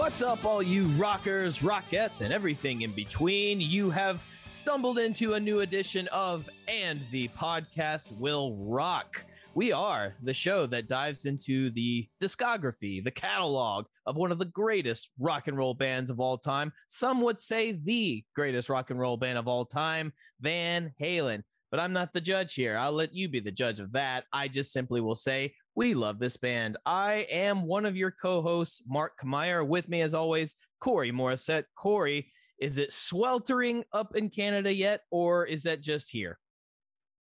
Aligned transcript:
What's 0.00 0.22
up, 0.22 0.46
all 0.46 0.62
you 0.62 0.86
rockers, 0.96 1.58
rockettes, 1.58 2.22
and 2.22 2.32
everything 2.32 2.80
in 2.80 2.92
between? 2.92 3.60
You 3.60 3.90
have 3.90 4.24
stumbled 4.46 4.98
into 4.98 5.34
a 5.34 5.40
new 5.40 5.60
edition 5.60 6.08
of 6.08 6.48
And 6.68 7.02
the 7.10 7.28
Podcast 7.28 8.18
Will 8.18 8.56
Rock. 8.56 9.26
We 9.52 9.72
are 9.72 10.14
the 10.22 10.32
show 10.32 10.64
that 10.68 10.88
dives 10.88 11.26
into 11.26 11.70
the 11.72 12.08
discography, 12.18 13.04
the 13.04 13.10
catalog 13.10 13.84
of 14.06 14.16
one 14.16 14.32
of 14.32 14.38
the 14.38 14.46
greatest 14.46 15.10
rock 15.18 15.48
and 15.48 15.58
roll 15.58 15.74
bands 15.74 16.08
of 16.08 16.18
all 16.18 16.38
time. 16.38 16.72
Some 16.88 17.20
would 17.20 17.38
say 17.38 17.72
the 17.72 18.24
greatest 18.34 18.70
rock 18.70 18.88
and 18.88 18.98
roll 18.98 19.18
band 19.18 19.36
of 19.36 19.48
all 19.48 19.66
time, 19.66 20.14
Van 20.40 20.94
Halen. 20.98 21.42
But 21.70 21.80
I'm 21.80 21.92
not 21.92 22.12
the 22.12 22.20
judge 22.20 22.54
here. 22.54 22.76
I'll 22.76 22.92
let 22.92 23.14
you 23.14 23.28
be 23.28 23.40
the 23.40 23.52
judge 23.52 23.78
of 23.78 23.92
that. 23.92 24.24
I 24.32 24.48
just 24.48 24.72
simply 24.72 25.00
will 25.00 25.14
say 25.14 25.54
we 25.76 25.94
love 25.94 26.18
this 26.18 26.36
band. 26.36 26.76
I 26.84 27.26
am 27.30 27.62
one 27.62 27.86
of 27.86 27.96
your 27.96 28.10
co 28.10 28.42
hosts, 28.42 28.82
Mark 28.88 29.12
Kmeyer. 29.22 29.66
With 29.66 29.88
me, 29.88 30.02
as 30.02 30.12
always, 30.12 30.56
Corey 30.80 31.12
Morissette. 31.12 31.64
Corey, 31.76 32.32
is 32.60 32.78
it 32.78 32.92
sweltering 32.92 33.84
up 33.92 34.16
in 34.16 34.30
Canada 34.30 34.74
yet, 34.74 35.02
or 35.10 35.46
is 35.46 35.62
that 35.62 35.80
just 35.80 36.10
here? 36.10 36.38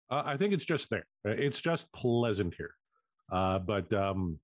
Uh, 0.10 0.24
I 0.26 0.38
think 0.38 0.54
it's 0.54 0.66
just 0.66 0.90
there. 0.90 1.06
It's 1.26 1.62
just 1.62 1.92
pleasant 1.94 2.56
here. 2.56 2.74
Uh, 3.32 3.60
but 3.60 3.94
um, 3.94 4.40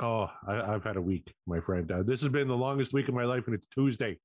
oh, 0.00 0.30
I, 0.48 0.74
I've 0.74 0.84
had 0.84 0.96
a 0.96 1.02
week, 1.02 1.34
my 1.46 1.60
friend. 1.60 1.90
Uh, 1.92 2.02
this 2.02 2.20
has 2.22 2.30
been 2.30 2.48
the 2.48 2.56
longest 2.56 2.94
week 2.94 3.08
of 3.08 3.14
my 3.14 3.24
life, 3.24 3.46
and 3.46 3.54
it's 3.54 3.66
Tuesday. 3.66 4.18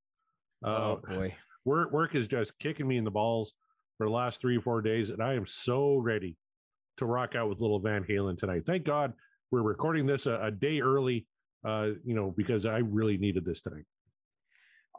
Uh, 0.64 0.70
oh, 0.70 1.02
boy. 1.09 1.36
work 1.66 1.92
work 1.92 2.16
is 2.16 2.27
just 2.30 2.58
kicking 2.59 2.88
me 2.88 2.97
in 2.97 3.03
the 3.03 3.11
balls 3.11 3.53
for 3.97 4.07
the 4.07 4.13
last 4.13 4.41
three 4.41 4.57
or 4.57 4.61
four 4.61 4.81
days, 4.81 5.09
and 5.09 5.21
I 5.21 5.33
am 5.33 5.45
so 5.45 5.97
ready 5.97 6.38
to 6.97 7.05
rock 7.05 7.35
out 7.35 7.49
with 7.49 7.61
little 7.61 7.79
Van 7.79 8.03
Halen 8.03 8.37
tonight. 8.37 8.63
Thank 8.65 8.83
God 8.83 9.13
we're 9.52 9.61
recording 9.61 10.05
this 10.05 10.25
a, 10.25 10.39
a 10.41 10.52
day 10.52 10.81
early. 10.81 11.27
Uh, 11.65 11.93
you 12.03 12.13
know, 12.13 12.31
because 12.37 12.67
I 12.67 12.77
really 12.77 13.17
needed 13.17 13.43
this 13.43 13.59
tonight. 13.59 13.85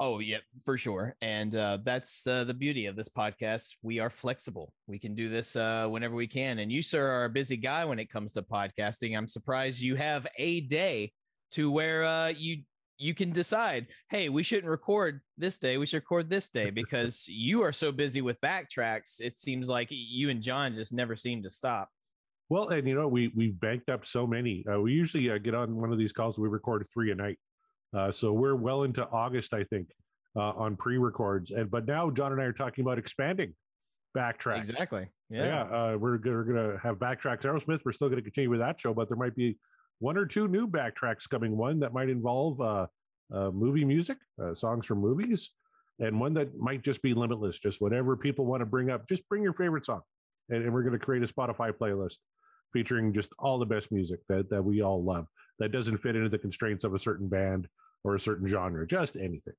Oh, 0.00 0.18
yeah, 0.18 0.38
for 0.64 0.76
sure. 0.76 1.14
And 1.22 1.54
uh, 1.54 1.78
that's 1.84 2.26
uh, 2.26 2.42
the 2.42 2.52
beauty 2.52 2.86
of 2.86 2.96
this 2.96 3.08
podcast. 3.08 3.76
We 3.82 4.00
are 4.00 4.10
flexible. 4.10 4.72
We 4.88 4.98
can 4.98 5.14
do 5.14 5.28
this 5.28 5.54
uh, 5.54 5.86
whenever 5.88 6.16
we 6.16 6.26
can. 6.26 6.58
And 6.58 6.72
you, 6.72 6.82
sir, 6.82 7.06
are 7.06 7.26
a 7.26 7.30
busy 7.30 7.56
guy 7.56 7.84
when 7.84 8.00
it 8.00 8.10
comes 8.10 8.32
to 8.32 8.42
podcasting. 8.42 9.16
I'm 9.16 9.28
surprised 9.28 9.80
you 9.80 9.94
have 9.94 10.26
a 10.38 10.60
day 10.62 11.12
to 11.52 11.70
where 11.70 12.04
uh, 12.04 12.28
you 12.28 12.62
you 12.98 13.14
can 13.14 13.30
decide, 13.30 13.88
hey, 14.10 14.28
we 14.28 14.42
shouldn't 14.42 14.68
record 14.70 15.20
this 15.36 15.58
day. 15.58 15.76
We 15.76 15.86
should 15.86 15.98
record 15.98 16.30
this 16.30 16.48
day 16.48 16.70
because 16.70 17.26
you 17.28 17.62
are 17.62 17.72
so 17.72 17.92
busy 17.92 18.22
with 18.22 18.40
backtracks. 18.40 19.20
It 19.20 19.36
seems 19.36 19.68
like 19.68 19.88
you 19.90 20.30
and 20.30 20.40
John 20.40 20.74
just 20.74 20.92
never 20.92 21.16
seem 21.16 21.42
to 21.42 21.50
stop. 21.50 21.90
Well, 22.48 22.68
and 22.68 22.86
you 22.86 22.94
know, 22.94 23.08
we 23.08 23.28
we 23.34 23.50
banked 23.50 23.90
up 23.90 24.04
so 24.04 24.26
many. 24.26 24.64
Uh, 24.72 24.80
we 24.80 24.92
usually 24.92 25.30
uh, 25.30 25.38
get 25.38 25.54
on 25.54 25.74
one 25.76 25.92
of 25.92 25.98
these 25.98 26.12
calls. 26.12 26.38
We 26.38 26.48
record 26.48 26.86
three 26.92 27.10
a 27.10 27.14
night, 27.14 27.38
uh, 27.92 28.12
so 28.12 28.32
we're 28.32 28.54
well 28.54 28.84
into 28.84 29.04
August, 29.08 29.52
I 29.52 29.64
think, 29.64 29.88
uh, 30.36 30.50
on 30.52 30.76
pre-records. 30.76 31.50
And 31.50 31.68
but 31.70 31.86
now 31.86 32.08
John 32.08 32.32
and 32.32 32.40
I 32.40 32.44
are 32.44 32.52
talking 32.52 32.82
about 32.84 32.98
expanding 32.98 33.52
backtracks. 34.16 34.70
Exactly. 34.70 35.08
Yeah, 35.28 35.44
Yeah. 35.46 35.62
uh, 35.62 35.96
we're 35.98 36.18
gonna, 36.18 36.36
we're 36.36 36.44
gonna 36.44 36.78
have 36.78 36.96
backtracks. 36.98 37.42
Aerosmith. 37.42 37.80
We're 37.84 37.92
still 37.92 38.08
going 38.08 38.18
to 38.18 38.22
continue 38.22 38.48
with 38.48 38.60
that 38.60 38.80
show, 38.80 38.94
but 38.94 39.08
there 39.08 39.16
might 39.18 39.34
be 39.34 39.58
one 39.98 40.16
or 40.16 40.26
two 40.26 40.48
new 40.48 40.68
backtracks 40.68 41.28
coming. 41.28 41.56
One 41.56 41.80
that 41.80 41.92
might 41.92 42.08
involve 42.08 42.60
uh, 42.60 42.86
uh, 43.32 43.50
movie 43.50 43.84
music, 43.84 44.18
uh, 44.42 44.54
songs 44.54 44.86
from 44.86 44.98
movies, 44.98 45.52
and 45.98 46.20
one 46.20 46.34
that 46.34 46.56
might 46.58 46.82
just 46.82 47.02
be 47.02 47.14
limitless. 47.14 47.58
Just 47.58 47.80
whatever 47.80 48.16
people 48.16 48.46
want 48.46 48.60
to 48.60 48.66
bring 48.66 48.90
up. 48.90 49.08
Just 49.08 49.28
bring 49.28 49.42
your 49.42 49.54
favorite 49.54 49.84
song, 49.84 50.02
and, 50.50 50.62
and 50.62 50.72
we're 50.72 50.82
going 50.82 50.98
to 50.98 51.04
create 51.04 51.22
a 51.22 51.26
Spotify 51.26 51.72
playlist 51.72 52.18
featuring 52.72 53.12
just 53.12 53.32
all 53.38 53.58
the 53.58 53.66
best 53.66 53.92
music 53.92 54.20
that 54.28 54.50
that 54.50 54.62
we 54.62 54.82
all 54.82 55.02
love. 55.02 55.26
That 55.58 55.72
doesn't 55.72 55.98
fit 55.98 56.16
into 56.16 56.28
the 56.28 56.38
constraints 56.38 56.84
of 56.84 56.94
a 56.94 56.98
certain 56.98 57.28
band 57.28 57.68
or 58.04 58.14
a 58.14 58.20
certain 58.20 58.46
genre. 58.46 58.86
Just 58.86 59.16
anything. 59.16 59.54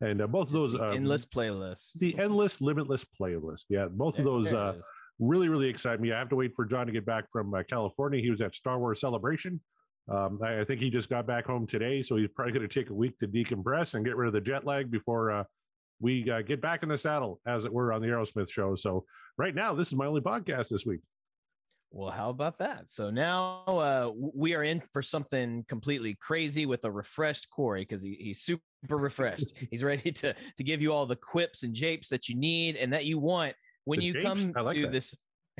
And 0.00 0.22
uh, 0.22 0.26
both 0.26 0.48
of 0.48 0.52
those 0.52 0.72
Just 0.72 0.82
the 0.82 0.90
uh, 0.90 0.92
endless 0.92 1.24
playlists, 1.24 1.94
the 1.98 2.16
endless 2.18 2.60
limitless 2.60 3.04
playlist 3.04 3.64
yeah 3.68 3.86
both 3.90 4.18
of 4.18 4.24
those 4.24 4.52
uh 4.54 4.74
really 5.18 5.48
really 5.48 5.68
excite 5.68 6.00
me 6.00 6.12
i 6.12 6.18
have 6.18 6.28
to 6.28 6.36
wait 6.36 6.54
for 6.54 6.64
john 6.64 6.86
to 6.86 6.92
get 6.92 7.04
back 7.04 7.24
from 7.32 7.52
uh, 7.52 7.64
california 7.68 8.20
he 8.20 8.30
was 8.30 8.40
at 8.40 8.54
star 8.54 8.78
wars 8.78 9.00
celebration 9.00 9.60
um, 10.08 10.38
I, 10.42 10.60
I 10.60 10.64
think 10.64 10.80
he 10.80 10.90
just 10.90 11.08
got 11.08 11.26
back 11.26 11.46
home 11.46 11.66
today 11.66 12.02
so 12.02 12.16
he's 12.16 12.28
probably 12.28 12.52
going 12.52 12.68
to 12.68 12.80
take 12.80 12.90
a 12.90 12.94
week 12.94 13.18
to 13.18 13.28
decompress 13.28 13.94
and 13.94 14.04
get 14.04 14.16
rid 14.16 14.26
of 14.28 14.32
the 14.32 14.40
jet 14.40 14.64
lag 14.64 14.90
before 14.90 15.30
uh, 15.30 15.44
we 16.00 16.30
uh, 16.30 16.42
get 16.42 16.60
back 16.60 16.82
in 16.82 16.88
the 16.88 16.98
saddle 16.98 17.40
as 17.46 17.64
it 17.64 17.72
were 17.72 17.92
on 17.92 18.00
the 18.00 18.08
aerosmith 18.08 18.50
show 18.50 18.74
so 18.74 19.04
right 19.36 19.54
now 19.54 19.74
this 19.74 19.88
is 19.88 19.96
my 19.96 20.06
only 20.06 20.20
podcast 20.20 20.68
this 20.68 20.86
week 20.86 21.00
Well, 21.90 22.10
how 22.10 22.28
about 22.28 22.58
that? 22.58 22.90
So 22.90 23.08
now 23.10 23.64
uh, 23.66 24.10
we 24.34 24.54
are 24.54 24.62
in 24.62 24.82
for 24.92 25.00
something 25.02 25.64
completely 25.68 26.16
crazy 26.20 26.66
with 26.66 26.84
a 26.84 26.90
refreshed 26.90 27.48
Corey 27.48 27.80
because 27.80 28.02
he, 28.02 28.14
he's 28.20 28.40
super 28.42 28.62
refreshed. 28.96 29.58
he's 29.70 29.82
ready 29.82 30.12
to 30.12 30.34
to 30.58 30.64
give 30.64 30.82
you 30.82 30.92
all 30.92 31.06
the 31.06 31.16
quips 31.16 31.62
and 31.62 31.72
japes 31.74 32.08
that 32.10 32.28
you 32.28 32.36
need 32.36 32.76
and 32.76 32.92
that 32.92 33.06
you 33.06 33.18
want 33.18 33.54
when 33.86 34.00
The 34.00 34.04
you 34.06 34.12
japes? 34.12 34.44
come 34.54 34.64
like 34.64 34.76
to 34.76 34.82
that. 34.82 34.92
this. 34.92 35.14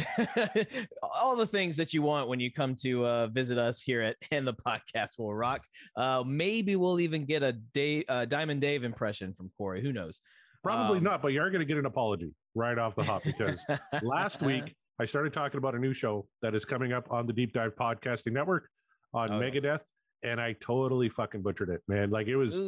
all 1.03 1.37
the 1.37 1.47
things 1.47 1.77
that 1.77 1.93
you 1.93 2.03
want 2.03 2.29
when 2.29 2.41
you 2.41 2.53
come 2.53 2.75
to 2.77 3.07
uh, 3.07 3.27
visit 3.29 3.59
us 3.59 3.81
here 3.81 4.03
at 4.03 4.17
and 4.31 4.47
the 4.47 4.55
podcast 4.55 5.19
will 5.19 5.35
rock. 5.35 5.63
Uh, 5.97 6.23
maybe 6.27 6.77
we'll 6.77 7.01
even 7.01 7.25
get 7.25 7.43
a 7.43 7.53
day, 7.53 8.05
uh, 8.09 8.25
Diamond 8.25 8.61
Dave 8.61 8.85
impression 8.85 9.33
from 9.35 9.51
Corey. 9.57 9.83
Who 9.83 9.93
knows? 9.93 10.21
probably 10.65 10.99
Um, 10.99 11.05
not 11.05 11.23
but 11.23 11.33
you 11.33 11.41
are 11.41 11.51
going 11.51 11.61
to 11.61 11.65
get 11.65 11.79
an 11.79 11.87
apology 11.87 12.35
right 12.57 12.79
off 12.79 12.97
the 12.97 13.05
hop 13.05 13.23
because 13.23 13.65
last 14.03 14.43
week 14.43 14.75
I 14.99 15.05
started 15.05 15.33
talking 15.33 15.59
about 15.59 15.77
a 15.77 15.79
new 15.79 15.95
show 15.95 16.27
that 16.43 16.55
is 16.55 16.65
coming 16.65 16.93
up 16.93 17.07
on 17.13 17.27
the 17.27 17.33
Deep 17.33 17.53
Dive 17.53 17.77
Podcasting 17.77 18.33
Network 18.33 18.69
on 19.15 19.31
Oh. 19.33 19.41
Megadeth, 19.41 19.83
and 20.25 20.41
I 20.41 20.55
totally 20.61 21.09
fucking 21.09 21.43
butchered 21.43 21.71
it, 21.71 21.81
man. 21.87 22.11
Like 22.11 22.27
it 22.27 22.35
was, 22.37 22.59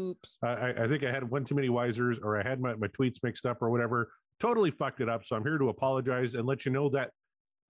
I- 0.43 0.73
I 0.85 0.87
think 0.89 1.03
I 1.03 1.11
had 1.11 1.29
one 1.29 1.45
too 1.45 1.57
many 1.57 1.69
wisers, 1.69 2.19
or 2.23 2.39
I 2.41 2.49
had 2.49 2.61
my, 2.61 2.75
my 2.77 2.87
tweets 2.89 3.17
mixed 3.25 3.45
up, 3.45 3.61
or 3.61 3.71
whatever. 3.71 4.11
Totally 4.39 4.71
fucked 4.71 5.01
it 5.01 5.09
up. 5.09 5.25
So 5.27 5.35
I'm 5.37 5.43
here 5.43 5.59
to 5.59 5.69
apologize 5.69 6.35
and 6.37 6.47
let 6.47 6.65
you 6.65 6.71
know 6.73 6.89
that 6.91 7.11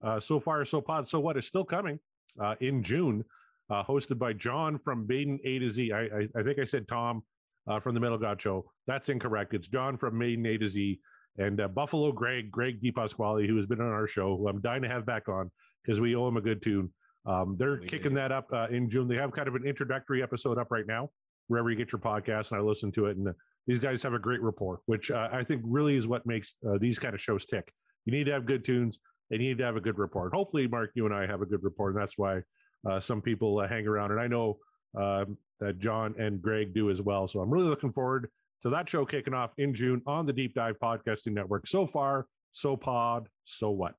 uh, 0.03 0.19
so 0.19 0.39
far, 0.39 0.63
so 0.65 0.81
pod, 0.81 1.07
so 1.07 1.19
what 1.19 1.37
is 1.37 1.45
still 1.45 1.65
coming 1.65 1.99
uh, 2.41 2.55
in 2.61 2.81
June, 2.83 3.23
uh, 3.69 3.83
hosted 3.83 4.17
by 4.17 4.33
John 4.33 4.77
from 4.77 5.05
Maiden 5.07 5.39
A 5.45 5.59
to 5.59 5.69
Z. 5.69 5.91
I, 5.91 6.01
I, 6.01 6.27
I 6.35 6.43
think 6.43 6.59
I 6.59 6.63
said 6.63 6.87
Tom 6.87 7.23
uh, 7.67 7.79
from 7.79 7.93
the 7.93 7.99
Metal 7.99 8.17
God 8.17 8.41
Show. 8.41 8.65
That's 8.87 9.09
incorrect. 9.09 9.53
It's 9.53 9.67
John 9.67 9.97
from 9.97 10.17
Maiden 10.17 10.45
A 10.45 10.57
to 10.57 10.67
Z 10.67 10.99
and 11.37 11.61
uh, 11.61 11.67
Buffalo 11.67 12.11
Greg, 12.11 12.51
Greg 12.51 12.81
DePasquale, 12.81 13.47
who 13.47 13.55
has 13.55 13.65
been 13.65 13.79
on 13.79 13.87
our 13.87 14.07
show, 14.07 14.35
who 14.37 14.47
I'm 14.49 14.61
dying 14.61 14.81
to 14.81 14.89
have 14.89 15.05
back 15.05 15.29
on 15.29 15.49
because 15.83 16.01
we 16.01 16.15
owe 16.15 16.27
him 16.27 16.37
a 16.37 16.41
good 16.41 16.61
tune. 16.61 16.89
Um, 17.25 17.55
they're 17.57 17.79
We 17.79 17.87
kicking 17.87 18.11
do. 18.11 18.15
that 18.15 18.31
up 18.31 18.47
uh, 18.51 18.67
in 18.69 18.89
June. 18.89 19.07
They 19.07 19.15
have 19.15 19.31
kind 19.31 19.47
of 19.47 19.55
an 19.55 19.65
introductory 19.65 20.23
episode 20.23 20.57
up 20.57 20.71
right 20.71 20.87
now, 20.87 21.09
wherever 21.47 21.69
you 21.69 21.77
get 21.77 21.91
your 21.91 21.99
podcast, 22.01 22.51
and 22.51 22.59
I 22.59 22.63
listen 22.63 22.91
to 22.93 23.05
it. 23.05 23.17
And 23.17 23.33
these 23.67 23.79
guys 23.79 24.01
have 24.03 24.13
a 24.13 24.19
great 24.19 24.41
rapport, 24.41 24.81
which 24.87 25.11
uh, 25.11 25.29
I 25.31 25.43
think 25.43 25.61
really 25.63 25.95
is 25.95 26.07
what 26.07 26.25
makes 26.25 26.55
uh, 26.67 26.77
these 26.79 26.97
kind 26.99 27.13
of 27.13 27.21
shows 27.21 27.45
tick. 27.45 27.71
You 28.05 28.11
need 28.11 28.25
to 28.25 28.31
have 28.31 28.45
good 28.45 28.65
tunes, 28.65 28.99
and 29.31 29.41
you 29.41 29.49
need 29.49 29.57
to 29.57 29.63
have 29.63 29.77
a 29.77 29.81
good 29.81 29.97
report. 29.97 30.33
Hopefully, 30.33 30.67
Mark, 30.67 30.91
you 30.93 31.05
and 31.05 31.15
I 31.15 31.25
have 31.25 31.41
a 31.41 31.45
good 31.45 31.63
report, 31.63 31.93
and 31.95 32.01
that's 32.01 32.17
why 32.17 32.41
uh, 32.89 32.99
some 32.99 33.21
people 33.21 33.59
uh, 33.59 33.67
hang 33.67 33.87
around. 33.87 34.11
And 34.11 34.19
I 34.19 34.27
know 34.27 34.57
um, 34.95 35.37
that 35.59 35.79
John 35.79 36.13
and 36.19 36.41
Greg 36.41 36.73
do 36.73 36.89
as 36.89 37.01
well. 37.01 37.27
So 37.27 37.39
I'm 37.39 37.49
really 37.49 37.67
looking 37.67 37.93
forward 37.93 38.29
to 38.63 38.69
that 38.69 38.87
show 38.89 39.05
kicking 39.05 39.33
off 39.33 39.51
in 39.57 39.73
June 39.73 40.01
on 40.05 40.25
the 40.25 40.33
Deep 40.33 40.53
Dive 40.53 40.75
Podcasting 40.79 41.31
Network. 41.33 41.65
So 41.65 41.87
far, 41.87 42.27
so 42.51 42.75
pod, 42.75 43.27
so 43.45 43.71
what? 43.71 43.93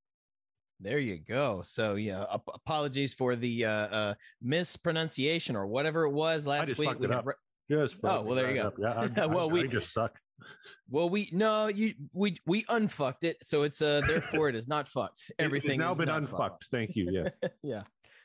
There 0.80 0.98
you 0.98 1.16
go. 1.18 1.62
So 1.64 1.94
yeah, 1.94 2.24
ap- 2.32 2.42
apologies 2.52 3.14
for 3.14 3.34
the 3.36 3.64
uh, 3.64 3.70
uh, 3.70 4.14
mispronunciation 4.42 5.56
or 5.56 5.66
whatever 5.66 6.04
it 6.04 6.10
was 6.10 6.46
last 6.46 6.76
week. 6.76 6.98
We 6.98 7.06
re- 7.06 7.34
Just 7.70 7.98
Oh, 8.02 8.22
well, 8.22 8.34
there 8.34 8.50
you 8.50 8.62
go. 8.62 8.68
up. 8.68 8.74
Yeah, 8.78 9.08
I, 9.22 9.26
Well, 9.26 9.48
I, 9.48 9.52
we- 9.52 9.62
I 9.64 9.66
just 9.66 9.92
suck. 9.92 10.18
Well, 10.90 11.08
we 11.08 11.28
no, 11.32 11.68
you 11.68 11.94
we 12.12 12.36
we 12.46 12.64
unfucked 12.68 13.24
it, 13.24 13.38
so 13.42 13.62
it's 13.62 13.82
uh 13.82 14.02
therefore 14.06 14.48
it 14.48 14.54
is 14.54 14.68
not 14.68 14.88
fucked. 14.88 15.30
Everything 15.38 15.80
now 15.80 15.94
been 15.94 16.08
unfucked. 16.08 16.36
fucked. 16.36 16.66
Thank 16.66 16.96
you. 16.96 17.08
Yes. 17.10 17.38
yeah. 17.62 17.82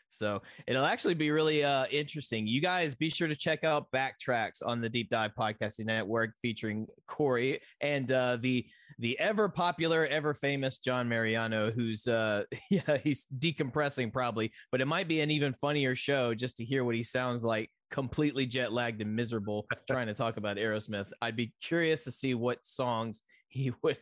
So 0.10 0.42
it'll 0.68 0.86
actually 0.86 1.16
be 1.16 1.32
really 1.32 1.64
uh, 1.64 1.86
interesting. 1.92 2.48
You 2.48 2.62
guys 2.62 2.96
be 2.96 3.10
sure 3.10 3.28
to 3.28 3.36
check 3.36 3.64
out 3.64 3.92
Backtracks 3.92 4.66
on 4.66 4.82
the 4.82 4.90
Deep 4.90 5.10
Dive 5.10 5.32
Podcasting 5.38 5.86
Network 5.86 6.32
featuring 6.42 6.88
Corey 7.08 7.62
and 7.82 8.12
uh, 8.12 8.38
the 8.40 8.66
the 9.00 9.20
ever 9.20 9.48
popular, 9.48 10.08
ever 10.08 10.34
famous 10.34 10.80
John 10.80 11.08
Mariano, 11.08 11.72
who's 11.72 12.08
uh 12.08 12.44
yeah, 12.70 12.98
he's 13.04 13.26
decompressing 13.38 14.12
probably, 14.12 14.52
but 14.72 14.82
it 14.82 14.86
might 14.86 15.08
be 15.08 15.22
an 15.22 15.32
even 15.32 15.54
funnier 15.54 15.96
show 15.96 16.34
just 16.34 16.58
to 16.58 16.66
hear 16.66 16.84
what 16.84 16.96
he 16.96 17.04
sounds 17.04 17.44
like 17.44 17.70
completely 17.92 18.46
jet 18.46 18.74
lagged 18.74 19.02
and 19.02 19.16
miserable 19.16 19.66
trying 19.90 20.08
to 20.08 20.14
talk 20.14 20.38
about 20.38 20.58
Aerosmith. 20.58 21.12
I'd 21.22 21.36
be 21.36 21.54
curious 21.62 22.04
to 22.06 22.12
see 22.12 22.34
what 22.34 22.66
songs 22.66 23.24
he 23.50 23.72
would 23.82 23.98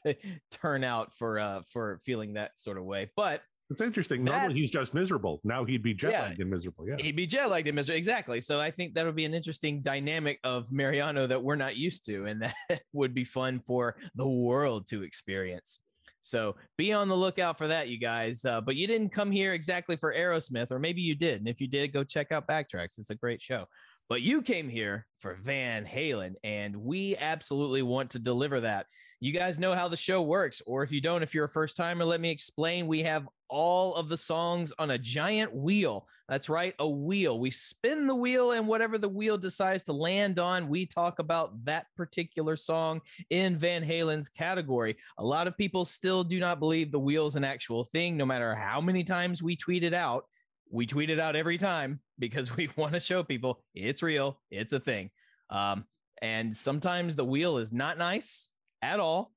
turn 0.51 0.83
out 0.83 1.13
for 1.15 1.39
uh 1.39 1.61
for 1.71 1.99
feeling 2.03 2.33
that 2.33 2.57
sort 2.57 2.77
of 2.77 2.83
way. 2.83 3.11
But 3.15 3.41
It's 3.69 3.81
interesting. 3.81 4.25
That- 4.25 4.31
Normally 4.37 4.61
he's 4.61 4.71
just 4.71 4.93
miserable. 4.93 5.39
Now 5.43 5.65
he'd 5.65 5.83
be 5.83 5.93
jet 5.93 6.11
Yeah. 6.11 6.21
lagged 6.23 6.41
and 6.41 6.49
miserable. 6.49 6.87
Yeah. 6.87 6.95
he'd 6.99 7.15
be 7.15 7.27
jet 7.27 7.49
lagged 7.49 7.67
and 7.67 7.75
miserable. 7.75 7.97
Exactly. 7.97 8.41
So 8.41 8.59
I 8.59 8.71
think 8.71 8.95
that'll 8.95 9.11
be 9.13 9.25
an 9.25 9.33
interesting 9.35 9.81
dynamic 9.81 10.39
of 10.43 10.71
Mariano 10.71 11.27
that 11.27 11.41
we're 11.43 11.55
not 11.55 11.75
used 11.75 12.05
to, 12.05 12.25
and 12.25 12.41
that 12.69 12.81
would 12.93 13.13
be 13.13 13.23
fun 13.23 13.59
for 13.59 13.95
the 14.15 14.27
world 14.27 14.87
to 14.87 15.03
experience. 15.03 15.79
So 16.25 16.55
be 16.75 16.91
on 16.91 17.07
the 17.07 17.15
lookout 17.15 17.55
for 17.55 17.67
that, 17.67 17.87
you 17.87 17.99
guys. 17.99 18.43
Uh, 18.45 18.59
but 18.59 18.75
you 18.75 18.87
didn't 18.87 19.09
come 19.09 19.31
here 19.31 19.53
exactly 19.53 19.95
for 19.95 20.11
Aerosmith, 20.11 20.71
or 20.71 20.79
maybe 20.79 21.01
you 21.01 21.13
did. 21.13 21.39
And 21.39 21.47
if 21.47 21.61
you 21.61 21.67
did, 21.67 21.93
go 21.93 22.03
check 22.03 22.31
out 22.31 22.47
Backtracks. 22.47 22.97
It's 22.97 23.11
a 23.11 23.15
great 23.15 23.43
show. 23.43 23.67
But 24.09 24.23
you 24.23 24.41
came 24.41 24.67
here 24.67 25.05
for 25.19 25.35
Van 25.35 25.85
Halen, 25.85 26.33
and 26.43 26.75
we 26.75 27.15
absolutely 27.17 27.83
want 27.83 28.11
to 28.11 28.19
deliver 28.19 28.61
that. 28.61 28.87
You 29.19 29.33
guys 29.33 29.59
know 29.59 29.75
how 29.75 29.87
the 29.87 29.97
show 29.97 30.23
works, 30.23 30.61
or 30.65 30.81
if 30.81 30.91
you 30.91 30.99
don't, 30.99 31.23
if 31.23 31.33
you're 31.33 31.45
a 31.45 31.49
first 31.49 31.77
timer, 31.77 32.05
let 32.05 32.21
me 32.21 32.31
explain. 32.31 32.87
We 32.87 33.03
have 33.03 33.27
all 33.49 33.95
of 33.95 34.09
the 34.09 34.17
songs 34.17 34.73
on 34.79 34.91
a 34.91 34.97
giant 34.97 35.53
wheel. 35.53 36.07
That's 36.27 36.49
right, 36.49 36.73
a 36.79 36.89
wheel. 36.89 37.39
We 37.39 37.51
spin 37.51 38.07
the 38.07 38.15
wheel, 38.15 38.51
and 38.51 38.67
whatever 38.67 38.97
the 38.97 39.09
wheel 39.09 39.37
decides 39.37 39.83
to 39.83 39.93
land 39.93 40.39
on, 40.39 40.69
we 40.69 40.85
talk 40.85 41.19
about 41.19 41.63
that 41.65 41.85
particular 41.95 42.55
song 42.55 43.01
in 43.29 43.55
Van 43.55 43.83
Halen's 43.83 44.29
category. 44.29 44.97
A 45.19 45.23
lot 45.23 45.47
of 45.47 45.57
people 45.57 45.85
still 45.85 46.23
do 46.23 46.39
not 46.39 46.59
believe 46.59 46.91
the 46.91 46.99
wheel's 46.99 47.35
an 47.35 47.43
actual 47.43 47.83
thing, 47.83 48.17
no 48.17 48.25
matter 48.25 48.55
how 48.55 48.81
many 48.81 49.03
times 49.03 49.43
we 49.43 49.55
tweet 49.55 49.83
it 49.83 49.93
out. 49.93 50.25
We 50.71 50.85
tweet 50.85 51.09
it 51.09 51.19
out 51.19 51.35
every 51.35 51.57
time 51.57 51.99
because 52.19 52.55
we 52.55 52.69
want 52.75 52.93
to 52.93 52.99
show 52.99 53.23
people 53.23 53.61
it's 53.73 54.01
real, 54.01 54.39
it's 54.49 54.73
a 54.73 54.79
thing. 54.79 55.11
Um, 55.49 55.85
and 56.21 56.55
sometimes 56.55 57.15
the 57.15 57.25
wheel 57.25 57.57
is 57.57 57.71
not 57.71 57.97
nice 57.97 58.49
at 58.81 58.99
all. 58.99 59.31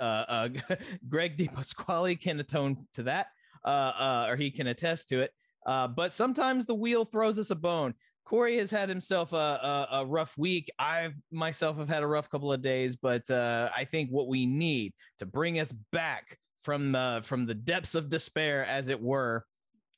Uh, 0.00 0.24
uh, 0.28 0.48
Greg 1.08 1.36
DiPasquale 1.36 2.20
can 2.20 2.40
atone 2.40 2.86
to 2.94 3.04
that, 3.04 3.26
uh, 3.64 3.68
uh, 3.68 4.26
or 4.28 4.36
he 4.36 4.50
can 4.50 4.66
attest 4.66 5.08
to 5.08 5.20
it. 5.20 5.32
Uh, 5.66 5.86
but 5.88 6.12
sometimes 6.12 6.66
the 6.66 6.74
wheel 6.74 7.04
throws 7.04 7.38
us 7.38 7.50
a 7.50 7.54
bone. 7.54 7.94
Corey 8.24 8.58
has 8.58 8.70
had 8.70 8.88
himself 8.88 9.32
a, 9.32 9.36
a, 9.36 9.88
a 10.00 10.06
rough 10.06 10.38
week. 10.38 10.70
I 10.78 11.10
myself 11.32 11.76
have 11.78 11.88
had 11.88 12.02
a 12.02 12.06
rough 12.06 12.30
couple 12.30 12.52
of 12.52 12.62
days, 12.62 12.96
but 12.96 13.28
uh, 13.30 13.68
I 13.76 13.84
think 13.84 14.10
what 14.10 14.28
we 14.28 14.46
need 14.46 14.94
to 15.18 15.26
bring 15.26 15.58
us 15.58 15.72
back 15.90 16.38
from 16.62 16.94
uh, 16.94 17.22
from 17.22 17.46
the 17.46 17.54
depths 17.54 17.94
of 17.94 18.08
despair, 18.08 18.64
as 18.64 18.88
it 18.88 19.00
were, 19.00 19.44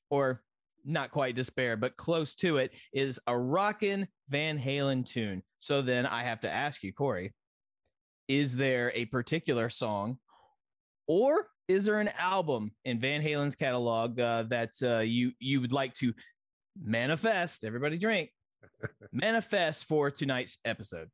or 0.09 0.43
not 0.85 1.11
quite 1.11 1.35
despair, 1.35 1.77
but 1.77 1.97
close 1.97 2.35
to 2.37 2.57
it, 2.57 2.73
is 2.93 3.21
a 3.27 3.39
rockin' 3.39 4.09
Van 4.31 4.59
Halen 4.59 5.05
tune. 5.05 5.43
So 5.59 5.83
then 5.83 6.07
I 6.07 6.25
have 6.25 6.41
to 6.41 6.51
ask 6.51 6.83
you, 6.83 6.93
Corey, 6.93 7.35
is 8.29 8.57
there 8.57 8.93
a 8.95 9.05
particular 9.07 9.69
song 9.69 10.19
or 11.07 11.49
is 11.69 11.85
there 11.85 12.01
an 12.01 12.11
album 12.19 12.73
in 12.85 13.01
Van 13.01 13.23
Halen's 13.23 13.57
catalog 13.57 14.19
uh, 14.19 14.45
that 14.45 14.71
uh, 14.83 14.99
you 14.99 15.33
you 15.39 15.61
would 15.61 15.73
like 15.73 15.95
to 15.95 16.13
manifest? 16.81 17.65
Everybody 17.65 17.99
drink. 17.99 18.31
manifest 19.13 19.87
for 19.87 20.11
tonight's 20.11 20.59
episode. 20.65 21.09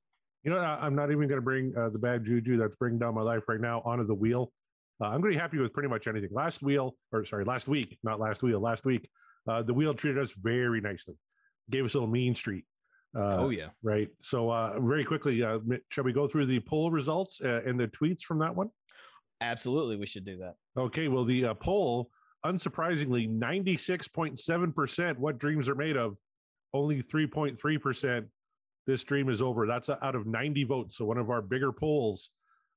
You 0.45 0.53
know, 0.53 0.61
I'm 0.61 0.95
not 0.95 1.11
even 1.11 1.29
going 1.29 1.41
to 1.41 1.45
bring 1.45 1.75
uh, 1.77 1.89
the 1.91 1.99
bad 1.99 2.25
juju 2.25 2.57
that's 2.57 2.77
bringing 2.77 2.99
down 2.99 3.15
my 3.15 3.23
life 3.23 3.49
right 3.49 3.61
now 3.61 3.83
onto 3.85 4.07
the 4.07 4.15
wheel. 4.15 4.53
Uh, 5.01 5.07
I'm 5.07 5.21
going 5.21 5.33
to 5.33 5.37
be 5.37 5.41
happy 5.41 5.59
with 5.59 5.73
pretty 5.73 5.89
much 5.89 6.07
anything. 6.07 6.31
Last 6.33 6.63
wheel, 6.63 6.97
or 7.13 7.25
sorry, 7.25 7.45
last 7.45 7.69
week, 7.69 7.99
not 8.03 8.21
last 8.21 8.43
wheel, 8.43 8.61
last 8.61 8.85
week, 8.85 9.09
uh, 9.49 9.63
the 9.63 9.75
wheel 9.75 9.95
treated 9.95 10.21
us 10.21 10.33
very 10.33 10.81
nicely. 10.81 11.15
Gave 11.71 11.85
us 11.85 11.95
a 11.95 11.99
little 11.99 12.09
mean 12.09 12.35
street. 12.35 12.65
Uh, 13.17 13.37
oh 13.39 13.51
yeah. 13.51 13.69
Right. 13.83 14.09
So, 14.21 14.51
uh, 14.51 14.79
very 14.81 15.05
quickly, 15.05 15.43
uh, 15.43 15.59
shall 15.89 16.05
we 16.05 16.13
go 16.13 16.27
through 16.27 16.47
the 16.47 16.61
poll 16.61 16.91
results 16.91 17.41
uh, 17.41 17.63
and 17.67 17.79
the 17.79 17.89
tweets 17.89 18.23
from 18.23 18.39
that 18.41 18.55
one? 18.55 18.69
Absolutely, 19.41 19.97
we 19.97 20.07
should 20.07 20.25
do 20.25 20.39
that. 20.39 20.55
Okay. 20.77 21.09
Well, 21.09 21.25
the 21.25 21.47
uh, 21.47 21.55
poll, 21.55 22.11
unsurprisingly, 22.45 23.29
96.7% 23.31 25.19
what 25.19 25.39
dreams 25.39 25.69
are 25.69 25.75
made 25.75 25.97
of, 25.97 26.17
only 26.75 27.03
3.3% 27.03 28.27
this 28.87 29.05
dream 29.05 29.29
is 29.29 29.43
over. 29.43 29.67
That's 29.67 29.91
out 29.91 30.15
of 30.15 30.27
90 30.27 30.65
votes. 30.65 30.97
So, 30.97 31.05
one 31.05 31.19
of 31.19 31.31
our 31.31 31.43
bigger 31.43 31.73
polls. 31.73 32.31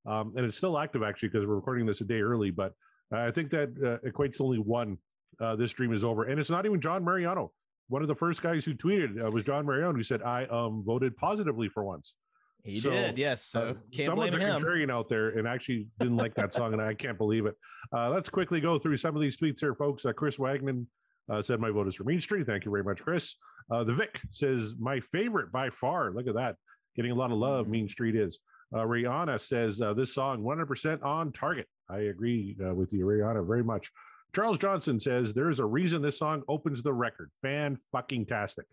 Um, 0.05 0.33
and 0.35 0.45
it's 0.45 0.57
still 0.57 0.79
active 0.79 1.03
actually 1.03 1.29
because 1.29 1.47
we're 1.47 1.55
recording 1.55 1.85
this 1.85 2.01
a 2.01 2.05
day 2.05 2.21
early, 2.21 2.49
but 2.49 2.73
I 3.11 3.29
think 3.29 3.51
that 3.51 3.69
uh, 3.83 4.07
equates 4.07 4.41
only 4.41 4.57
one. 4.57 4.97
Uh, 5.39 5.55
this 5.55 5.71
dream 5.73 5.93
is 5.93 6.03
over. 6.03 6.25
And 6.25 6.39
it's 6.39 6.49
not 6.49 6.65
even 6.65 6.81
John 6.81 7.03
Mariano. 7.03 7.51
One 7.87 8.01
of 8.01 8.07
the 8.07 8.15
first 8.15 8.41
guys 8.41 8.63
who 8.63 8.73
tweeted 8.73 9.25
uh, 9.25 9.31
was 9.31 9.43
John 9.43 9.65
Mariano, 9.65 9.93
who 9.93 10.03
said, 10.03 10.21
I 10.21 10.45
um, 10.45 10.83
voted 10.85 11.15
positively 11.17 11.67
for 11.67 11.83
once. 11.83 12.15
He 12.63 12.75
So, 12.75 12.91
did, 12.91 13.17
yes. 13.17 13.45
So 13.45 13.61
Uh, 13.61 13.73
can't 13.91 14.05
someone's 14.05 14.35
blame 14.35 14.49
a 14.49 14.55
him. 14.55 14.61
contrarian 14.61 14.91
out 14.91 15.09
there 15.09 15.29
and 15.37 15.47
actually 15.47 15.87
didn't 15.99 16.17
like 16.17 16.35
that 16.35 16.53
song, 16.53 16.73
and 16.73 16.81
I 16.81 16.93
can't 16.93 17.17
believe 17.17 17.45
it. 17.45 17.55
Uh, 17.91 18.09
let's 18.09 18.29
quickly 18.29 18.59
go 18.61 18.77
through 18.77 18.97
some 18.97 19.15
of 19.15 19.21
these 19.21 19.37
tweets 19.37 19.59
here, 19.59 19.73
folks. 19.73 20.05
Uh, 20.05 20.13
Chris 20.13 20.37
Wagner 20.37 20.83
uh, 21.29 21.41
said, 21.41 21.59
"My 21.59 21.71
vote 21.71 21.87
is 21.87 21.95
for 21.95 22.03
Mean 22.03 22.21
Street." 22.21 22.45
Thank 22.45 22.65
you 22.65 22.71
very 22.71 22.83
much, 22.83 23.01
Chris. 23.01 23.35
Uh, 23.71 23.83
the 23.83 23.93
Vic 23.93 24.21
says, 24.29 24.75
"My 24.79 24.99
favorite 24.99 25.51
by 25.51 25.69
far." 25.69 26.11
Look 26.11 26.27
at 26.27 26.35
that, 26.35 26.55
getting 26.95 27.11
a 27.11 27.15
lot 27.15 27.31
of 27.31 27.37
love. 27.37 27.65
Mhm. 27.65 27.69
Mean 27.69 27.87
Street 27.87 28.15
is. 28.15 28.39
Uh, 28.73 28.85
Rihanna 28.85 29.39
says, 29.41 29.81
uh, 29.81 29.93
"This 29.93 30.13
song 30.13 30.43
100% 30.43 31.01
on 31.03 31.31
target." 31.31 31.67
I 31.89 31.99
agree 32.01 32.55
uh, 32.65 32.73
with 32.73 32.93
you, 32.93 33.05
Rihanna, 33.05 33.45
very 33.45 33.63
much. 33.63 33.91
Charles 34.33 34.57
Johnson 34.57 34.99
says, 34.99 35.33
"There 35.33 35.49
is 35.49 35.59
a 35.59 35.65
reason 35.65 36.01
this 36.01 36.19
song 36.19 36.43
opens 36.47 36.81
the 36.83 36.93
record. 36.93 37.31
Fan 37.41 37.75
fucking 37.91 38.27
tastic." 38.27 38.65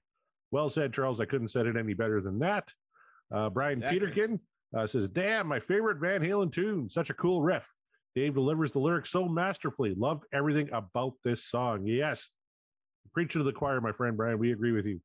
Well 0.50 0.68
said, 0.68 0.92
Charles. 0.92 1.20
I 1.20 1.24
couldn't 1.26 1.48
said 1.48 1.66
it 1.66 1.76
any 1.76 1.94
better 1.94 2.20
than 2.20 2.38
that. 2.40 2.72
Uh, 3.32 3.50
Brian 3.50 3.78
Exactly. 3.78 4.00
Peterkin 4.00 4.40
uh, 4.76 4.86
says, 4.86 5.08
"Damn, 5.08 5.46
my 5.46 5.60
favorite 5.60 5.98
Van 5.98 6.20
Halen 6.20 6.52
tune. 6.52 6.88
Such 6.88 7.10
a 7.10 7.14
cool 7.14 7.42
riff. 7.42 7.72
Dave 8.14 8.34
delivers 8.34 8.72
the 8.72 8.78
lyrics 8.78 9.10
so 9.10 9.28
masterfully. 9.28 9.94
Love 9.96 10.22
everything 10.32 10.68
about 10.72 11.14
this 11.24 11.44
song. 11.44 11.86
Yes, 11.86 12.32
preach 13.12 13.32
to 13.34 13.42
the 13.42 13.52
choir, 13.52 13.80
my 13.80 13.92
friend 13.92 14.16
Brian. 14.16 14.38
We 14.38 14.52
agree 14.52 14.72
with 14.72 14.86
you. 14.86 15.00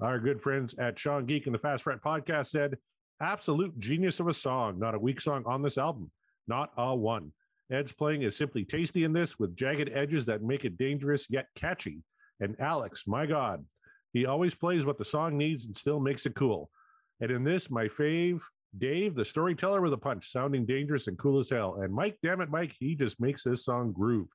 Our 0.00 0.18
good 0.18 0.40
friends 0.40 0.74
at 0.78 0.98
Sean 0.98 1.26
Geek 1.26 1.46
and 1.46 1.54
the 1.54 1.58
Fast 1.58 1.84
Fret 1.84 2.02
podcast 2.02 2.46
said, 2.46 2.76
"Absolute 3.20 3.78
genius 3.78 4.20
of 4.20 4.28
a 4.28 4.34
song. 4.34 4.78
Not 4.78 4.94
a 4.94 4.98
weak 4.98 5.20
song 5.20 5.44
on 5.46 5.62
this 5.62 5.78
album. 5.78 6.10
Not 6.46 6.72
a 6.76 6.94
one." 6.94 7.32
Ed's 7.70 7.92
playing 7.92 8.22
is 8.22 8.36
simply 8.36 8.64
tasty 8.64 9.04
in 9.04 9.12
this, 9.12 9.38
with 9.38 9.54
jagged 9.54 9.90
edges 9.92 10.24
that 10.24 10.42
make 10.42 10.64
it 10.64 10.78
dangerous 10.78 11.28
yet 11.28 11.48
catchy. 11.54 12.02
And 12.40 12.58
Alex, 12.60 13.06
my 13.06 13.26
God, 13.26 13.64
he 14.12 14.24
always 14.24 14.54
plays 14.54 14.86
what 14.86 14.96
the 14.96 15.04
song 15.04 15.36
needs 15.36 15.66
and 15.66 15.76
still 15.76 16.00
makes 16.00 16.24
it 16.24 16.34
cool. 16.34 16.70
And 17.20 17.30
in 17.30 17.44
this, 17.44 17.70
my 17.70 17.86
fave, 17.86 18.42
Dave, 18.76 19.14
the 19.14 19.24
storyteller 19.24 19.80
with 19.80 19.92
a 19.92 19.98
punch, 19.98 20.30
sounding 20.30 20.66
dangerous 20.66 21.08
and 21.08 21.18
cool 21.18 21.38
as 21.38 21.50
hell. 21.50 21.80
And 21.82 21.92
Mike, 21.92 22.18
damn 22.22 22.40
it, 22.40 22.50
Mike, 22.50 22.74
he 22.78 22.94
just 22.94 23.20
makes 23.20 23.42
this 23.42 23.64
song 23.64 23.92
groove. 23.92 24.28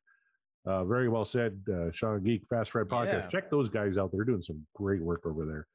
Uh, 0.66 0.86
very 0.86 1.10
well 1.10 1.26
said, 1.26 1.60
uh, 1.72 1.92
Sean 1.92 2.24
Geek, 2.24 2.48
Fast 2.50 2.72
Fret 2.72 2.88
Podcast. 2.88 3.24
Yeah. 3.24 3.28
Check 3.28 3.52
those 3.52 3.70
guys 3.70 3.98
out. 3.98 4.12
They're 4.12 4.24
doing 4.24 4.42
some 4.42 4.66
great 4.74 5.02
work 5.02 5.26
over 5.26 5.46
there. 5.46 5.68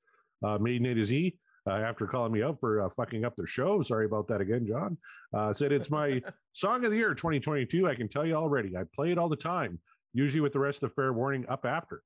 Uh, 0.42 0.58
Maiden 0.58 0.86
A 0.86 0.94
to 0.94 1.04
Z, 1.04 1.36
uh, 1.66 1.72
after 1.72 2.06
calling 2.06 2.32
me 2.32 2.42
up 2.42 2.58
for 2.58 2.82
uh, 2.82 2.88
fucking 2.88 3.24
up 3.24 3.36
their 3.36 3.46
show, 3.46 3.82
sorry 3.82 4.06
about 4.06 4.26
that 4.28 4.40
again, 4.40 4.66
John, 4.66 4.96
uh, 5.34 5.52
said 5.52 5.72
it's 5.72 5.90
my 5.90 6.22
song 6.54 6.84
of 6.84 6.90
the 6.90 6.96
year 6.96 7.14
2022. 7.14 7.86
I 7.86 7.94
can 7.94 8.08
tell 8.08 8.24
you 8.24 8.34
already. 8.34 8.76
I 8.76 8.84
play 8.94 9.12
it 9.12 9.18
all 9.18 9.28
the 9.28 9.36
time, 9.36 9.78
usually 10.14 10.40
with 10.40 10.52
the 10.52 10.60
rest 10.60 10.82
of 10.82 10.94
Fair 10.94 11.12
Warning 11.12 11.44
up 11.48 11.66
after. 11.66 12.02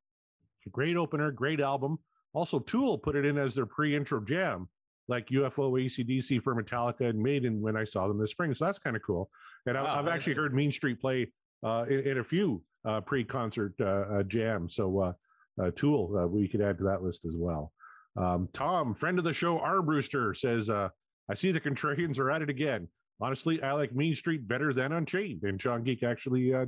Great 0.70 0.96
opener, 0.96 1.30
great 1.30 1.60
album. 1.60 1.98
Also, 2.34 2.58
Tool 2.58 2.98
put 2.98 3.16
it 3.16 3.24
in 3.24 3.38
as 3.38 3.54
their 3.54 3.66
pre 3.66 3.94
intro 3.94 4.20
jam 4.20 4.68
like 5.08 5.26
UFO, 5.28 5.72
ACDC 5.72 6.42
for 6.42 6.54
Metallica 6.54 7.08
and 7.08 7.20
Maiden 7.20 7.60
when 7.60 7.76
I 7.76 7.84
saw 7.84 8.08
them 8.08 8.18
this 8.18 8.30
spring. 8.30 8.54
So 8.54 8.64
that's 8.64 8.78
kind 8.78 8.96
of 8.96 9.02
cool. 9.02 9.28
And 9.66 9.76
I, 9.76 9.82
Wow, 9.82 9.98
I've 9.98 10.08
actually 10.08 10.34
heard 10.34 10.54
Mean 10.54 10.72
Street 10.72 11.00
play 11.00 11.30
uh, 11.64 11.84
in, 11.88 12.00
in 12.00 12.18
a 12.18 12.24
few 12.24 12.62
uh, 12.84 13.00
pre-concert 13.00 13.74
uh, 13.80 13.84
uh, 13.84 14.22
jams. 14.24 14.74
So 14.74 14.98
uh, 15.00 15.12
uh, 15.62 15.70
Tool, 15.74 16.16
uh, 16.16 16.26
we 16.26 16.48
could 16.48 16.60
add 16.60 16.78
to 16.78 16.84
that 16.84 17.02
list 17.02 17.24
as 17.24 17.34
well. 17.36 17.72
Um, 18.16 18.48
Tom, 18.52 18.94
friend 18.94 19.18
of 19.18 19.24
the 19.24 19.32
show, 19.32 19.58
R. 19.58 19.82
Brewster 19.82 20.34
says, 20.34 20.68
uh, 20.68 20.88
"I 21.30 21.34
see 21.34 21.50
the 21.50 21.60
contrarians 21.60 22.18
are 22.18 22.30
at 22.30 22.42
it 22.42 22.50
again. 22.50 22.88
Honestly, 23.20 23.62
I 23.62 23.72
like 23.72 23.94
Mean 23.94 24.14
Street 24.14 24.46
better 24.46 24.72
than 24.72 24.92
Unchained." 24.92 25.44
And 25.44 25.60
Sean 25.60 25.82
Geek 25.82 26.02
actually 26.02 26.52
uh, 26.54 26.66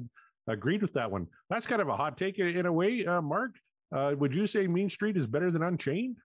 agreed 0.48 0.82
with 0.82 0.92
that 0.94 1.10
one. 1.10 1.26
That's 1.50 1.66
kind 1.66 1.82
of 1.82 1.88
a 1.88 1.96
hot 1.96 2.16
take 2.16 2.38
in, 2.38 2.48
in 2.56 2.66
a 2.66 2.72
way, 2.72 3.04
uh, 3.04 3.20
Mark. 3.20 3.56
Uh, 3.94 4.14
would 4.18 4.34
you 4.34 4.46
say 4.46 4.66
Mean 4.66 4.88
Street 4.88 5.16
is 5.16 5.26
better 5.26 5.50
than 5.50 5.62
Unchained? 5.62 6.16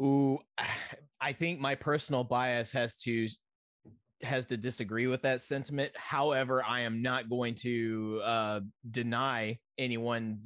Ooh, 0.00 0.38
I 1.20 1.32
think 1.32 1.58
my 1.58 1.74
personal 1.74 2.24
bias 2.24 2.72
has 2.72 2.96
to 3.02 3.28
has 4.22 4.46
to 4.46 4.56
disagree 4.56 5.06
with 5.06 5.22
that 5.22 5.42
sentiment. 5.42 5.92
However, 5.94 6.62
I 6.62 6.80
am 6.80 7.02
not 7.02 7.28
going 7.28 7.54
to 7.56 8.20
uh, 8.24 8.60
deny 8.90 9.58
anyone 9.78 10.40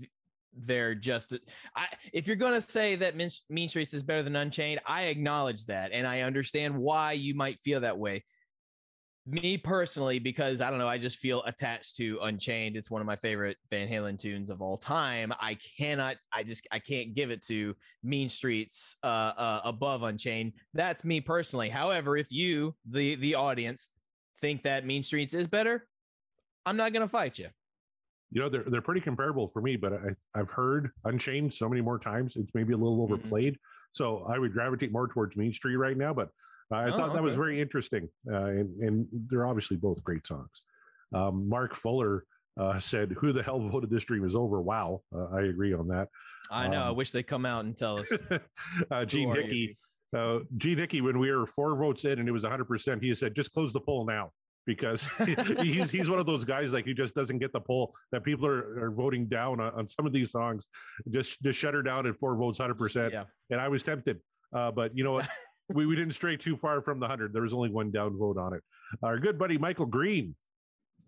their 0.61 0.89
they're 0.89 0.95
just 0.95 1.39
I 1.77 1.87
if 2.13 2.27
you're 2.27 2.37
going 2.37 2.55
to 2.55 2.61
say 2.61 2.97
that 2.97 3.17
mean 3.17 3.69
Streets 3.69 3.95
is 3.95 4.03
better 4.03 4.23
than 4.23 4.37
Unchained, 4.37 4.81
I 4.87 5.05
acknowledge 5.05 5.67
that 5.67 5.91
and 5.93 6.07
I 6.07 6.23
understand 6.23 6.77
why 6.77 7.13
you 7.13 7.35
might 7.35 7.61
feel 7.61 7.81
that 7.81 7.99
way. 7.99 8.25
Me 9.31 9.59
personally, 9.59 10.19
because 10.19 10.63
I 10.63 10.71
don't 10.71 10.79
know, 10.79 10.89
I 10.89 10.97
just 10.97 11.19
feel 11.19 11.43
attached 11.45 11.97
to 11.97 12.19
Unchained. 12.23 12.77
It's 12.77 12.91
one 12.91 13.03
of 13.03 13.07
my 13.07 13.17
favorite 13.17 13.59
Van 13.71 13.87
Halen 13.87 14.19
tunes 14.19 14.49
of 14.49 14.63
all 14.63 14.79
time. 14.79 15.35
I 15.39 15.59
cannot, 15.77 16.17
I 16.33 16.43
just, 16.43 16.67
I 16.73 16.79
can't 16.79 17.15
give 17.15 17.31
it 17.31 17.45
to 17.47 17.75
Mean 18.03 18.31
Streets 18.31 18.97
uh, 19.05 19.07
uh, 19.07 19.61
above 19.65 20.03
Unchained. 20.03 20.55
That's 20.73 21.05
me 21.05 21.21
personally. 21.21 21.69
However, 21.69 22.17
if 22.17 22.33
you, 22.33 22.75
the 22.89 23.17
the 23.17 23.35
audience, 23.35 23.91
think 24.41 24.63
that 24.63 24.87
Mean 24.87 25.03
Streets 25.03 25.35
is 25.35 25.47
better, 25.47 25.87
I'm 26.65 26.79
not 26.79 26.95
going 26.95 27.03
to 27.03 27.09
fight 27.09 27.39
you 27.39 27.49
you 28.31 28.41
know 28.41 28.49
they're 28.49 28.65
they're 28.65 28.83
pretty 28.83 29.01
comparable 29.01 29.49
for 29.49 29.63
me 29.63 29.77
but 29.77 29.93
I, 29.93 30.39
i've 30.39 30.51
heard 30.51 30.91
unchained 31.05 31.53
so 31.53 31.69
many 31.69 31.81
more 31.81 31.99
times 31.99 32.37
it's 32.37 32.55
maybe 32.55 32.73
a 32.73 32.77
little 32.77 33.05
mm-hmm. 33.05 33.15
overplayed 33.15 33.55
mm-hmm. 33.55 33.93
so 33.93 34.27
i 34.29 34.39
would 34.39 34.53
gravitate 34.53 34.93
more 34.93 35.09
towards 35.09 35.37
mean 35.37 35.53
street 35.53 35.77
right 35.77 35.97
now 35.97 36.13
but 36.13 36.29
i 36.71 36.85
oh, 36.85 36.91
thought 36.91 37.13
that 37.13 37.19
okay. 37.19 37.21
was 37.21 37.37
very 37.37 37.61
interesting 37.61 38.09
uh, 38.31 38.45
and, 38.45 38.83
and 38.83 39.07
they're 39.29 39.47
obviously 39.47 39.77
both 39.77 40.03
great 40.03 40.27
songs 40.27 40.63
um, 41.15 41.49
mark 41.49 41.75
fuller 41.75 42.25
uh, 42.61 42.79
said 42.79 43.15
who 43.19 43.33
the 43.33 43.43
hell 43.43 43.61
voted 43.61 43.91
this 43.91 44.05
dream 44.05 44.25
is 44.25 44.35
over 44.35 44.61
wow 44.61 45.01
uh, 45.15 45.27
i 45.37 45.43
agree 45.43 45.73
on 45.73 45.87
that 45.89 46.09
i 46.51 46.67
know 46.67 46.83
um, 46.83 46.89
i 46.89 46.91
wish 46.91 47.13
they'd 47.13 47.27
come 47.27 47.47
out 47.47 47.65
and 47.65 47.77
tell 47.77 48.01
us 48.01 48.11
uh, 48.91 49.05
gene 49.05 49.35
hickey 49.35 49.77
uh, 50.17 50.39
Gene 50.57 50.79
Hickey, 50.79 51.03
when 51.03 51.19
we 51.19 51.31
were 51.31 51.47
four 51.47 51.77
votes 51.77 52.07
in 52.07 52.19
and 52.19 52.27
it 52.27 52.33
was 52.33 52.45
100%, 52.45 53.03
he 53.03 53.13
said, 53.13 53.35
just 53.35 53.53
close 53.53 53.73
the 53.73 53.81
poll 53.81 54.07
now 54.07 54.31
because 54.67 55.09
he's 55.63 55.91
he's 55.91 56.11
one 56.11 56.19
of 56.21 56.27
those 56.27 56.45
guys 56.45 56.73
like 56.73 56.85
he 56.85 56.95
just 56.95 57.15
doesn't 57.15 57.39
get 57.39 57.53
the 57.53 57.61
poll 57.61 57.95
that 58.13 58.23
people 58.23 58.47
are, 58.47 58.85
are 58.85 58.91
voting 58.91 59.27
down 59.27 59.61
on, 59.61 59.73
on 59.75 59.89
some 59.89 60.07
of 60.07 60.13
these 60.13 60.31
songs. 60.31 60.67
Just 61.11 61.43
just 61.43 61.59
shut 61.59 61.75
her 61.75 61.83
down 61.83 62.07
at 62.07 62.17
four 62.17 62.37
votes, 62.37 62.59
hundred 62.59 62.79
percent. 62.79 63.13
Yeah. 63.13 63.25
And 63.51 63.61
I 63.61 63.69
was 63.69 63.83
tempted, 63.83 64.21
uh, 64.55 64.71
but 64.71 64.97
you 64.97 65.05
know 65.05 65.13
what? 65.13 65.29
We 65.69 65.87
we 65.87 65.97
didn't 65.97 66.15
stray 66.15 66.37
too 66.37 66.57
far 66.57 66.81
from 66.83 67.01
the 67.01 67.07
hundred. 67.07 67.33
There 67.33 67.43
was 67.43 67.55
only 67.55 67.71
one 67.71 67.91
down 67.91 68.17
vote 68.17 68.39
on 68.39 68.55
it. 68.55 68.63
Our 69.03 69.19
good 69.19 69.39
buddy 69.39 69.59
Michael 69.59 69.87
Green, 69.87 70.35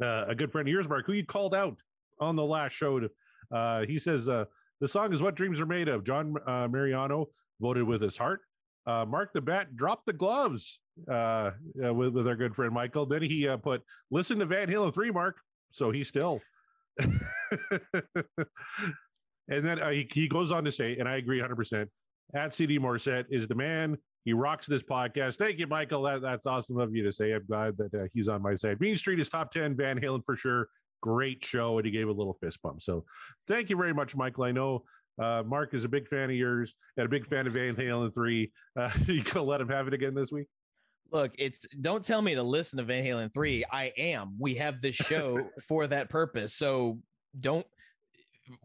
uh, 0.02 0.24
a 0.28 0.34
good 0.34 0.52
friend 0.52 0.68
of 0.68 0.72
yours, 0.72 0.88
Mark, 0.88 1.06
who 1.06 1.12
you 1.12 1.24
called 1.24 1.54
out 1.54 1.78
on 2.20 2.36
the 2.36 2.44
last 2.44 2.72
show. 2.72 3.00
To, 3.00 3.10
uh, 3.50 3.86
he 3.86 3.98
says 3.98 4.28
uh, 4.28 4.44
the 4.80 4.88
song 4.88 5.12
is 5.12 5.22
"What 5.22 5.34
Dreams 5.34 5.60
Are 5.60 5.66
Made 5.66 5.88
Of." 5.88 6.04
John 6.04 6.34
uh, 6.46 6.68
Mariano 6.70 7.28
voted 7.60 7.84
with 7.84 8.02
his 8.02 8.16
heart. 8.16 8.40
Uh, 8.86 9.04
Mark 9.06 9.32
the 9.32 9.40
Bat 9.40 9.76
dropped 9.76 10.06
the 10.06 10.12
gloves 10.12 10.80
uh, 11.08 11.52
with, 11.74 12.14
with 12.14 12.26
our 12.26 12.36
good 12.36 12.54
friend 12.54 12.72
Michael. 12.72 13.06
Then 13.06 13.22
he 13.22 13.48
put, 13.62 13.82
listen 14.10 14.38
to 14.38 14.46
Van 14.46 14.68
Halen 14.68 14.92
3, 14.92 15.10
Mark. 15.10 15.38
So 15.68 15.90
he 15.90 16.02
still. 16.02 16.40
and 16.98 17.10
then 19.48 19.78
he, 19.92 20.08
he 20.12 20.28
goes 20.28 20.50
on 20.50 20.64
to 20.64 20.72
say, 20.72 20.96
and 20.96 21.08
I 21.08 21.16
agree 21.16 21.40
100%, 21.40 21.86
at 22.34 22.54
CD 22.54 22.78
Morissette 22.78 23.26
is 23.30 23.46
the 23.46 23.54
man. 23.54 23.98
He 24.24 24.32
rocks 24.32 24.66
this 24.66 24.82
podcast. 24.82 25.36
Thank 25.36 25.58
you, 25.58 25.66
Michael. 25.66 26.02
That, 26.02 26.20
that's 26.20 26.46
awesome 26.46 26.78
of 26.78 26.94
you 26.94 27.02
to 27.04 27.12
say. 27.12 27.32
I'm 27.32 27.46
glad 27.46 27.76
that 27.78 27.94
uh, 27.94 28.06
he's 28.12 28.28
on 28.28 28.42
my 28.42 28.54
side. 28.54 28.80
Mean 28.80 28.96
Street 28.96 29.20
is 29.20 29.28
top 29.28 29.50
10, 29.50 29.76
Van 29.76 29.98
Halen 29.98 30.24
for 30.24 30.36
sure. 30.36 30.68
Great 31.00 31.44
show. 31.44 31.78
And 31.78 31.86
he 31.86 31.90
gave 31.90 32.08
a 32.08 32.12
little 32.12 32.34
fist 32.34 32.60
bump. 32.62 32.82
So 32.82 33.04
thank 33.48 33.70
you 33.70 33.76
very 33.76 33.94
much, 33.94 34.14
Michael. 34.14 34.44
I 34.44 34.52
know 34.52 34.84
uh, 35.20 35.42
Mark 35.46 35.74
is 35.74 35.84
a 35.84 35.88
big 35.88 36.08
fan 36.08 36.30
of 36.30 36.36
yours 36.36 36.74
and 36.96 37.06
a 37.06 37.08
big 37.08 37.26
fan 37.26 37.46
of 37.46 37.54
Van 37.54 37.74
Halen 37.74 38.12
3. 38.12 38.52
Uh, 38.76 38.90
you 39.06 39.22
gonna 39.22 39.44
let 39.44 39.60
him 39.60 39.68
have 39.68 39.86
it 39.88 39.94
again 39.94 40.14
this 40.14 40.32
week? 40.32 40.46
Look, 41.12 41.32
it's 41.38 41.66
don't 41.80 42.04
tell 42.04 42.22
me 42.22 42.34
to 42.34 42.42
listen 42.42 42.76
to 42.78 42.84
Van 42.84 43.04
Halen 43.04 43.32
3. 43.34 43.64
I 43.70 43.92
am. 43.96 44.36
We 44.38 44.54
have 44.56 44.80
this 44.80 44.94
show 44.94 45.48
for 45.68 45.86
that 45.88 46.08
purpose. 46.08 46.54
So 46.54 47.00
don't 47.38 47.66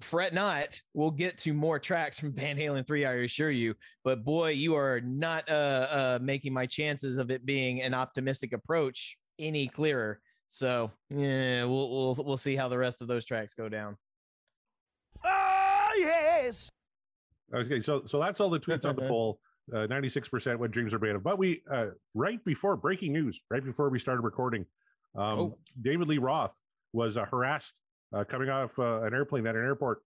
fret 0.02 0.34
not. 0.34 0.80
We'll 0.94 1.12
get 1.12 1.38
to 1.40 1.54
more 1.54 1.80
tracks 1.80 2.20
from 2.20 2.34
Van 2.34 2.58
Halen 2.58 2.86
3, 2.86 3.06
I 3.06 3.14
assure 3.14 3.52
you. 3.52 3.76
But 4.04 4.24
boy, 4.24 4.50
you 4.50 4.76
are 4.76 5.02
not 5.02 5.50
uh, 5.50 5.54
uh, 5.54 6.20
making 6.22 6.54
my 6.54 6.66
chances 6.66 7.18
of 7.18 7.32
it 7.32 7.46
being 7.46 7.82
an 7.82 7.94
optimistic 7.94 8.54
approach 8.54 9.18
any 9.40 9.68
clearer. 9.68 10.20
So 10.48 10.92
yeah, 11.10 11.66
we'll 11.66 11.90
we'll 11.90 12.16
we'll 12.24 12.38
see 12.38 12.56
how 12.56 12.70
the 12.70 12.78
rest 12.78 13.02
of 13.02 13.08
those 13.08 13.26
tracks 13.26 13.54
go 13.54 13.68
down. 13.68 13.98
Oh 15.24 15.92
yes. 15.98 16.70
Okay, 17.54 17.82
so 17.82 18.04
so 18.06 18.20
that's 18.20 18.40
all 18.40 18.50
the 18.50 18.60
tweets 18.60 18.86
on 18.86 18.96
the 18.96 19.02
poll. 19.08 19.40
Uh, 19.74 19.88
96% 19.88 20.60
what 20.60 20.70
dreams 20.70 20.94
are 20.94 21.00
made 21.00 21.16
of. 21.16 21.24
But 21.24 21.40
we, 21.40 21.64
uh, 21.72 21.88
right 22.14 22.44
before 22.46 22.78
breaking 22.78 23.14
news, 23.14 23.42
right 23.50 23.66
before 23.66 23.90
we 23.90 23.98
started 23.98 24.22
recording, 24.22 24.64
um, 25.16 25.40
oh. 25.40 25.58
David 25.82 26.08
Lee 26.08 26.20
Roth 26.20 26.56
was 26.94 27.18
uh, 27.18 27.26
harassed 27.26 27.82
uh, 28.16 28.24
coming 28.24 28.50
off 28.50 28.78
uh, 28.80 29.02
an 29.02 29.14
airplane 29.14 29.46
at 29.48 29.56
an 29.56 29.64
airport 29.64 30.00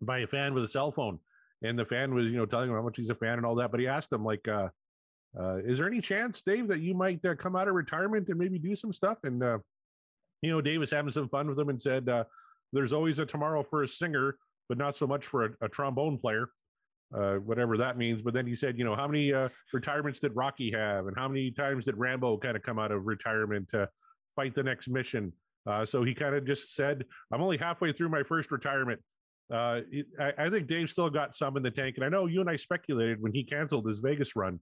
by 0.00 0.20
a 0.20 0.26
fan 0.26 0.54
with 0.54 0.64
a 0.64 0.68
cell 0.68 0.90
phone. 0.90 1.18
And 1.62 1.78
the 1.78 1.84
fan 1.84 2.14
was, 2.14 2.30
you 2.30 2.38
know, 2.38 2.46
telling 2.46 2.68
him 2.68 2.74
how 2.74 2.82
much 2.82 2.96
he's 2.96 3.10
a 3.10 3.14
fan 3.14 3.38
and 3.38 3.46
all 3.46 3.54
that. 3.56 3.70
But 3.70 3.80
he 3.80 3.86
asked 3.86 4.12
him, 4.12 4.24
like, 4.24 4.46
uh, 4.48 4.68
is 5.64 5.78
there 5.78 5.86
any 5.86 6.00
chance, 6.00 6.42
Dave, 6.42 6.68
that 6.68 6.80
you 6.80 6.94
might 6.94 7.24
uh, 7.24 7.34
come 7.34 7.54
out 7.56 7.68
of 7.68 7.74
retirement 7.74 8.28
and 8.28 8.38
maybe 8.38 8.58
do 8.58 8.74
some 8.74 8.92
stuff? 8.92 9.18
And, 9.24 9.42
uh, 9.42 9.58
you 10.42 10.50
know, 10.50 10.60
Dave 10.60 10.80
was 10.80 10.90
having 10.90 11.12
some 11.12 11.28
fun 11.28 11.48
with 11.48 11.58
him 11.58 11.68
and 11.68 11.80
said, 11.80 12.08
uh, 12.08 12.24
there's 12.72 12.92
always 12.92 13.18
a 13.18 13.26
tomorrow 13.26 13.62
for 13.62 13.82
a 13.82 13.88
singer, 13.88 14.36
but 14.68 14.78
not 14.78 14.96
so 14.96 15.06
much 15.06 15.26
for 15.26 15.44
a, 15.44 15.50
a 15.62 15.68
trombone 15.68 16.18
player 16.18 16.48
uh, 17.14 17.34
whatever 17.36 17.76
that 17.76 17.98
means. 17.98 18.22
But 18.22 18.34
then 18.34 18.46
he 18.46 18.54
said, 18.54 18.78
you 18.78 18.84
know, 18.84 18.96
how 18.96 19.06
many 19.06 19.32
uh, 19.32 19.48
retirements 19.72 20.18
did 20.18 20.34
Rocky 20.34 20.70
have, 20.72 21.06
and 21.06 21.16
how 21.16 21.28
many 21.28 21.50
times 21.50 21.84
did 21.84 21.96
Rambo 21.96 22.38
kind 22.38 22.56
of 22.56 22.62
come 22.62 22.78
out 22.78 22.92
of 22.92 23.06
retirement 23.06 23.68
to 23.70 23.88
fight 24.34 24.54
the 24.54 24.62
next 24.62 24.88
mission? 24.88 25.32
Uh, 25.66 25.84
so 25.84 26.02
he 26.02 26.14
kind 26.14 26.34
of 26.34 26.44
just 26.44 26.74
said, 26.74 27.04
I'm 27.32 27.42
only 27.42 27.56
halfway 27.56 27.92
through 27.92 28.08
my 28.08 28.22
first 28.22 28.50
retirement. 28.50 29.00
Uh, 29.52 29.80
I, 30.18 30.32
I, 30.38 30.50
think 30.50 30.66
Dave 30.66 30.88
still 30.88 31.10
got 31.10 31.34
some 31.34 31.56
in 31.56 31.62
the 31.62 31.70
tank. 31.70 31.96
And 31.96 32.04
I 32.04 32.08
know 32.08 32.26
you 32.26 32.40
and 32.40 32.48
I 32.48 32.56
speculated 32.56 33.20
when 33.20 33.32
he 33.32 33.44
canceled 33.44 33.86
his 33.86 33.98
Vegas 33.98 34.34
run 34.34 34.58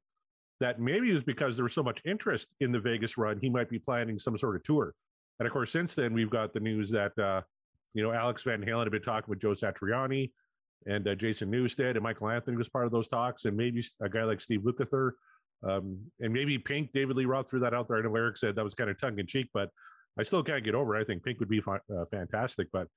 that 0.59 0.81
maybe 0.81 1.11
it 1.11 1.15
was 1.15 1.25
because 1.25 1.57
there 1.57 1.65
was 1.65 1.73
so 1.73 1.83
much 1.83 2.03
interest 2.05 2.55
in 2.61 2.71
the 2.71 2.81
Vegas 2.81 3.17
run, 3.17 3.39
he 3.41 3.49
might 3.49 3.71
be 3.71 3.79
planning 3.79 4.19
some 4.19 4.37
sort 4.37 4.57
of 4.57 4.63
tour. 4.63 4.95
And 5.39 5.47
of 5.47 5.53
course, 5.53 5.71
since 5.71 5.95
then, 5.95 6.13
we've 6.13 6.31
got 6.31 6.53
the 6.53 6.61
news 6.61 6.91
that, 6.91 7.19
uh, 7.19 7.41
you 7.95 8.03
know, 8.03 8.13
Alex 8.13 8.43
Van 8.43 8.63
Halen 8.63 8.85
had 8.85 8.93
been 8.93 9.03
talking 9.03 9.31
with 9.31 9.41
Joe 9.41 9.51
Satriani 9.53 10.31
and 10.87 11.07
uh, 11.09 11.15
Jason 11.15 11.51
Newsted 11.51 11.93
and 11.93 12.03
Michael 12.03 12.29
Anthony 12.29 12.57
was 12.57 12.69
part 12.69 12.87
of 12.87 12.93
those 12.93 13.09
talks, 13.09 13.47
and 13.47 13.57
maybe 13.57 13.83
a 14.03 14.09
guy 14.09 14.25
like 14.25 14.41
Steve 14.41 14.61
Lukather, 14.61 15.13
um, 15.69 15.99
and 16.21 16.33
maybe 16.33 16.59
Pink, 16.59 16.91
David 16.93 17.17
Lee 17.17 17.25
Roth 17.25 17.51
threw 17.51 17.61
that 17.61 17.75
out 17.75 17.89
there. 17.89 17.99
I 17.99 18.03
know 18.03 18.15
Eric 18.15 18.37
said 18.37 18.55
that 18.57 18.65
was 18.65 18.75
kind 18.75 18.91
of 18.91 18.99
tongue 18.99 19.19
in 19.19 19.27
cheek, 19.27 19.49
but 19.53 19.71
I 20.19 20.23
still 20.23 20.43
can't 20.43 20.65
get 20.65 20.75
over. 20.75 20.97
it. 20.97 21.01
I 21.01 21.05
think 21.05 21.25
Pink 21.25 21.41
would 21.41 21.49
be 21.49 21.63
uh, 21.67 22.05
fantastic, 22.11 22.69
but 22.73 22.89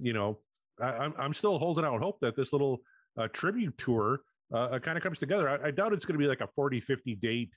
you 0.00 0.12
know, 0.12 0.38
I, 0.80 0.88
am 0.88 1.00
I'm, 1.00 1.14
I'm 1.18 1.32
still 1.32 1.58
holding 1.58 1.84
out 1.84 2.00
hope 2.00 2.20
that 2.20 2.36
this 2.36 2.52
little 2.52 2.80
uh, 3.18 3.28
tribute 3.32 3.76
tour 3.76 4.20
uh, 4.54 4.78
kind 4.78 4.96
of 4.96 5.02
comes 5.02 5.18
together. 5.18 5.48
I, 5.48 5.68
I 5.68 5.70
doubt 5.70 5.92
it's 5.92 6.04
going 6.04 6.18
to 6.18 6.22
be 6.22 6.28
like 6.28 6.40
a 6.40 6.48
40, 6.54 6.80
50 6.80 7.14
date 7.16 7.50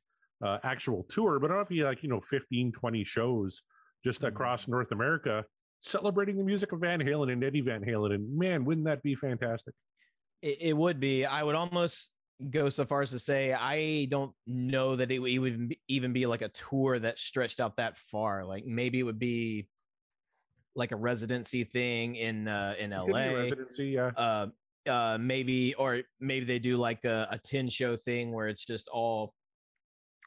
uh, 0.44 0.58
actual 0.64 1.06
tour, 1.10 1.40
but 1.40 1.52
it'll 1.52 1.66
be 1.66 1.84
like 1.84 2.04
you 2.04 2.10
know 2.10 2.22
15, 2.22 2.72
20 2.72 3.04
shows 3.04 3.62
just 4.04 4.20
mm-hmm. 4.20 4.28
across 4.28 4.68
North 4.68 4.92
America 4.92 5.46
celebrating 5.82 6.38
the 6.38 6.44
music 6.44 6.72
of 6.72 6.80
Van 6.80 7.00
Halen 7.00 7.32
and 7.32 7.44
Eddie 7.44 7.62
Van 7.62 7.82
Halen. 7.82 8.16
And 8.16 8.38
man, 8.38 8.66
wouldn't 8.66 8.86
that 8.88 9.04
be 9.04 9.16
fantastic? 9.16 9.74
It, 10.42 10.58
it 10.62 10.74
would 10.74 11.00
be. 11.00 11.26
I 11.26 11.44
would 11.44 11.56
almost 11.56 12.12
go 12.50 12.70
so 12.70 12.86
far 12.86 13.02
as 13.02 13.12
to 13.12 13.20
say 13.20 13.54
I 13.54 14.06
don't 14.06 14.32
know 14.46 14.96
that 14.96 15.12
it, 15.12 15.22
it 15.22 15.40
would 15.40 15.76
even 15.88 16.14
be 16.14 16.26
like 16.26 16.42
a 16.42 16.50
tour 16.50 17.00
that 17.00 17.20
stretched 17.20 17.60
out 17.60 17.78
that 17.78 17.98
far. 17.98 18.46
Like 18.46 18.66
maybe 18.66 19.00
it 19.00 19.04
would 19.04 19.20
be 19.20 19.68
like 20.76 20.92
a 20.92 20.96
residency 20.96 21.64
thing 21.64 22.16
in 22.16 22.48
uh, 22.48 22.76
in 22.78 22.92
LA. 22.92 23.34
Residency, 23.34 23.88
yeah. 23.88 24.12
Uh, 24.18 24.48
uh, 24.90 25.18
maybe 25.20 25.74
or 25.74 26.02
maybe 26.20 26.46
they 26.46 26.60
do 26.60 26.78
like 26.78 27.06
a, 27.06 27.28
a 27.32 27.40
10 27.40 27.70
show 27.70 27.98
thing 27.98 28.32
where 28.32 28.48
it's 28.48 28.64
just 28.64 28.88
all 28.90 29.34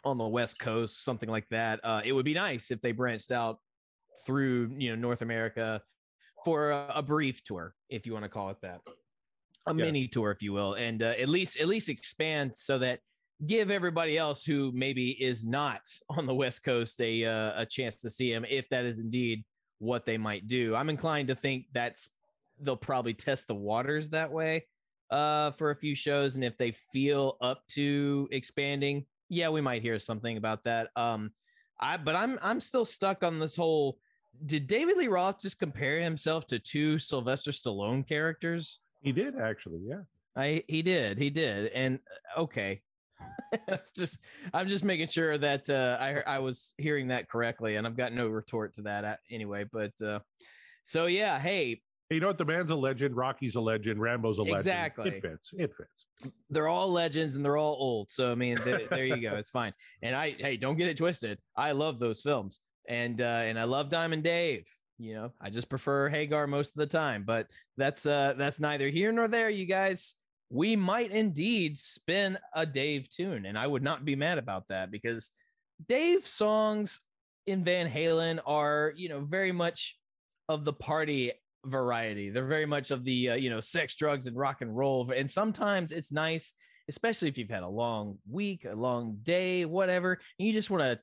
on 0.05 0.19
the 0.19 0.27
west 0.27 0.59
coast 0.59 1.05
something 1.05 1.29
like 1.29 1.49
that 1.51 1.79
uh, 1.85 2.01
it 2.05 2.13
would 2.13 2.25
be 2.25 2.35
nice 2.35 2.73
if 2.73 2.81
they 2.81 2.91
branched 2.91 3.31
out 3.31 3.59
through 4.27 4.75
you 4.77 4.91
know 4.91 4.97
North 4.97 5.23
America 5.23 5.81
for 6.45 6.71
a, 6.71 6.93
a 6.97 7.03
brief 7.03 7.43
tour, 7.45 7.75
if 7.89 8.07
you 8.07 8.13
want 8.13 8.25
to 8.25 8.29
call 8.29 8.51
it 8.51 8.59
that, 8.63 8.81
a 9.69 9.75
yeah. 9.75 9.85
mini 9.85 10.09
tour, 10.09 10.31
if 10.31 10.43
you 10.43 10.53
will, 10.53 10.75
and 10.75 11.03
uh, 11.03 11.15
at 11.19 11.29
least 11.29 11.61
at 11.61 11.69
least 11.69 11.89
expand 11.89 12.55
so 12.55 12.79
that 12.79 13.01
give 13.47 13.71
everybody 13.71 14.19
else 14.19 14.45
who 14.45 14.73
maybe 14.75 15.11
is 15.11 15.47
not 15.47 15.81
on 16.09 16.27
the 16.27 16.35
West 16.35 16.65
Coast 16.65 17.01
a 17.01 17.25
uh, 17.25 17.63
a 17.63 17.67
chance 17.67 18.01
to 18.03 18.11
see 18.11 18.33
him, 18.33 18.45
if 18.49 18.69
that 18.71 18.85
is 18.85 19.01
indeed 19.01 19.45
what 19.79 20.07
they 20.07 20.19
might 20.19 20.47
do. 20.47 20.75
I'm 20.75 20.91
inclined 20.91 21.29
to 21.29 21.35
think 21.35 21.67
that's 21.73 22.11
they'll 22.61 22.77
probably 22.77 23.15
test 23.15 23.47
the 23.47 23.55
waters 23.55 24.11
that 24.11 24.33
way 24.33 24.67
uh, 25.11 25.53
for 25.53 25.71
a 25.71 25.77
few 25.77 25.95
shows, 25.95 26.35
and 26.35 26.45
if 26.45 26.57
they 26.57 26.73
feel 26.73 27.37
up 27.41 27.67
to 27.69 28.29
expanding, 28.33 29.07
yeah, 29.29 29.49
we 29.49 29.61
might 29.61 29.83
hear 29.83 29.99
something 29.99 30.37
about 30.37 30.65
that. 30.65 30.89
Um, 30.97 31.31
I 31.81 31.97
but 31.97 32.17
I'm 32.17 32.39
I'm 32.43 32.61
still 32.61 32.85
stuck 32.85 33.23
on 33.23 33.39
this 33.39 33.55
whole 33.55 33.99
did 34.45 34.67
David 34.67 34.97
Lee 34.97 35.09
Roth 35.09 35.41
just 35.41 35.59
compare 35.59 36.01
himself 36.01 36.47
to 36.49 36.59
two 36.59 36.99
Sylvester 36.99 37.51
Stallone 37.51 38.07
characters? 38.07 38.81
He 39.01 39.13
did 39.13 39.39
actually, 39.39 39.81
yeah. 39.85 40.03
I 40.37 40.63
he 40.69 40.83
did, 40.83 41.19
he 41.19 41.31
did, 41.31 41.73
and 41.73 41.99
uh, 42.37 42.43
okay, 42.43 42.83
just 43.97 44.21
I'm 44.53 44.69
just 44.69 44.85
making 44.85 45.09
sure 45.09 45.37
that 45.39 45.69
uh, 45.69 45.97
I 46.01 46.37
I 46.37 46.39
was 46.39 46.75
hearing 46.79 47.09
that 47.09 47.29
correctly, 47.29 47.77
and 47.77 47.87
I've 47.87 47.97
got 47.97 48.13
no 48.13 48.29
retort 48.29 48.75
to 48.75 48.83
that 48.83 49.05
uh, 49.05 49.17
anyway. 49.31 49.65
But 49.71 50.01
uh, 50.01 50.21
so 50.85 51.07
yeah, 51.07 51.41
hey, 51.41 51.81
you 52.11 52.21
know 52.21 52.29
what? 52.29 52.39
The 52.39 52.45
man's 52.45 52.71
a 52.71 52.77
legend. 52.77 53.17
Rocky's 53.17 53.57
a 53.57 53.61
legend. 53.61 54.01
Rambo's 54.01 54.39
a 54.39 54.43
legend. 54.43 54.61
Exactly. 54.61 55.11
It 55.11 55.23
fits. 55.23 55.53
It 55.59 55.75
fits. 55.75 56.35
they're 56.51 56.69
all 56.69 56.91
legends 56.91 57.37
and 57.37 57.45
they're 57.45 57.59
all 57.59 57.77
old. 57.79 58.11
So 58.11 58.33
I 58.33 58.35
mean, 58.35 58.57
th- 58.57 58.89
there 58.91 59.05
you 59.05 59.21
go. 59.21 59.37
It's 59.37 59.51
fine. 59.51 59.73
And 60.03 60.15
I 60.15 60.35
hey, 60.39 60.57
don't 60.57 60.77
get 60.77 60.89
it 60.89 60.97
twisted. 60.97 61.39
I 61.57 61.73
love 61.73 61.99
those 61.99 62.23
films, 62.23 62.61
and 62.89 63.21
uh, 63.21 63.25
and 63.45 63.59
I 63.59 63.65
love 63.65 63.91
Diamond 63.91 64.23
Dave. 64.25 64.67
You 64.99 65.15
know, 65.15 65.33
I 65.41 65.51
just 65.51 65.69
prefer 65.69 66.09
Hagar 66.09 66.47
most 66.47 66.71
of 66.71 66.81
the 66.81 66.87
time. 66.87 67.25
But 67.25 67.47
that's 67.77 68.05
uh 68.05 68.35
that's 68.37 68.61
neither 68.61 68.89
here 68.89 69.13
nor 69.13 69.29
there, 69.29 69.49
you 69.49 69.67
guys. 69.67 70.15
We 70.51 70.77
might 70.77 71.11
indeed 71.11 71.79
spin 71.79 72.39
a 72.55 72.67
Dave 72.67 73.09
tune, 73.09 73.47
and 73.47 73.59
I 73.59 73.67
would 73.67 73.83
not 73.83 74.05
be 74.05 74.17
mad 74.17 74.39
about 74.39 74.69
that 74.69 74.91
because 74.91 75.31
Dave 75.89 76.27
songs 76.27 77.01
in 77.47 77.65
Van 77.65 77.89
Halen 77.89 78.41
are 78.45 78.93
you 78.97 79.09
know 79.09 79.21
very 79.21 79.53
much 79.53 79.99
of 80.49 80.65
the 80.65 80.73
party 80.73 81.33
variety. 81.65 82.31
They're 82.31 82.47
very 82.47 82.67
much 82.67 82.91
of 82.91 83.05
the 83.05 83.31
uh, 83.31 83.35
you 83.35 83.51
know 83.51 83.61
sex, 83.61 83.95
drugs, 83.95 84.27
and 84.27 84.37
rock 84.37 84.63
and 84.63 84.77
roll. 84.77 85.11
And 85.13 85.31
sometimes 85.31 85.93
it's 85.93 86.11
nice, 86.11 86.55
especially 86.89 87.29
if 87.29 87.39
you've 87.39 87.51
had 87.51 87.63
a 87.63 87.69
long 87.69 88.19
week, 88.29 88.65
a 88.65 88.75
long 88.75 89.19
day, 89.23 89.65
whatever, 89.65 90.19
and 90.39 90.49
you 90.49 90.53
just 90.53 90.71
want 90.71 90.83
to 90.83 90.99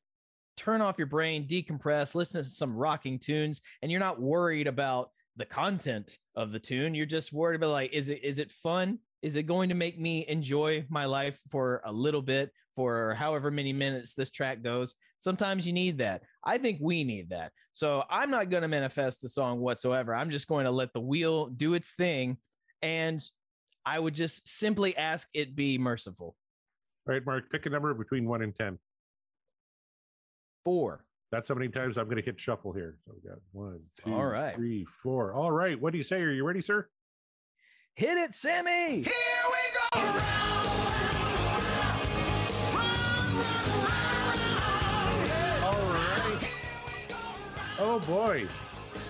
turn 0.57 0.81
off 0.81 0.97
your 0.97 1.07
brain, 1.07 1.47
decompress, 1.47 2.15
listen 2.15 2.41
to 2.41 2.47
some 2.47 2.75
rocking 2.75 3.19
tunes, 3.19 3.61
and 3.81 3.91
you're 3.91 3.99
not 3.99 4.21
worried 4.21 4.67
about 4.67 5.09
the 5.37 5.45
content 5.45 6.17
of 6.35 6.51
the 6.51 6.59
tune. 6.59 6.95
You're 6.95 7.05
just 7.05 7.33
worried 7.33 7.57
about 7.57 7.71
like, 7.71 7.93
is 7.93 8.09
it 8.09 8.23
is 8.23 8.39
it 8.39 8.51
fun? 8.51 8.99
Is 9.21 9.35
it 9.35 9.43
going 9.43 9.69
to 9.69 9.75
make 9.75 9.99
me 9.99 10.25
enjoy 10.27 10.85
my 10.89 11.05
life 11.05 11.39
for 11.49 11.81
a 11.85 11.91
little 11.91 12.21
bit, 12.21 12.51
for 12.75 13.15
however 13.15 13.49
many 13.51 13.73
minutes 13.73 14.13
this 14.13 14.31
track 14.31 14.61
goes? 14.61 14.95
Sometimes 15.19 15.65
you 15.65 15.73
need 15.73 15.97
that. 15.97 16.21
I 16.43 16.57
think 16.57 16.79
we 16.81 17.03
need 17.03 17.29
that. 17.29 17.51
So 17.73 18.03
I'm 18.09 18.29
not 18.29 18.49
going 18.49 18.61
to 18.61 18.67
manifest 18.67 19.21
the 19.21 19.29
song 19.29 19.59
whatsoever. 19.59 20.13
I'm 20.13 20.29
just 20.29 20.47
going 20.47 20.65
to 20.65 20.71
let 20.71 20.93
the 20.93 21.01
wheel 21.01 21.47
do 21.47 21.73
its 21.73 21.93
thing. 21.93 22.37
And 22.81 23.21
I 23.85 23.99
would 23.99 24.13
just 24.13 24.47
simply 24.47 24.95
ask 24.95 25.27
it 25.33 25.55
be 25.55 25.77
merciful. 25.77 26.35
All 27.07 27.13
right, 27.13 27.25
Mark, 27.25 27.49
pick 27.51 27.65
a 27.65 27.69
number 27.69 27.93
between 27.93 28.25
one 28.25 28.41
and 28.41 28.53
10. 28.53 28.77
Four. 30.65 31.05
That's 31.31 31.47
how 31.47 31.55
many 31.55 31.69
times 31.69 31.97
I'm 31.97 32.05
going 32.05 32.17
to 32.17 32.23
hit 32.23 32.39
shuffle 32.39 32.73
here. 32.73 32.97
So 33.05 33.13
we 33.13 33.29
got 33.29 33.37
one, 33.51 33.79
two, 34.03 34.11
All 34.13 34.25
right. 34.25 34.55
three, 34.55 34.85
four. 35.03 35.33
All 35.33 35.51
right. 35.51 35.79
What 35.79 35.91
do 35.91 35.97
you 35.97 36.03
say? 36.03 36.19
Are 36.21 36.31
you 36.31 36.43
ready, 36.43 36.61
sir? 36.61 36.87
Hit 37.93 38.17
it, 38.17 38.33
Sammy. 38.33 39.03
Here 39.03 39.13
we 39.93 39.99
go. 40.01 40.01
All 45.63 45.91
right. 45.93 46.47
Oh 47.79 47.99
boy. 48.05 48.47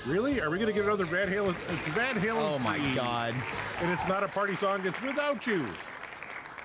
Really? 0.06 0.40
Are 0.42 0.50
we 0.50 0.58
going 0.58 0.68
to 0.68 0.74
get 0.74 0.86
another 0.86 1.06
Van 1.06 1.28
Halen? 1.28 1.56
It's 1.70 1.88
Van 1.90 2.16
Halen. 2.16 2.56
Oh 2.56 2.60
my 2.60 2.78
3, 2.78 2.96
God. 2.96 3.34
And 3.82 3.92
it's 3.92 4.08
not 4.08 4.24
a 4.24 4.28
party 4.28 4.56
song. 4.56 4.86
It's 4.86 5.02
Without 5.02 5.48
You. 5.48 5.68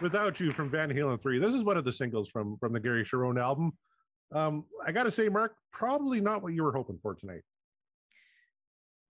Without 0.02 0.38
You 0.40 0.52
from 0.52 0.68
Van 0.70 0.90
Halen 0.90 1.20
3. 1.20 1.38
This 1.38 1.54
is 1.54 1.64
one 1.64 1.76
of 1.76 1.84
the 1.84 1.92
singles 1.92 2.28
from 2.28 2.56
from 2.58 2.72
the 2.72 2.80
Gary 2.80 3.04
Cherone 3.04 3.40
album. 3.40 3.72
Um, 4.32 4.64
I 4.86 4.92
got 4.92 5.04
to 5.04 5.10
say, 5.10 5.28
Mark, 5.28 5.54
probably 5.72 6.20
not 6.20 6.42
what 6.42 6.52
you 6.52 6.62
were 6.62 6.72
hoping 6.72 6.98
for 7.02 7.14
tonight. 7.14 7.42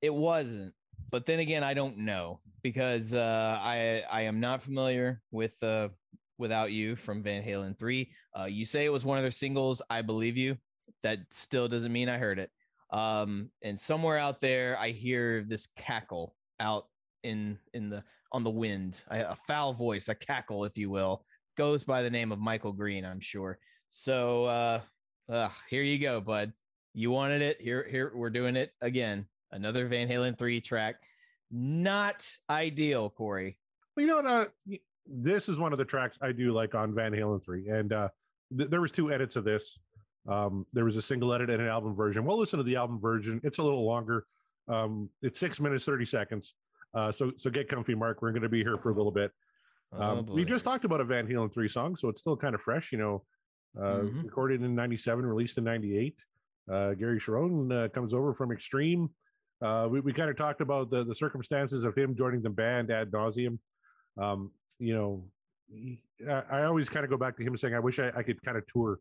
It 0.01 0.15
wasn't. 0.15 0.73
But 1.11 1.27
then 1.27 1.41
again, 1.41 1.63
I 1.65 1.75
don't 1.75 1.99
know 1.99 2.41
because 2.63 3.15
uh, 3.15 3.59
I 3.61 4.03
I 4.11 4.23
am 4.23 4.41
not 4.41 4.63
familiar 4.63 5.23
with 5.31 5.61
uh, 5.63 5.89
Without 6.39 6.73
You 6.73 6.97
from 6.97 7.23
Van 7.23 7.43
Halen 7.43 7.79
3. 7.79 8.11
Uh, 8.39 8.45
you 8.45 8.65
say 8.65 8.85
it 8.85 8.93
was 8.93 9.05
one 9.05 9.19
of 9.19 9.25
their 9.25 9.31
singles. 9.31 9.83
I 9.91 10.03
believe 10.03 10.37
you. 10.37 10.57
That 11.03 11.19
still 11.31 11.69
doesn't 11.69 11.93
mean 11.93 12.09
I 12.09 12.19
heard 12.19 12.39
it. 12.39 12.51
Um, 12.91 13.51
and 13.63 13.79
somewhere 13.79 14.19
out 14.19 14.41
there, 14.41 14.79
I 14.79 14.91
hear 14.91 15.45
this 15.47 15.69
cackle 15.77 16.35
out 16.59 16.87
in 17.23 17.59
in 17.75 17.91
the 17.91 18.03
on 18.33 18.45
the 18.45 18.51
wind, 18.51 19.03
a, 19.11 19.33
a 19.33 19.37
foul 19.37 19.73
voice, 19.73 20.09
a 20.09 20.15
cackle, 20.15 20.65
if 20.65 20.77
you 20.77 20.89
will, 20.89 21.25
goes 21.57 21.85
by 21.85 22.03
the 22.03 22.11
name 22.11 22.33
of 22.33 22.39
Michael 22.39 22.73
Green, 22.73 23.05
I'm 23.05 23.21
sure. 23.21 23.59
So 23.89 24.45
uh, 24.45 24.81
uh, 25.31 25.49
here 25.69 25.83
you 25.83 25.99
go, 25.99 26.21
bud. 26.21 26.53
You 26.95 27.11
wanted 27.11 27.43
it. 27.43 27.61
Here, 27.61 27.87
here 27.89 28.13
we're 28.15 28.31
doing 28.31 28.57
it 28.57 28.73
again. 28.81 29.27
Another 29.53 29.87
Van 29.89 30.09
Halen 30.09 30.37
three 30.37 30.61
track. 30.61 30.97
Not 31.51 32.29
ideal, 32.49 33.11
Corey. 33.11 33.57
Well, 33.97 34.07
you 34.07 34.09
know 34.09 34.17
what? 34.17 34.27
Uh, 34.27 34.47
this 35.07 35.49
is 35.49 35.59
one 35.59 35.73
of 35.73 35.79
the 35.79 35.85
tracks 35.85 36.19
I 36.23 36.33
do 36.33 36.53
like 36.53 36.75
on 36.75 36.95
Van 36.95 37.13
Halen 37.13 37.45
3. 37.45 37.69
And 37.69 37.93
uh, 37.93 38.09
th- 38.57 38.71
there 38.71 38.81
was 38.81 38.93
two 38.93 39.13
edits 39.13 39.37
of 39.37 39.45
this. 39.45 39.81
Um, 40.29 40.67
there 40.73 40.85
was 40.85 40.97
a 40.97 41.03
single 41.03 41.33
edit 41.33 41.51
and 41.51 41.61
an 41.61 41.69
album 41.69 41.95
version. 41.95 42.25
We'll 42.25 42.39
listen 42.39 42.59
to 42.59 42.63
the 42.63 42.77
album 42.77 43.01
version. 43.01 43.41
It's 43.43 43.59
a 43.59 43.63
little 43.63 43.85
longer. 43.85 44.27
Um, 44.69 45.09
it's 45.23 45.41
six 45.41 45.59
minutes, 45.61 45.85
30 45.85 46.05
seconds. 46.05 46.55
Uh, 46.95 47.11
so, 47.11 47.33
so 47.37 47.51
get 47.51 47.69
comfy, 47.69 47.95
Mark. 47.95 48.23
We're 48.23 48.31
going 48.31 48.43
to 48.43 48.49
be 48.49 48.63
here 48.63 48.77
for 48.77 48.91
a 48.91 48.95
little 48.95 49.13
bit. 49.13 49.33
Um, 49.93 50.25
we 50.27 50.45
just 50.45 50.65
talked 50.65 50.85
about 50.85 51.01
a 51.01 51.05
Van 51.05 51.27
Halen 51.27 51.53
3 51.53 51.67
song, 51.67 51.97
so 51.97 52.09
it's 52.09 52.21
still 52.21 52.37
kind 52.37 52.55
of 52.55 52.61
fresh, 52.61 52.93
you 52.93 52.99
know, 52.99 53.25
uh, 53.79 54.01
Mhm. 54.01 54.25
recorded 54.25 54.63
in 54.63 54.75
97, 54.75 55.25
released 55.25 55.59
in 55.59 55.65
98. 55.65 56.25
Uh, 56.71 56.95
Gary 56.95 57.19
Cherone 57.19 57.73
uh, 57.73 57.89
comes 57.89 58.15
over 58.15 58.33
from 58.33 58.53
Extreme. 58.53 59.11
Uh, 59.63 59.89
we, 59.91 60.01
we 60.01 60.13
kind 60.13 60.31
of 60.31 60.37
talked 60.37 60.61
about 60.61 60.91
the, 60.91 61.05
the 61.05 61.15
circumstances 61.15 61.85
of 61.85 61.95
him 61.95 62.15
joining 62.15 62.43
the 62.43 62.51
band 62.51 62.91
ad 62.91 63.11
nauseum. 63.11 63.59
Um, 64.17 64.53
you 64.79 64.95
know, 64.95 65.31
he- 65.69 66.01
I, 66.29 66.43
I 66.51 66.63
always 66.65 66.89
kind 66.89 67.05
of 67.05 67.11
go 67.11 67.17
back 67.17 67.37
to 67.37 67.43
him 67.45 67.57
saying, 67.57 67.75
I 67.75 67.79
wish 67.81 67.99
I, 67.99 68.11
I 68.15 68.23
could 68.23 68.43
kind 68.43 68.57
of 68.57 68.67
tour 68.67 68.99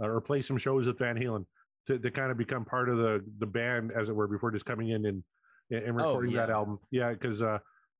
uh, 0.00 0.08
or 0.08 0.20
play 0.20 0.40
some 0.40 0.56
shows 0.56 0.86
with 0.86 0.98
Van 0.98 1.16
Halen 1.16 1.44
to, 1.86 1.98
to 1.98 2.10
kind 2.10 2.30
of 2.30 2.36
become 2.36 2.64
part 2.64 2.88
of 2.88 2.98
the, 2.98 3.24
the 3.38 3.46
band, 3.46 3.92
as 3.92 4.08
it 4.08 4.16
were, 4.16 4.26
before 4.26 4.50
just 4.50 4.64
coming 4.64 4.90
in 4.90 5.06
and, 5.06 5.22
and 5.70 5.96
recording 5.96 6.32
that 6.34 6.48
yeah. 6.48 6.54
album. 6.54 6.78
Yeah, 6.90 7.10
because 7.12 7.42
uh, 7.42 7.58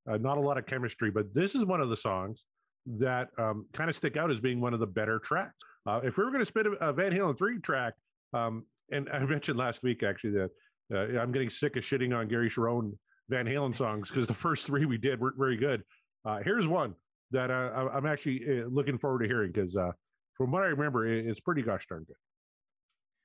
uh, 0.08 0.16
not 0.16 0.38
a 0.38 0.40
lot 0.40 0.58
of 0.58 0.66
chemistry, 0.66 1.10
but 1.10 1.32
this 1.34 1.54
is 1.54 1.64
one 1.64 1.80
of 1.80 1.88
the 1.88 1.96
songs 1.96 2.44
that 2.86 3.28
um, 3.38 3.66
kind 3.72 3.90
of 3.90 3.96
stick 3.96 4.16
out 4.16 4.30
as 4.30 4.40
being 4.40 4.60
one 4.60 4.74
of 4.74 4.80
the 4.80 4.86
better 4.86 5.18
tracks. 5.18 5.54
Uh, 5.86 6.00
if 6.04 6.16
we 6.16 6.24
were 6.24 6.30
going 6.30 6.42
to 6.42 6.46
spin 6.46 6.66
a, 6.66 6.88
a 6.88 6.92
Van 6.92 7.12
Halen 7.12 7.36
3 7.36 7.60
track, 7.60 7.94
um, 8.32 8.64
and 8.92 9.08
I 9.10 9.18
mentioned 9.24 9.58
last 9.58 9.82
week 9.82 10.02
actually 10.02 10.32
that 10.32 10.50
uh, 10.92 11.20
I'm 11.20 11.32
getting 11.32 11.50
sick 11.50 11.76
of 11.76 11.84
shitting 11.84 12.16
on 12.16 12.28
Gary 12.28 12.48
Cherone 12.50 12.92
Van 13.28 13.46
Halen 13.46 13.74
songs 13.74 14.08
because 14.08 14.26
the 14.26 14.34
first 14.34 14.66
three 14.66 14.84
we 14.84 14.98
did 14.98 15.20
weren't 15.20 15.38
very 15.38 15.56
good. 15.56 15.82
Uh, 16.24 16.40
here's 16.44 16.66
one 16.68 16.94
that 17.30 17.50
uh, 17.50 17.70
I- 17.74 17.96
I'm 17.96 18.06
actually 18.06 18.60
uh, 18.60 18.66
looking 18.66 18.98
forward 18.98 19.20
to 19.20 19.26
hearing 19.26 19.52
because 19.52 19.76
uh, 19.76 19.92
from 20.34 20.50
what 20.50 20.62
I 20.62 20.66
remember, 20.66 21.06
it's 21.06 21.40
pretty 21.40 21.62
gosh 21.62 21.86
darn 21.86 22.04
good. 22.04 22.16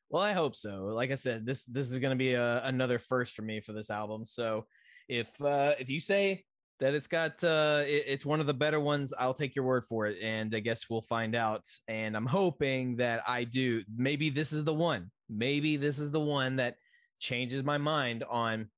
Well, 0.10 0.22
I 0.22 0.34
hope 0.34 0.56
so. 0.56 0.86
Like 0.94 1.12
I 1.12 1.16
said, 1.16 1.46
this 1.46 1.66
this 1.66 1.92
is 1.92 1.98
going 1.98 2.12
to 2.12 2.16
be 2.16 2.34
a, 2.34 2.64
another 2.64 3.00
first 3.00 3.34
for 3.34 3.42
me 3.42 3.60
for 3.60 3.74
this 3.74 3.90
album. 3.90 4.24
So 4.26 4.68
if 5.10 5.30
uh, 5.42 5.74
if 5.80 5.90
you 5.90 6.00
say 6.00 6.44
that 6.80 6.94
it's 6.94 7.08
got 7.08 7.44
uh, 7.44 7.84
it- 7.88 8.04
it's 8.08 8.26
one 8.26 8.40
of 8.40 8.48
the 8.48 8.54
better 8.54 8.80
ones, 8.80 9.14
I'll 9.18 9.34
take 9.34 9.56
your 9.56 9.66
word 9.66 9.86
for 9.88 10.08
it, 10.08 10.18
and 10.22 10.54
I 10.56 10.60
guess 10.60 10.90
we'll 10.90 11.02
find 11.02 11.36
out. 11.36 11.66
And 11.88 12.16
I'm 12.16 12.26
hoping 12.26 12.98
that 12.98 13.24
I 13.28 13.44
do. 13.46 13.84
Maybe 13.96 14.30
this 14.30 14.52
is 14.54 14.64
the 14.64 14.74
one. 14.74 15.12
Maybe 15.30 15.78
this 15.78 16.00
is 16.00 16.12
the 16.12 16.20
one 16.20 16.58
that 16.58 16.76
changes 17.20 17.64
my 17.64 17.78
mind 17.78 18.24
on 18.30 18.70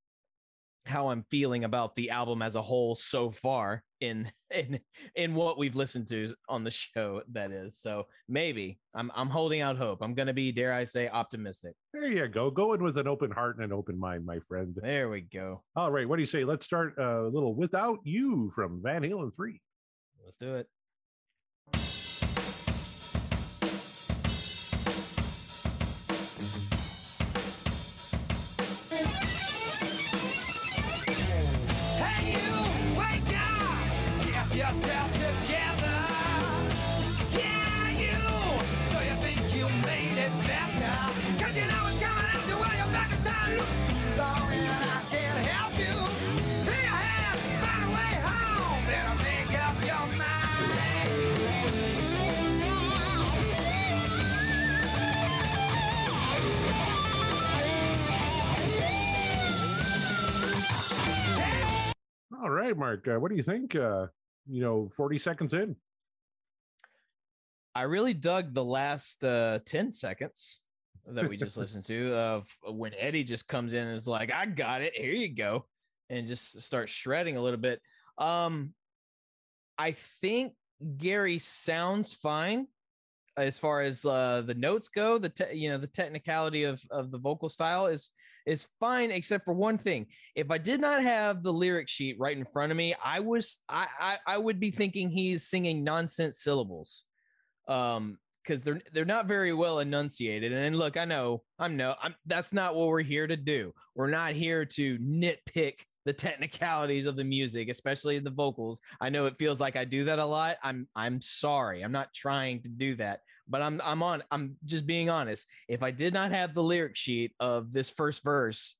how 0.87 1.09
I'm 1.09 1.23
feeling 1.29 1.63
about 1.63 1.95
the 1.95 2.09
album 2.09 2.41
as 2.41 2.55
a 2.55 2.61
whole 2.61 2.95
so 2.95 3.31
far 3.31 3.83
in 3.99 4.31
in 4.53 4.79
in 5.15 5.35
what 5.35 5.57
we've 5.57 5.75
listened 5.75 6.07
to 6.07 6.33
on 6.47 6.63
the 6.63 6.71
show 6.71 7.21
that 7.31 7.51
is. 7.51 7.79
So 7.79 8.07
maybe 8.27 8.79
I'm 8.93 9.11
I'm 9.15 9.29
holding 9.29 9.61
out 9.61 9.77
hope. 9.77 10.01
I'm 10.01 10.13
going 10.13 10.27
to 10.27 10.33
be 10.33 10.51
dare 10.51 10.73
I 10.73 10.83
say 10.83 11.09
optimistic. 11.09 11.75
There 11.93 12.07
you 12.07 12.27
go. 12.27 12.49
Go 12.49 12.73
in 12.73 12.83
with 12.83 12.97
an 12.97 13.07
open 13.07 13.31
heart 13.31 13.57
and 13.57 13.65
an 13.65 13.73
open 13.73 13.99
mind, 13.99 14.25
my 14.25 14.39
friend. 14.47 14.75
There 14.75 15.09
we 15.09 15.21
go. 15.21 15.63
All 15.75 15.91
right. 15.91 16.07
What 16.07 16.15
do 16.15 16.21
you 16.21 16.27
say? 16.27 16.43
Let's 16.43 16.65
start 16.65 16.93
uh, 16.97 17.23
a 17.23 17.29
little 17.29 17.55
without 17.55 17.99
you 18.03 18.51
from 18.51 18.81
Van 18.83 19.01
Halen 19.01 19.33
3. 19.35 19.61
Let's 20.23 20.37
do 20.37 20.55
it. 20.55 20.67
All 62.41 62.49
right, 62.49 62.77
Mark. 62.77 63.07
Uh, 63.07 63.19
what 63.19 63.29
do 63.31 63.37
you 63.37 63.43
think? 63.43 63.75
Uh, 63.75 64.07
you 64.47 64.61
know, 64.61 64.89
40 64.95 65.17
seconds 65.17 65.53
in. 65.53 65.75
I 67.73 67.81
really 67.83 68.13
dug 68.13 68.53
the 68.53 68.63
last 68.63 69.23
uh, 69.23 69.59
10 69.65 69.91
seconds 69.91 70.61
that 71.07 71.27
we 71.27 71.37
just 71.37 71.57
listened 71.57 71.85
to 71.85 72.13
of 72.15 72.47
when 72.67 72.93
Eddie 72.97 73.23
just 73.23 73.47
comes 73.47 73.73
in 73.73 73.87
and 73.87 73.95
is 73.95 74.07
like, 74.07 74.31
I 74.31 74.45
got 74.45 74.81
it. 74.81 74.93
Here 74.95 75.13
you 75.13 75.33
go. 75.33 75.65
and 76.09 76.27
just 76.27 76.61
start 76.61 76.89
shredding 76.89 77.37
a 77.37 77.41
little 77.41 77.59
bit. 77.59 77.81
Um, 78.17 78.73
I 79.77 79.91
think 79.91 80.53
Gary 80.97 81.39
sounds 81.39 82.13
fine 82.13 82.67
as 83.35 83.59
far 83.59 83.81
as 83.81 84.05
uh, 84.05 84.43
the 84.45 84.53
notes 84.55 84.87
go. 84.87 85.17
The 85.17 85.29
te- 85.29 85.53
you 85.55 85.69
know 85.69 85.77
the 85.77 85.87
technicality 85.87 86.63
of 86.63 86.81
of 86.89 87.11
the 87.11 87.19
vocal 87.19 87.49
style 87.49 87.87
is 87.87 88.09
is 88.47 88.67
fine, 88.79 89.11
except 89.11 89.45
for 89.45 89.53
one 89.53 89.77
thing. 89.77 90.07
If 90.35 90.49
I 90.49 90.57
did 90.57 90.79
not 90.79 91.03
have 91.03 91.43
the 91.43 91.53
lyric 91.53 91.87
sheet 91.87 92.15
right 92.17 92.35
in 92.35 92.45
front 92.45 92.71
of 92.71 92.77
me, 92.77 92.95
I 93.03 93.19
was 93.19 93.59
I 93.69 93.87
I, 93.99 94.17
I 94.25 94.37
would 94.37 94.59
be 94.59 94.71
thinking 94.71 95.09
he's 95.09 95.45
singing 95.45 95.83
nonsense 95.83 96.39
syllables. 96.39 97.03
Um, 97.67 98.17
because 98.43 98.63
they're 98.63 98.81
they're 98.93 99.03
not 99.03 99.27
very 99.27 99.53
well 99.53 99.79
enunciated. 99.79 100.53
And 100.53 100.77
look, 100.77 100.95
I 100.95 101.03
know 101.05 101.43
I'm 101.59 101.75
no, 101.75 101.95
I'm 102.01 102.15
that's 102.25 102.53
not 102.53 102.75
what 102.75 102.87
we're 102.87 103.01
here 103.01 103.27
to 103.27 103.35
do. 103.35 103.73
We're 103.93 104.09
not 104.09 104.31
here 104.31 104.63
to 104.63 104.97
nitpick 104.99 105.81
the 106.05 106.13
technicalities 106.13 107.05
of 107.05 107.17
the 107.17 107.23
music, 107.25 107.67
especially 107.67 108.17
the 108.19 108.29
vocals. 108.29 108.79
I 109.01 109.09
know 109.09 109.25
it 109.25 109.37
feels 109.37 109.59
like 109.59 109.75
I 109.75 109.83
do 109.83 110.05
that 110.05 110.19
a 110.19 110.25
lot. 110.25 110.55
I'm 110.63 110.87
I'm 110.95 111.19
sorry. 111.19 111.81
I'm 111.81 111.91
not 111.91 112.13
trying 112.13 112.61
to 112.61 112.69
do 112.69 112.95
that, 112.95 113.19
but 113.47 113.61
I'm 113.61 113.81
I'm 113.83 114.03
on 114.03 114.23
I'm 114.31 114.55
just 114.65 114.85
being 114.85 115.09
honest. 115.09 115.47
If 115.67 115.83
I 115.83 115.91
did 115.91 116.13
not 116.13 116.31
have 116.31 116.53
the 116.53 116.63
lyric 116.63 116.95
sheet 116.95 117.33
of 117.39 117.71
this 117.71 117.89
first 117.89 118.23
verse 118.23 118.75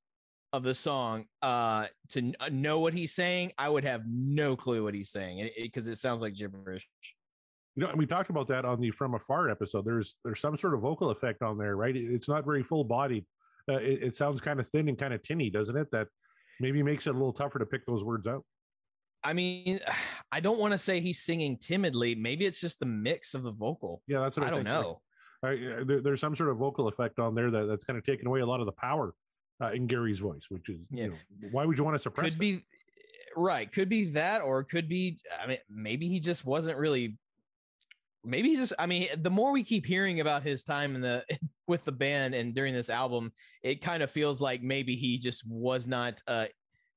of 0.53 0.63
the 0.63 0.73
song 0.73 1.25
uh 1.41 1.87
to 2.09 2.33
know 2.51 2.79
what 2.79 2.93
he's 2.93 3.13
saying, 3.13 3.51
I 3.57 3.69
would 3.69 3.83
have 3.83 4.03
no 4.07 4.55
clue 4.55 4.83
what 4.83 4.93
he's 4.93 5.09
saying 5.09 5.49
because 5.61 5.87
it, 5.87 5.91
it, 5.91 5.93
it 5.93 5.97
sounds 5.97 6.21
like 6.21 6.35
gibberish 6.35 6.87
you 7.77 7.83
know, 7.83 7.93
we 7.95 8.07
talked 8.07 8.31
about 8.31 8.47
that 8.47 8.65
on 8.65 8.81
the 8.81 8.89
From 8.89 9.13
Afar 9.13 9.51
episode. 9.51 9.85
There's 9.85 10.17
there's 10.25 10.41
some 10.41 10.57
sort 10.57 10.73
of 10.73 10.81
vocal 10.81 11.11
effect 11.11 11.43
on 11.43 11.59
there, 11.59 11.75
right? 11.75 11.95
It's 11.95 12.27
not 12.27 12.43
very 12.43 12.63
full 12.63 12.83
bodied. 12.83 13.23
Uh, 13.69 13.75
it, 13.75 14.15
sounds 14.15 14.41
kind 14.41 14.59
of 14.59 14.67
thin 14.67 14.89
and 14.89 14.97
kind 14.97 15.13
of 15.13 15.21
tinny, 15.21 15.51
doesn't 15.51 15.77
it? 15.77 15.91
That 15.91 16.07
maybe 16.59 16.81
makes 16.81 17.05
it 17.05 17.11
a 17.11 17.13
little 17.13 17.33
tougher 17.33 17.59
to 17.59 17.67
pick 17.67 17.85
those 17.85 18.03
words 18.03 18.25
out. 18.25 18.43
I 19.27 19.33
mean, 19.33 19.81
I 20.31 20.39
don't 20.39 20.59
want 20.59 20.71
to 20.71 20.77
say 20.77 21.01
he's 21.01 21.21
singing 21.21 21.57
timidly. 21.57 22.15
Maybe 22.15 22.45
it's 22.45 22.61
just 22.61 22.79
the 22.79 22.85
mix 22.85 23.33
of 23.33 23.43
the 23.43 23.51
vocal. 23.51 24.01
Yeah, 24.07 24.21
that's 24.21 24.37
what 24.37 24.45
I, 24.45 24.49
I 24.49 24.51
don't 24.51 24.63
know. 24.63 25.01
I, 25.43 25.83
there, 25.85 26.01
there's 26.01 26.21
some 26.21 26.33
sort 26.33 26.49
of 26.49 26.57
vocal 26.57 26.87
effect 26.87 27.19
on 27.19 27.35
there 27.35 27.51
that, 27.51 27.67
that's 27.67 27.85
kind 27.85 27.97
of 27.97 28.03
taken 28.03 28.25
away 28.27 28.39
a 28.39 28.45
lot 28.45 28.59
of 28.59 28.65
the 28.65 28.71
power 28.71 29.13
uh, 29.61 29.71
in 29.71 29.85
Gary's 29.85 30.19
voice, 30.19 30.47
which 30.49 30.69
is, 30.69 30.87
yeah. 30.89 31.05
you 31.05 31.09
know, 31.11 31.49
why 31.51 31.65
would 31.65 31.77
you 31.77 31.83
want 31.83 31.95
to 31.95 31.99
suppress? 31.99 32.27
It? 32.27 32.29
Could 32.31 32.39
be 32.39 32.65
right. 33.35 33.71
Could 33.71 33.89
be 33.89 34.05
that, 34.11 34.41
or 34.41 34.63
could 34.63 34.89
be. 34.89 35.19
I 35.41 35.47
mean, 35.47 35.57
maybe 35.69 36.07
he 36.07 36.19
just 36.19 36.45
wasn't 36.45 36.77
really 36.77 37.17
maybe 38.25 38.49
he's 38.49 38.59
just 38.59 38.73
i 38.77 38.85
mean 38.85 39.07
the 39.17 39.29
more 39.29 39.51
we 39.51 39.63
keep 39.63 39.85
hearing 39.85 40.19
about 40.19 40.43
his 40.43 40.63
time 40.63 40.95
in 40.95 41.01
the 41.01 41.23
with 41.67 41.83
the 41.85 41.91
band 41.91 42.33
and 42.33 42.53
during 42.53 42.73
this 42.73 42.89
album 42.89 43.31
it 43.63 43.81
kind 43.81 44.03
of 44.03 44.11
feels 44.11 44.41
like 44.41 44.61
maybe 44.61 44.95
he 44.95 45.17
just 45.17 45.47
was 45.47 45.87
not 45.87 46.21
uh 46.27 46.45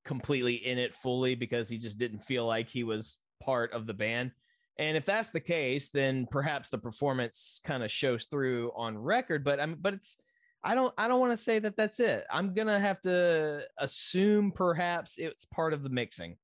completely 0.05 0.55
in 0.55 0.79
it 0.79 0.95
fully 0.95 1.35
because 1.35 1.69
he 1.69 1.77
just 1.77 1.99
didn't 1.99 2.21
feel 2.21 2.47
like 2.47 2.69
he 2.69 2.85
was 2.85 3.19
part 3.43 3.73
of 3.73 3.87
the 3.87 3.95
band 3.95 4.31
and 4.79 4.97
if 4.97 5.05
that's 5.05 5.31
the 5.31 5.41
case 5.41 5.91
then 5.91 6.27
perhaps 6.31 6.71
the 6.71 6.79
performance 6.79 7.61
kind 7.65 7.83
of 7.83 7.91
shows 7.91 8.27
through 8.27 8.71
on 8.77 8.97
record 8.97 9.45
but 9.45 9.61
i'm 9.61 9.77
but 9.81 9.95
it's 9.95 10.19
i 10.65 10.75
don't 10.75 10.93
i 10.99 11.09
don't 11.09 11.21
want 11.21 11.33
to 11.33 11.37
say 11.37 11.59
that 11.59 11.77
that's 11.77 12.01
it 12.01 12.25
i'm 12.31 12.55
gonna 12.55 12.79
have 12.79 13.01
to 13.01 13.63
assume 13.79 14.53
perhaps 14.53 15.19
it's 15.19 15.47
part 15.47 15.73
of 15.73 15.83
the 15.83 15.89
mixing 15.89 16.37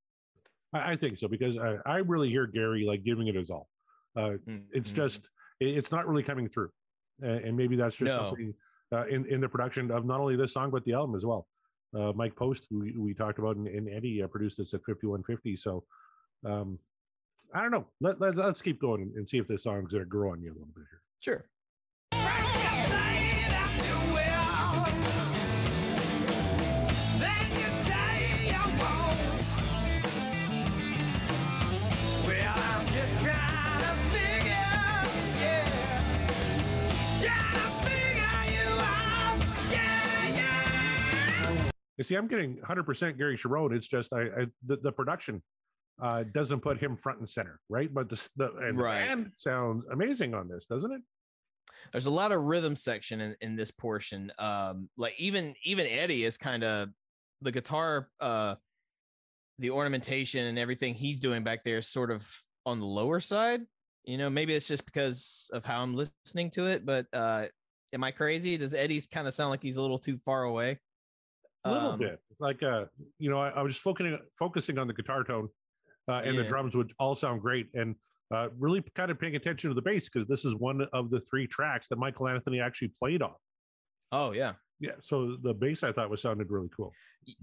i, 0.73 0.93
I 0.93 0.97
think 0.97 1.17
so 1.17 1.29
because 1.29 1.59
I, 1.59 1.77
I 1.87 1.97
really 1.99 2.29
hear 2.31 2.47
gary 2.47 2.85
like 2.87 3.05
giving 3.05 3.29
it 3.29 3.35
his 3.35 3.51
all 3.51 3.69
uh, 4.17 4.31
mm-hmm. 4.49 4.57
It's 4.73 4.91
just 4.91 5.31
it's 5.61 5.93
not 5.93 6.09
really 6.09 6.23
coming 6.23 6.49
through, 6.49 6.71
and 7.23 7.57
maybe 7.57 7.77
that's 7.77 7.97
just 7.97 8.13
no. 8.13 8.17
something 8.17 8.55
uh, 8.93 9.07
in 9.07 9.27
in 9.27 9.41
the 9.41 9.49
production 9.49 9.91
of 9.91 10.05
not 10.05 10.21
only 10.21 10.37
this 10.37 10.53
song 10.53 10.71
but 10.71 10.85
the 10.85 10.95
album 10.95 11.15
as 11.15 11.25
well. 11.25 11.47
Uh, 11.95 12.13
Mike 12.15 12.37
Post, 12.37 12.67
who 12.71 12.81
we, 12.81 12.93
we 12.93 13.15
talked 13.15 13.39
about, 13.39 13.57
and, 13.57 13.67
and 13.67 13.89
Eddie 13.89 14.23
uh, 14.23 14.27
produced 14.27 14.59
this 14.59 14.75
at 14.75 14.81
5150. 14.85 15.57
So 15.57 15.85
um, 16.45 16.79
I 17.55 17.63
don't 17.63 17.71
know. 17.71 17.87
Let, 18.01 18.21
let, 18.21 18.39
us 18.39 18.61
keep 18.61 18.81
going 18.81 19.13
and 19.17 19.29
see 19.29 19.39
if 19.39 19.49
this 19.49 19.63
song's 19.63 19.93
going 19.93 20.05
to 20.05 20.09
grow 20.09 20.33
on 20.33 20.43
you 20.43 20.51
a 20.51 20.55
little 20.55 20.69
bit 20.75 20.85
here. 20.91 21.03
Sure. 21.21 21.47
You 41.97 42.05
see, 42.05 42.15
I'm 42.15 42.27
getting 42.27 42.57
100% 42.59 43.17
Gary 43.17 43.37
Cherone. 43.37 43.75
It's 43.75 43.89
just 43.89 44.13
I, 44.13 44.23
I 44.23 44.47
the, 44.65 44.77
the, 44.77 44.93
production 44.93 45.43
uh, 46.01 46.25
doesn't 46.25 46.61
put 46.61 46.79
him 46.79 46.97
front 46.97 47.19
and 47.19 47.29
center, 47.29 47.59
right? 47.69 47.93
But 47.93 48.09
the, 48.09 48.29
the 48.37 48.53
and 48.57 48.79
right. 48.79 49.07
band 49.07 49.33
sounds 49.35 49.87
amazing 49.87 50.35
on 50.35 50.49
this, 50.49 50.67
doesn't 50.67 50.93
it? 50.93 51.01
There's 51.93 52.07
a 52.07 52.11
lot 52.11 52.33
of 52.33 52.43
rhythm 52.43 52.77
section 52.77 53.21
in, 53.21 53.37
in 53.41 53.57
this 53.57 53.71
portion. 53.71 54.31
Um, 54.39 54.89
like 54.97 55.15
even 55.19 55.55
even 55.65 55.87
Eddie 55.87 56.25
is 56.25 56.37
kind 56.37 56.65
of 56.65 56.91
the 57.41 57.53
guitar, 57.53 58.09
uh, 58.21 58.57
the 59.59 59.71
ornamentation 59.71 60.45
and 60.47 60.59
everything 60.59 60.95
he's 60.95 61.21
doing 61.21 61.45
back 61.45 61.65
there 61.65 61.79
is 61.79 61.89
sort 61.89 62.11
of 62.11 62.29
on 62.67 62.81
the 62.81 62.87
lower 62.87 63.21
side. 63.21 63.63
You 64.05 64.19
know, 64.19 64.31
maybe 64.31 64.55
it's 64.55 64.69
just 64.69 64.85
because 64.85 65.51
of 65.53 65.65
how 65.65 65.83
I'm 65.83 65.95
listening 65.95 66.51
to 66.53 66.67
it, 66.67 66.85
but 66.85 67.07
uh, 67.13 67.47
am 67.93 68.05
I 68.05 68.11
crazy? 68.11 68.57
Does 68.57 68.75
Eddie's 68.75 69.07
kind 69.07 69.27
of 69.27 69.35
sound 69.35 69.51
like 69.51 69.63
he's 69.63 69.77
a 69.77 69.83
little 69.83 69.99
too 69.99 70.19
far 70.25 70.45
away? 70.45 70.79
A 71.67 71.73
little 71.73 71.93
um, 71.93 71.99
bit 71.99 72.21
like 72.39 72.63
uh 72.63 72.85
you 73.19 73.31
know 73.31 73.39
I, 73.39 73.51
I, 73.51 73.63
was 73.63 73.73
just 73.73 73.83
focusing 73.83 74.19
focusing 74.39 74.79
on 74.79 74.87
the 74.87 74.95
guitar 74.95 75.25
tone 75.25 75.49
uh, 76.09 76.23
and 76.25 76.35
yeah. 76.35 76.43
the 76.43 76.49
drums 76.49 76.77
which 76.77 76.93
all 76.99 77.15
sound 77.15 77.41
great 77.41 77.69
and 77.75 77.95
uh, 78.35 78.49
really 78.59 78.83
kind 78.95 79.11
of 79.11 79.21
paying 79.21 79.37
attention 79.37 79.71
to 79.71 79.75
the 79.75 79.83
bass 79.83 80.09
because 80.09 80.27
this 80.27 80.45
is 80.45 80.57
one 80.57 80.87
of 80.93 81.11
the 81.11 81.21
three 81.21 81.47
tracks 81.47 81.89
that 81.89 81.97
michael 81.97 82.29
anthony 82.29 82.61
actually 82.61 82.89
played 82.99 83.23
on. 83.23 83.35
Oh 84.13 84.33
yeah. 84.33 84.53
Yeah 84.81 84.93
so 85.01 85.37
the 85.43 85.55
bass 85.55 85.83
i 85.83 85.93
thought 85.93 86.11
was 86.11 86.23
sounded 86.23 86.51
really 86.51 86.69
cool. 86.77 86.93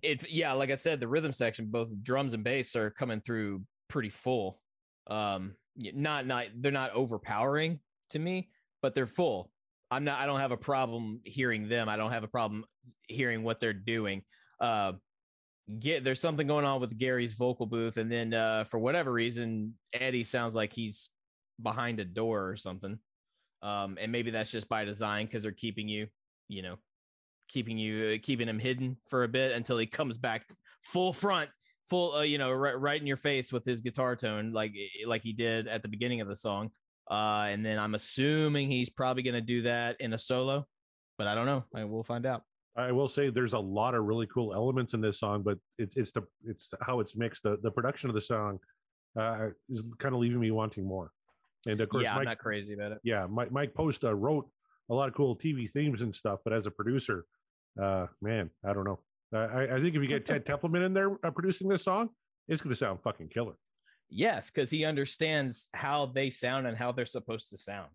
It 0.02 0.30
yeah 0.30 0.54
like 0.54 0.72
i 0.72 0.76
said 0.76 1.00
the 1.00 1.08
rhythm 1.08 1.34
section 1.34 1.68
both 1.70 1.90
drums 2.04 2.34
and 2.34 2.44
bass 2.44 2.76
are 2.76 2.92
coming 2.92 3.22
through 3.22 3.64
pretty 3.90 4.10
full. 4.10 4.60
Um 5.10 5.56
not 5.78 6.28
not 6.28 6.48
they're 6.58 6.72
not 6.72 6.92
overpowering 6.92 7.80
to 8.12 8.20
me 8.20 8.50
but 8.82 8.94
they're 8.94 9.08
full 9.08 9.50
I'm 9.94 10.04
not 10.04 10.20
I 10.20 10.26
don't 10.26 10.40
have 10.40 10.52
a 10.52 10.58
problem 10.58 11.22
hearing 11.24 11.70
them. 11.70 11.90
I 11.90 11.98
don't 11.98 12.12
have 12.12 12.24
a 12.24 12.28
problem 12.28 12.66
hearing 13.08 13.44
what 13.44 13.60
they're 13.60 13.74
doing. 13.74 14.24
Uh 14.60 14.94
get 15.80 16.04
there's 16.04 16.20
something 16.20 16.46
going 16.46 16.66
on 16.66 16.82
with 16.82 16.98
Gary's 16.98 17.36
vocal 17.36 17.66
booth 17.66 17.98
and 17.98 18.12
then 18.12 18.34
uh 18.34 18.66
for 18.66 18.80
whatever 18.80 19.12
reason 19.12 19.76
Eddie 19.94 20.26
sounds 20.26 20.56
like 20.56 20.74
he's 20.74 21.10
behind 21.62 22.00
a 22.00 22.06
door 22.06 22.50
or 22.50 22.58
something. 22.58 23.00
Um 23.62 23.98
and 24.02 24.12
maybe 24.12 24.32
that's 24.32 24.52
just 24.52 24.68
by 24.68 24.84
design 24.84 25.28
cuz 25.28 25.44
they're 25.44 25.52
keeping 25.52 25.88
you, 25.88 26.08
you 26.50 26.62
know, 26.64 26.78
keeping 27.50 27.78
you 27.78 28.16
uh, 28.16 28.18
keeping 28.22 28.50
him 28.50 28.60
hidden 28.60 28.98
for 29.08 29.24
a 29.24 29.28
bit 29.28 29.52
until 29.52 29.78
he 29.78 29.86
comes 29.86 30.18
back 30.18 30.46
full 30.82 31.14
front 31.14 31.50
full 31.90 32.16
uh, 32.16 32.22
you 32.22 32.38
know 32.38 32.52
right, 32.52 32.80
right 32.80 33.00
in 33.00 33.08
your 33.08 33.18
face 33.18 33.52
with 33.52 33.66
his 33.66 33.82
guitar 33.82 34.16
tone 34.16 34.52
like 34.52 34.74
like 35.06 35.22
he 35.22 35.34
did 35.34 35.68
at 35.68 35.82
the 35.82 35.88
beginning 35.88 36.22
of 36.22 36.28
the 36.28 36.36
song 36.36 36.72
uh, 37.10 37.48
and 37.50 37.66
then 37.66 37.80
I'm 37.80 37.96
assuming 37.96 38.70
he's 38.70 38.90
probably 38.90 39.24
going 39.24 39.36
to 39.36 39.42
do 39.42 39.64
that 39.64 40.00
in 40.00 40.14
a 40.14 40.18
solo, 40.18 40.66
but 41.18 41.28
I 41.28 41.36
don't 41.36 41.46
know. 41.46 41.64
I 41.76 41.84
will 41.86 42.04
find 42.04 42.26
out. 42.26 42.44
I 42.76 42.92
will 42.92 43.08
say 43.08 43.30
there's 43.30 43.54
a 43.54 43.60
lot 43.60 43.94
of 43.94 44.04
really 44.06 44.26
cool 44.28 44.54
elements 44.54 44.94
in 44.94 45.02
this 45.02 45.20
song, 45.20 45.44
but 45.44 45.60
it's 45.78 45.96
it's 45.96 46.12
the 46.12 46.24
it's 46.44 46.74
how 46.82 47.00
it's 47.00 47.16
mixed. 47.16 47.44
The, 47.44 47.58
the 47.62 47.70
production 47.70 48.10
of 48.10 48.16
the 48.16 48.22
song 48.22 48.60
uh, 49.20 49.50
is 49.70 49.94
kind 50.00 50.16
of 50.16 50.22
leaving 50.22 50.40
me 50.40 50.52
wanting 50.52 50.86
more. 50.86 51.12
And 51.68 51.80
of 51.80 51.90
course, 51.90 52.06
yeah, 52.06 52.12
Mike, 52.12 52.20
I'm 52.20 52.26
not 52.26 52.40
crazy 52.40 52.74
about 52.74 52.94
it. 52.94 53.00
Yeah, 53.04 53.28
Mike, 53.30 53.52
Mike 53.52 53.74
Post 53.74 54.04
uh, 54.04 54.14
wrote 54.14 54.50
a 54.90 54.94
lot 54.94 55.08
of 55.08 55.16
cool 55.16 55.36
TV 55.36 55.70
themes 55.70 56.02
and 56.02 56.14
stuff, 56.14 56.40
but 56.44 56.52
as 56.52 56.66
a 56.66 56.72
producer, 56.72 57.26
uh, 57.82 58.08
man, 58.22 58.50
I 58.66 58.74
don't 58.74 58.84
know. 58.86 59.00
I, 59.34 59.64
I 59.64 59.82
think 59.82 59.96
if 59.96 60.02
you 60.02 60.08
get 60.08 60.26
Ted 60.26 60.46
Templeman 60.46 60.84
in 60.84 60.94
there 60.94 61.18
uh, 61.24 61.32
producing 61.32 61.68
this 61.68 61.84
song, 61.84 62.10
it's 62.48 62.62
going 62.62 62.72
to 62.72 62.76
sound 62.76 63.02
fucking 63.02 63.30
killer. 63.30 63.54
Yes, 64.16 64.52
because 64.52 64.70
he 64.70 64.86
understands 64.86 65.68
how 65.74 66.06
they 66.06 66.30
sound 66.30 66.68
and 66.68 66.78
how 66.78 66.92
they're 66.92 67.06
supposed 67.06 67.50
to 67.50 67.58
sound. 67.58 67.90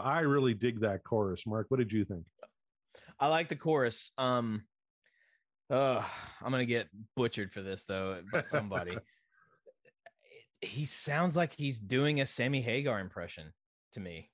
Now, 0.00 0.10
I 0.10 0.20
really 0.20 0.54
dig 0.54 0.80
that 0.80 1.04
chorus. 1.04 1.46
Mark, 1.46 1.66
what 1.68 1.78
did 1.78 1.92
you 1.92 2.04
think? 2.04 2.24
I 3.18 3.28
like 3.28 3.48
the 3.48 3.56
chorus. 3.56 4.12
Um, 4.16 4.62
uh, 5.68 6.02
I'm 6.42 6.50
gonna 6.50 6.64
get 6.64 6.88
butchered 7.16 7.52
for 7.52 7.62
this 7.62 7.84
though 7.84 8.22
by 8.32 8.40
somebody. 8.40 8.96
he 10.60 10.84
sounds 10.84 11.36
like 11.36 11.52
he's 11.52 11.78
doing 11.78 12.20
a 12.20 12.26
Sammy 12.26 12.62
Hagar 12.62 13.00
impression 13.00 13.52
to 13.92 14.00
me. 14.00 14.30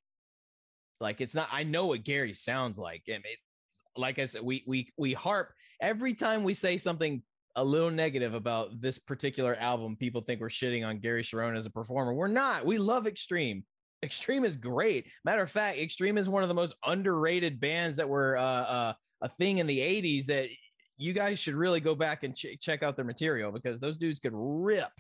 Like 1.01 1.21
it's 1.21 1.35
not. 1.35 1.49
I 1.51 1.65
know 1.65 1.87
what 1.87 2.05
Gary 2.05 2.35
sounds 2.35 2.79
like, 2.79 3.03
and 3.09 3.23
it's 3.25 3.81
like 3.97 4.19
I 4.19 4.25
said, 4.25 4.43
we 4.43 4.63
we 4.67 4.93
we 4.97 5.15
harp 5.15 5.53
every 5.81 6.15
time 6.15 6.45
we 6.45 6.55
say 6.55 6.79
something 6.79 7.23
a 7.57 7.65
little 7.65 7.91
negative 7.91 8.35
about 8.35 8.81
this 8.81 8.99
particular 8.99 9.57
album. 9.57 9.97
People 9.97 10.21
think 10.21 10.41
we're 10.41 10.49
shitting 10.49 10.87
on 10.87 11.01
Gary 11.01 11.23
Cherone 11.23 11.57
as 11.57 11.67
a 11.67 11.71
performer. 11.71 12.15
We're 12.15 12.29
not. 12.29 12.65
We 12.65 12.79
love 12.79 13.07
Extreme. 13.07 13.65
Extreme 14.03 14.45
is 14.45 14.57
great. 14.57 15.07
Matter 15.25 15.43
of 15.43 15.51
fact, 15.51 15.79
Extreme 15.79 16.19
is 16.19 16.29
one 16.29 16.43
of 16.43 16.49
the 16.49 16.55
most 16.55 16.75
underrated 16.85 17.61
bands 17.61 17.97
that 17.97 18.09
were 18.09 18.37
uh, 18.37 18.43
uh, 18.43 18.93
a 19.23 19.29
thing 19.29 19.59
in 19.59 19.67
the 19.67 19.79
'80s 19.79 20.27
that 20.27 20.49
you 20.99 21.13
guys 21.13 21.39
should 21.39 21.55
really 21.55 21.81
go 21.81 21.95
back 21.95 22.23
and 22.23 22.35
ch- 22.35 22.59
check 22.61 22.83
out 22.83 22.97
their 22.97 23.05
material 23.05 23.53
because 23.53 23.81
those 23.81 23.97
dudes 23.97 24.21
could 24.21 24.33
rip. 24.35 24.91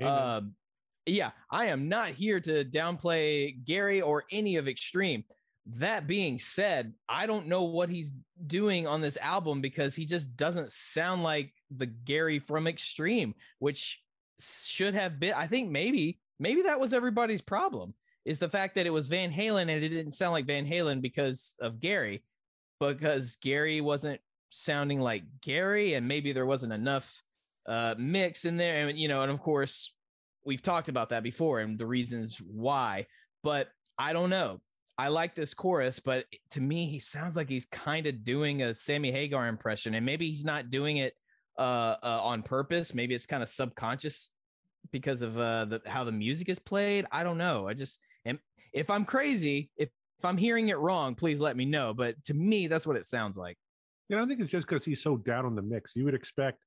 Um, 0.00 0.54
yeah, 1.06 1.30
I 1.50 1.66
am 1.66 1.88
not 1.88 2.10
here 2.10 2.40
to 2.40 2.64
downplay 2.64 3.64
Gary 3.64 4.00
or 4.00 4.24
any 4.30 4.56
of 4.56 4.68
Extreme. 4.68 5.24
That 5.78 6.06
being 6.06 6.38
said, 6.38 6.92
I 7.08 7.26
don't 7.26 7.46
know 7.46 7.64
what 7.64 7.88
he's 7.88 8.14
doing 8.46 8.86
on 8.86 9.00
this 9.00 9.16
album 9.16 9.60
because 9.60 9.94
he 9.94 10.04
just 10.04 10.36
doesn't 10.36 10.72
sound 10.72 11.22
like 11.22 11.52
the 11.70 11.86
Gary 11.86 12.38
from 12.38 12.66
Extreme, 12.66 13.34
which 13.60 14.00
should 14.40 14.94
have 14.94 15.20
been. 15.20 15.34
I 15.34 15.46
think 15.46 15.70
maybe, 15.70 16.20
maybe 16.40 16.62
that 16.62 16.80
was 16.80 16.92
everybody's 16.92 17.42
problem 17.42 17.94
is 18.24 18.38
the 18.38 18.48
fact 18.48 18.74
that 18.76 18.86
it 18.86 18.90
was 18.90 19.08
Van 19.08 19.32
Halen 19.32 19.62
and 19.62 19.70
it 19.70 19.88
didn't 19.88 20.12
sound 20.12 20.32
like 20.32 20.46
Van 20.46 20.66
Halen 20.66 21.00
because 21.00 21.54
of 21.60 21.80
Gary, 21.80 22.22
because 22.78 23.36
Gary 23.36 23.80
wasn't 23.80 24.20
sounding 24.50 25.00
like 25.00 25.24
Gary, 25.40 25.94
and 25.94 26.06
maybe 26.06 26.32
there 26.32 26.46
wasn't 26.46 26.72
enough 26.72 27.22
uh, 27.66 27.94
mix 27.98 28.44
in 28.44 28.56
there, 28.56 28.88
and 28.88 28.98
you 28.98 29.08
know, 29.08 29.22
and 29.22 29.30
of 29.30 29.40
course, 29.40 29.92
we've 30.44 30.62
talked 30.62 30.88
about 30.88 31.10
that 31.10 31.22
before 31.22 31.60
and 31.60 31.78
the 31.78 31.86
reasons 31.86 32.38
why. 32.38 33.06
But 33.42 33.68
I 33.98 34.12
don't 34.12 34.30
know. 34.30 34.60
I 34.98 35.08
like 35.08 35.34
this 35.34 35.54
chorus, 35.54 35.98
but 35.98 36.26
to 36.50 36.60
me, 36.60 36.86
he 36.86 36.98
sounds 36.98 37.34
like 37.34 37.48
he's 37.48 37.66
kind 37.66 38.06
of 38.06 38.24
doing 38.24 38.62
a 38.62 38.74
Sammy 38.74 39.10
Hagar 39.10 39.48
impression, 39.48 39.94
and 39.94 40.06
maybe 40.06 40.28
he's 40.28 40.44
not 40.44 40.70
doing 40.70 40.98
it 40.98 41.14
uh, 41.58 41.96
uh, 42.02 42.20
on 42.22 42.42
purpose. 42.42 42.94
Maybe 42.94 43.14
it's 43.14 43.26
kind 43.26 43.42
of 43.42 43.48
subconscious 43.48 44.30
because 44.90 45.22
of 45.22 45.38
uh, 45.38 45.64
the 45.64 45.80
how 45.86 46.04
the 46.04 46.12
music 46.12 46.48
is 46.48 46.58
played. 46.58 47.06
I 47.10 47.24
don't 47.24 47.38
know. 47.38 47.66
I 47.66 47.74
just. 47.74 48.00
If 48.72 48.90
I'm 48.90 49.04
crazy, 49.04 49.70
if 49.76 49.90
if 50.18 50.24
I'm 50.24 50.36
hearing 50.36 50.68
it 50.68 50.78
wrong, 50.78 51.14
please 51.16 51.40
let 51.40 51.56
me 51.56 51.64
know. 51.64 51.92
But 51.92 52.22
to 52.24 52.34
me, 52.34 52.68
that's 52.68 52.86
what 52.86 52.96
it 52.96 53.06
sounds 53.06 53.36
like. 53.36 53.56
You 54.08 54.16
know, 54.16 54.22
I 54.22 54.26
think 54.26 54.40
it's 54.40 54.50
just 54.52 54.68
because 54.68 54.84
he's 54.84 55.02
so 55.02 55.16
down 55.16 55.44
on 55.46 55.56
the 55.56 55.62
mix. 55.62 55.96
You 55.96 56.04
would 56.04 56.14
expect 56.14 56.58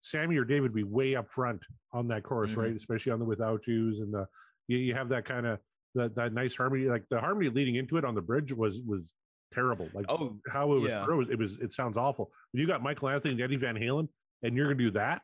Sammy 0.00 0.36
or 0.38 0.44
David 0.44 0.68
to 0.68 0.74
be 0.74 0.82
way 0.82 1.14
up 1.14 1.28
front 1.30 1.60
on 1.92 2.06
that 2.06 2.22
chorus, 2.22 2.54
Mhm. 2.54 2.56
right? 2.56 2.74
Especially 2.74 3.12
on 3.12 3.18
the 3.18 3.24
Without 3.26 3.66
Yous, 3.66 3.98
and 4.00 4.12
the 4.14 4.26
you, 4.68 4.78
you 4.78 4.94
have 4.94 5.08
that 5.10 5.24
kind 5.26 5.46
of 5.46 5.58
that 5.94 6.14
that 6.14 6.32
nice 6.32 6.56
harmony. 6.56 6.84
Like 6.86 7.04
the 7.10 7.20
harmony 7.20 7.50
leading 7.50 7.74
into 7.74 7.98
it 7.98 8.04
on 8.04 8.14
the 8.14 8.22
bridge 8.22 8.52
was 8.52 8.80
was 8.80 9.12
terrible. 9.50 9.90
Like 9.92 10.06
Oh, 10.08 10.38
how 10.48 10.72
it 10.72 10.78
was 10.78 10.92
yeah. 10.94 11.04
thrown, 11.04 11.30
it 11.30 11.38
was 11.38 11.58
it 11.60 11.72
sounds 11.74 11.98
awful. 11.98 12.32
When 12.52 12.62
you 12.62 12.66
got 12.66 12.82
Michael 12.82 13.10
Anthony 13.10 13.32
and 13.34 13.42
Eddie 13.42 13.56
Van 13.56 13.76
Halen, 13.76 14.08
and 14.42 14.56
you're 14.56 14.64
gonna 14.64 14.76
do 14.76 14.90
that 14.92 15.20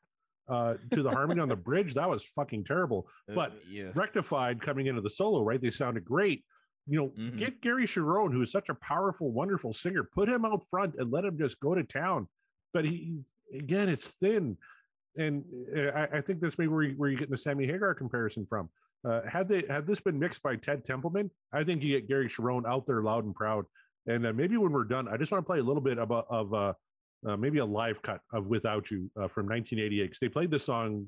uh, 0.49 0.75
to 0.91 1.03
the 1.03 1.11
harmony 1.11 1.41
on 1.41 1.49
the 1.49 1.57
bridge, 1.69 1.95
that 1.95 2.09
was 2.09 2.25
fucking 2.25 2.65
terrible. 2.65 3.07
But 3.27 3.53
uh, 3.53 3.55
yeah. 3.71 3.91
rectified 3.95 4.61
coming 4.61 4.87
into 4.87 5.01
the 5.01 5.11
solo, 5.11 5.43
right? 5.43 5.61
They 5.61 5.71
sounded 5.71 6.05
great. 6.05 6.45
You 6.87 6.99
know, 6.99 7.09
Mhm. 7.19 7.37
get 7.37 7.61
Gary 7.61 7.85
Cherone, 7.85 8.33
who 8.33 8.41
is 8.41 8.51
such 8.51 8.69
a 8.71 8.75
powerful, 8.75 9.31
wonderful 9.31 9.73
singer, 9.73 10.03
put 10.05 10.29
him 10.29 10.45
out 10.45 10.65
front 10.71 10.95
and 10.99 11.11
let 11.13 11.25
him 11.25 11.37
just 11.39 11.61
go 11.61 11.75
to 11.75 11.83
town. 11.85 12.29
But 12.73 12.85
he, 12.87 13.19
again, 13.53 13.89
it's 13.91 14.09
thin. 14.13 14.57
And 15.17 15.45
uh, 15.77 15.91
I, 15.91 16.19
I 16.19 16.21
think 16.23 16.41
that's 16.41 16.57
maybe 16.59 16.69
where, 16.69 16.83
you, 16.85 16.95
where 16.97 17.11
you're 17.11 17.19
getting 17.19 17.33
the 17.33 17.37
Sammy 17.37 17.67
Hagar 17.67 17.93
comparison 17.95 18.47
from. 18.47 18.71
Uh, 19.05 19.23
had 19.29 19.49
they 19.49 19.65
had 19.69 19.87
this 19.87 20.01
been 20.01 20.19
mixed 20.19 20.43
by 20.43 20.57
Ted 20.57 20.85
Templeman, 20.85 21.31
I 21.53 21.63
think 21.63 21.83
you 21.83 21.91
get 21.91 22.09
Gary 22.09 22.27
Cherone 22.29 22.67
out 22.67 22.87
there 22.87 23.03
loud 23.03 23.25
and 23.25 23.35
proud. 23.35 23.65
And 24.07 24.27
uh, 24.27 24.33
maybe 24.33 24.57
when 24.57 24.73
we're 24.73 24.85
done, 24.85 25.09
I 25.09 25.17
just 25.19 25.31
want 25.31 25.45
to 25.45 25.47
play 25.47 25.59
a 25.59 25.63
little 25.63 25.83
bit 25.83 25.99
about 25.99 26.27
of 26.31 26.53
uh, 26.55 26.73
uh, 27.27 27.37
maybe 27.37 27.59
a 27.59 27.65
live 27.65 28.03
cut 28.03 28.21
of 28.33 28.49
"Without 28.49 28.91
You" 28.91 29.11
uh, 29.17 29.29
from 29.29 29.47
1988 29.47 30.03
because 30.05 30.19
they 30.19 30.29
played 30.29 30.51
the 30.51 30.59
song 30.59 31.07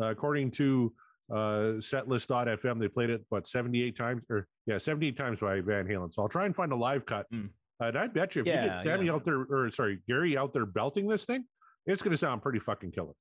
uh, 0.00 0.06
according 0.06 0.50
to 0.52 0.92
uh, 1.30 1.76
setlist.fm. 1.78 2.78
They 2.78 2.88
played 2.88 3.10
it 3.10 3.24
but 3.30 3.46
78 3.46 3.96
times 3.96 4.24
or 4.30 4.46
yeah 4.66 4.78
78 4.78 5.16
times 5.16 5.40
by 5.40 5.60
Van 5.60 5.86
Halen. 5.86 6.12
So 6.12 6.22
I'll 6.22 6.28
try 6.28 6.46
and 6.46 6.54
find 6.54 6.72
a 6.72 6.76
live 6.76 7.04
cut. 7.06 7.26
Mm. 7.32 7.50
And 7.80 7.96
I 7.96 8.08
bet 8.08 8.34
you 8.34 8.42
if 8.42 8.46
you 8.46 8.52
get 8.52 8.80
Sammy 8.80 9.06
yeah. 9.06 9.12
out 9.12 9.24
there 9.24 9.46
or 9.50 9.70
sorry 9.70 10.00
Gary 10.08 10.36
out 10.36 10.52
there 10.52 10.66
belting 10.66 11.06
this 11.06 11.24
thing, 11.24 11.44
it's 11.86 12.02
going 12.02 12.12
to 12.12 12.16
sound 12.16 12.42
pretty 12.42 12.58
fucking 12.58 12.92
killer. 12.92 13.12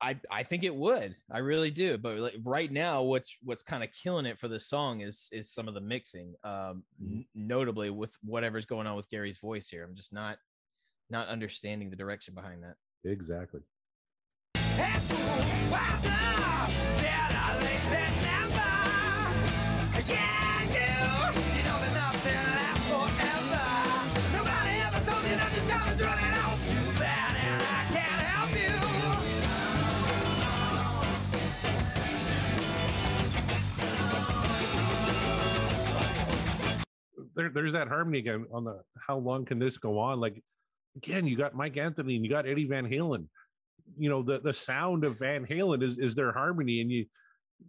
I 0.00 0.16
I 0.30 0.42
think 0.42 0.62
it 0.62 0.74
would. 0.74 1.16
I 1.32 1.38
really 1.38 1.70
do. 1.70 1.98
But 1.98 2.18
like 2.18 2.34
right 2.44 2.70
now, 2.70 3.02
what's 3.02 3.36
what's 3.42 3.62
kind 3.62 3.82
of 3.82 3.90
killing 3.92 4.26
it 4.26 4.38
for 4.38 4.46
this 4.48 4.68
song 4.68 5.00
is 5.00 5.28
is 5.32 5.52
some 5.52 5.68
of 5.68 5.74
the 5.74 5.80
mixing. 5.80 6.34
Um, 6.44 6.84
n- 7.00 7.24
notably 7.34 7.90
with 7.90 8.14
whatever's 8.22 8.66
going 8.66 8.86
on 8.86 8.96
with 8.96 9.08
Gary's 9.08 9.38
voice 9.38 9.68
here. 9.68 9.84
I'm 9.84 9.96
just 9.96 10.12
not 10.12 10.36
not 11.10 11.28
understanding 11.28 11.90
the 11.90 11.96
direction 11.96 12.34
behind 12.34 12.62
that. 12.62 12.76
Exactly. 13.08 13.60
there, 37.36 37.50
there's 37.50 37.72
that 37.72 37.88
harmony 37.88 38.18
again 38.18 38.46
on 38.52 38.64
the 38.64 38.80
how 39.06 39.18
long 39.18 39.44
can 39.44 39.58
this 39.58 39.78
go 39.78 39.98
on? 39.98 40.18
Like 40.18 40.42
again, 40.96 41.26
you 41.26 41.36
got 41.36 41.54
Mike 41.54 41.76
Anthony 41.76 42.16
and 42.16 42.24
you 42.24 42.30
got 42.30 42.46
Eddie 42.46 42.66
Van 42.66 42.88
Halen. 42.88 43.26
You 43.98 44.10
know, 44.10 44.22
the 44.22 44.40
the 44.40 44.52
sound 44.52 45.04
of 45.04 45.18
Van 45.18 45.46
Halen 45.46 45.82
is 45.82 45.98
is 45.98 46.14
their 46.14 46.32
harmony, 46.32 46.80
and 46.80 46.90
you 46.90 47.06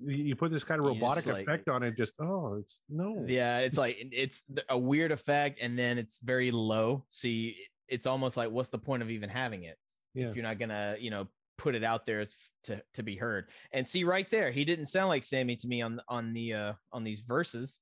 you 0.06 0.36
put 0.36 0.52
this 0.52 0.64
kind 0.64 0.80
of 0.82 0.86
robotic 0.88 1.26
like- 1.28 1.44
effect 1.44 1.70
on 1.70 1.84
it. 1.84 1.96
Just 1.96 2.14
oh, 2.20 2.58
it's 2.60 2.82
no, 2.90 3.24
Yeah, 3.28 3.60
it's 3.60 3.78
like 3.78 3.98
it's 4.00 4.44
a 4.70 4.78
weird 4.78 5.12
effect, 5.12 5.60
and 5.62 5.78
then 5.78 5.98
it's 5.98 6.20
very 6.20 6.52
low. 6.52 7.06
So 7.10 7.28
you, 7.28 7.54
it's 7.88 8.06
almost 8.08 8.36
like, 8.36 8.50
what's 8.52 8.70
the 8.70 8.78
point 8.80 9.02
of 9.04 9.10
even 9.10 9.30
having 9.30 9.64
it 9.64 9.78
Yeah. 10.14 10.30
if 10.30 10.36
you're 10.36 10.44
not 10.44 10.60
gonna, 10.60 10.98
you 11.00 11.10
know, 11.10 11.28
put 11.58 11.74
it 11.74 11.84
out 11.84 12.06
there 12.06 12.26
to 12.64 12.82
to 12.96 13.04
be 13.04 13.16
heard? 13.16 13.50
And 13.72 13.88
see, 13.88 14.04
right 14.04 14.30
there, 14.30 14.52
he 14.52 14.66
didn't 14.66 14.88
sound 14.88 15.08
like 15.10 15.24
Sammy 15.24 15.56
to 15.58 15.68
me 15.68 15.82
on 15.82 16.02
on 16.10 16.34
the 16.34 16.54
uh 16.54 16.74
on 16.92 17.04
these 17.04 17.22
verses. 17.22 17.80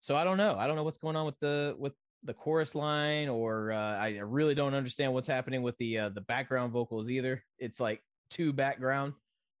So 0.00 0.16
I 0.16 0.24
don't 0.24 0.36
know. 0.38 0.56
I 0.56 0.66
don't 0.66 0.76
know 0.76 0.82
what's 0.84 0.98
going 0.98 1.16
on 1.16 1.26
with 1.26 1.38
the 1.40 1.74
with 1.78 1.92
the 2.24 2.34
chorus 2.34 2.74
line, 2.74 3.28
or 3.28 3.72
uh, 3.72 3.96
I 3.98 4.18
really 4.18 4.54
don't 4.54 4.74
understand 4.74 5.12
what's 5.12 5.26
happening 5.26 5.62
with 5.62 5.76
the 5.78 5.98
uh, 5.98 6.08
the 6.10 6.20
background 6.22 6.72
vocals 6.72 7.10
either. 7.10 7.42
It's 7.58 7.80
like 7.80 8.00
two 8.30 8.52
background. 8.52 9.14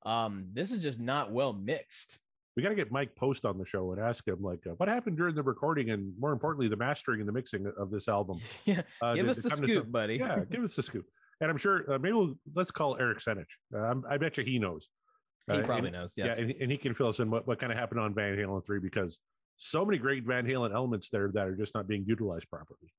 Um, 0.04 0.46
this 0.52 0.72
is 0.72 0.82
just 0.82 0.98
not 1.00 1.30
well 1.32 1.52
mixed. 1.52 2.18
we 2.56 2.62
got 2.62 2.70
to 2.70 2.74
get 2.74 2.90
Mike 2.90 3.14
Post 3.16 3.44
on 3.44 3.56
the 3.58 3.64
show 3.64 3.92
and 3.92 4.00
ask 4.00 4.26
him 4.26 4.42
like 4.42 4.60
uh, 4.66 4.70
what 4.76 4.88
happened 4.88 5.16
during 5.16 5.34
the 5.34 5.42
recording 5.42 5.90
and 5.90 6.12
more 6.18 6.32
importantly 6.32 6.68
the 6.68 6.76
mastering 6.76 7.20
and 7.20 7.28
the 7.28 7.32
mixing 7.32 7.70
of 7.78 7.90
this 7.90 8.08
album. 8.08 8.38
Yeah, 8.64 8.82
Uh, 9.00 9.14
give 9.14 9.28
us 9.28 9.38
the 9.38 9.50
to 9.50 9.56
scoop, 9.56 9.90
buddy. 9.92 10.16
yeah, 10.16 10.40
give 10.50 10.62
us 10.64 10.74
the 10.76 10.82
scoop. 10.82 11.06
And 11.40 11.50
I'm 11.50 11.56
sure 11.56 11.92
uh, 11.92 11.98
maybe 11.98 12.12
we'll, 12.14 12.34
let's 12.54 12.70
call 12.70 12.96
Eric 12.98 13.18
Senich. 13.18 13.46
Uh, 13.74 13.78
I'm- 13.78 14.04
I 14.08 14.16
bet 14.18 14.38
you 14.38 14.44
he 14.44 14.58
knows. 14.58 14.88
he 15.50 15.54
Uh, 15.58 15.62
probably 15.64 15.88
and- 15.88 15.96
knows. 15.96 16.14
Yes. 16.16 16.36
Yeah, 16.38 16.44
and, 16.44 16.54
and 16.62 16.70
he 16.70 16.78
can 16.78 16.94
fill 16.94 17.08
us 17.08 17.18
in 17.20 17.30
what, 17.30 17.46
what 17.46 17.58
kind 17.58 17.72
of 17.72 17.78
happened 17.78 18.00
on 18.00 18.14
Van 18.14 18.36
Halen 18.36 18.64
3 18.64 18.78
because 18.80 19.18
so 19.62 19.84
many 19.84 19.96
great 19.96 20.24
Van 20.24 20.44
Halen 20.44 20.74
elements 20.74 21.08
there 21.08 21.30
that 21.34 21.46
are 21.46 21.54
just 21.54 21.74
not 21.74 21.86
being 21.86 22.04
utilized 22.06 22.50
properly. 22.50 22.92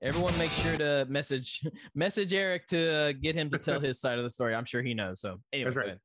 Everyone, 0.00 0.36
make 0.38 0.52
sure 0.52 0.76
to 0.76 1.06
message 1.08 1.60
message 1.94 2.32
Eric 2.32 2.66
to 2.68 2.92
uh, 2.92 3.12
get 3.20 3.34
him 3.34 3.50
to 3.50 3.58
tell 3.58 3.80
his 3.88 4.00
side 4.00 4.16
of 4.18 4.24
the 4.24 4.30
story. 4.30 4.54
I'm 4.54 4.64
sure 4.64 4.80
he 4.80 4.94
knows. 4.94 5.20
So, 5.20 5.40
anyway, 5.52 5.70
That's 5.70 5.76
right. 5.76 5.98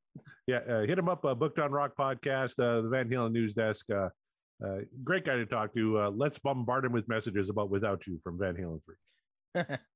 Yeah, 0.47 0.57
uh, 0.67 0.81
hit 0.81 0.97
him 0.97 1.07
up, 1.07 1.23
uh, 1.23 1.35
Booked 1.35 1.59
on 1.59 1.71
Rock 1.71 1.91
podcast, 1.97 2.59
uh, 2.59 2.81
the 2.81 2.89
Van 2.89 3.07
Halen 3.07 3.31
news 3.31 3.53
desk. 3.53 3.85
Uh, 3.91 4.09
uh, 4.65 4.77
great 5.03 5.25
guy 5.25 5.35
to 5.35 5.45
talk 5.45 5.73
to. 5.75 5.99
Uh, 5.99 6.09
let's 6.09 6.39
bombard 6.39 6.85
him 6.85 6.91
with 6.91 7.07
messages 7.07 7.49
about 7.49 7.69
Without 7.69 8.05
You 8.07 8.19
from 8.23 8.39
Van 8.39 8.55
Halen 8.55 8.81
3. 9.55 9.77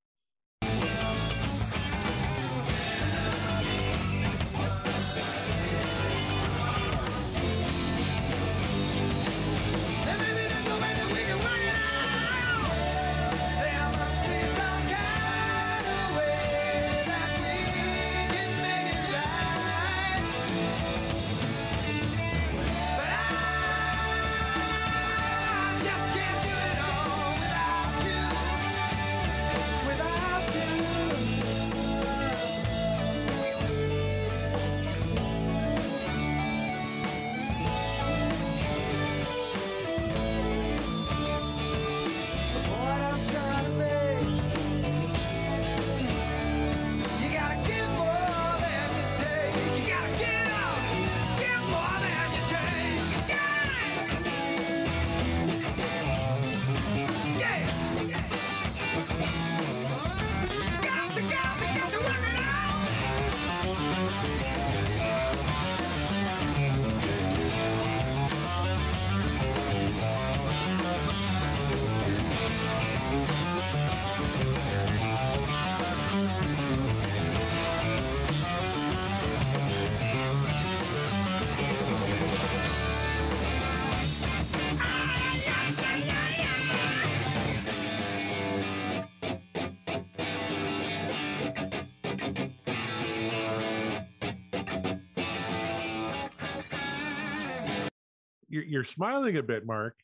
you're, 98.68 98.84
smiling 98.84 99.38
a 99.38 99.44
bit, 99.44 99.66
Mark. 99.66 99.96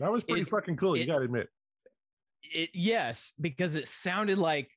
That 0.00 0.10
was 0.10 0.24
pretty 0.24 0.42
It- 0.42 0.48
fucking 0.48 0.76
cool. 0.76 0.96
you 0.96 1.06
got 1.06 1.18
to 1.18 1.24
admit. 1.24 1.48
It 2.42 2.70
yes, 2.74 3.32
because 3.40 3.74
it 3.74 3.88
sounded 3.88 4.38
like 4.38 4.70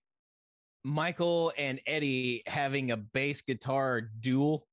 Michael 0.84 1.52
and 1.58 1.82
Eddie 1.86 2.43
having 2.47 2.91
a 2.91 2.97
bass 2.97 3.41
guitar 3.41 4.02
duel, 4.02 4.65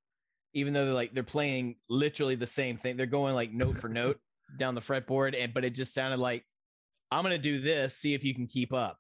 even 0.52 0.72
though 0.72 0.84
they're 0.84 0.94
like 0.94 1.12
they're 1.12 1.24
playing 1.24 1.76
literally 1.88 2.36
the 2.36 2.46
same 2.46 2.76
thing. 2.76 2.96
They're 2.96 3.06
going 3.06 3.34
like 3.34 3.52
note 3.52 3.76
for 3.76 3.88
note 3.88 4.20
down 4.58 4.76
the 4.76 4.80
fretboard, 4.80 5.34
and 5.36 5.52
but 5.52 5.64
it 5.64 5.70
just 5.74 5.92
sounded 5.92 6.20
like 6.20 6.44
I'm 7.10 7.24
gonna 7.24 7.38
do 7.38 7.60
this, 7.60 7.96
see 7.96 8.14
if 8.14 8.22
you 8.22 8.34
can 8.34 8.46
keep 8.46 8.72
up. 8.72 8.98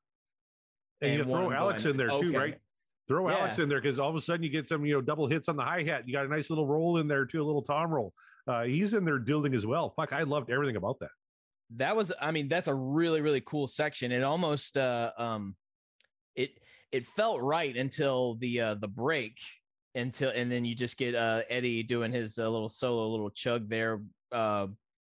And, 1.00 1.14
you 1.14 1.24
throw 1.24 1.52
Alex 1.52 1.84
going, 1.84 1.92
in 1.94 1.96
there 1.98 2.08
too, 2.18 2.28
okay. 2.30 2.36
right? 2.36 2.58
Throw 3.06 3.28
Alex 3.28 3.58
in 3.58 3.68
there 3.68 3.80
because 3.80 3.98
all 4.00 4.08
of 4.08 4.16
a 4.16 4.20
sudden 4.20 4.42
you 4.42 4.48
get 4.48 4.68
some, 4.68 4.84
you 4.86 4.94
know, 4.94 5.00
double 5.02 5.26
hits 5.26 5.48
on 5.48 5.56
the 5.56 5.62
hi 5.62 5.82
hat. 5.82 6.06
You 6.06 6.12
got 6.14 6.24
a 6.24 6.28
nice 6.28 6.48
little 6.50 6.66
roll 6.66 6.98
in 6.98 7.06
there 7.08 7.26
too, 7.26 7.42
a 7.42 7.44
little 7.44 7.62
tom 7.62 7.90
roll. 7.90 8.12
Uh, 8.46 8.62
he's 8.64 8.94
in 8.94 9.04
there 9.04 9.18
dueling 9.18 9.54
as 9.54 9.66
well. 9.66 9.90
Fuck, 9.90 10.12
I 10.12 10.22
loved 10.22 10.50
everything 10.50 10.76
about 10.76 10.98
that. 11.00 11.10
that 11.76 11.96
was 11.96 12.12
i 12.20 12.30
mean 12.30 12.46
that's 12.48 12.68
a 12.68 12.74
really 12.74 13.22
really 13.22 13.40
cool 13.40 13.66
section 13.66 14.12
it 14.12 14.22
almost 14.22 14.76
uh 14.76 15.10
um 15.16 15.56
it 16.36 16.50
it 16.92 17.06
felt 17.06 17.40
right 17.40 17.74
until 17.76 18.34
the 18.36 18.60
uh 18.60 18.74
the 18.74 18.86
break 18.86 19.38
until 19.94 20.30
and 20.30 20.52
then 20.52 20.64
you 20.66 20.74
just 20.74 20.98
get 20.98 21.14
uh 21.14 21.40
eddie 21.48 21.82
doing 21.82 22.12
his 22.12 22.38
uh, 22.38 22.48
little 22.48 22.68
solo 22.68 23.08
little 23.08 23.30
chug 23.30 23.68
there 23.70 24.02
uh 24.32 24.66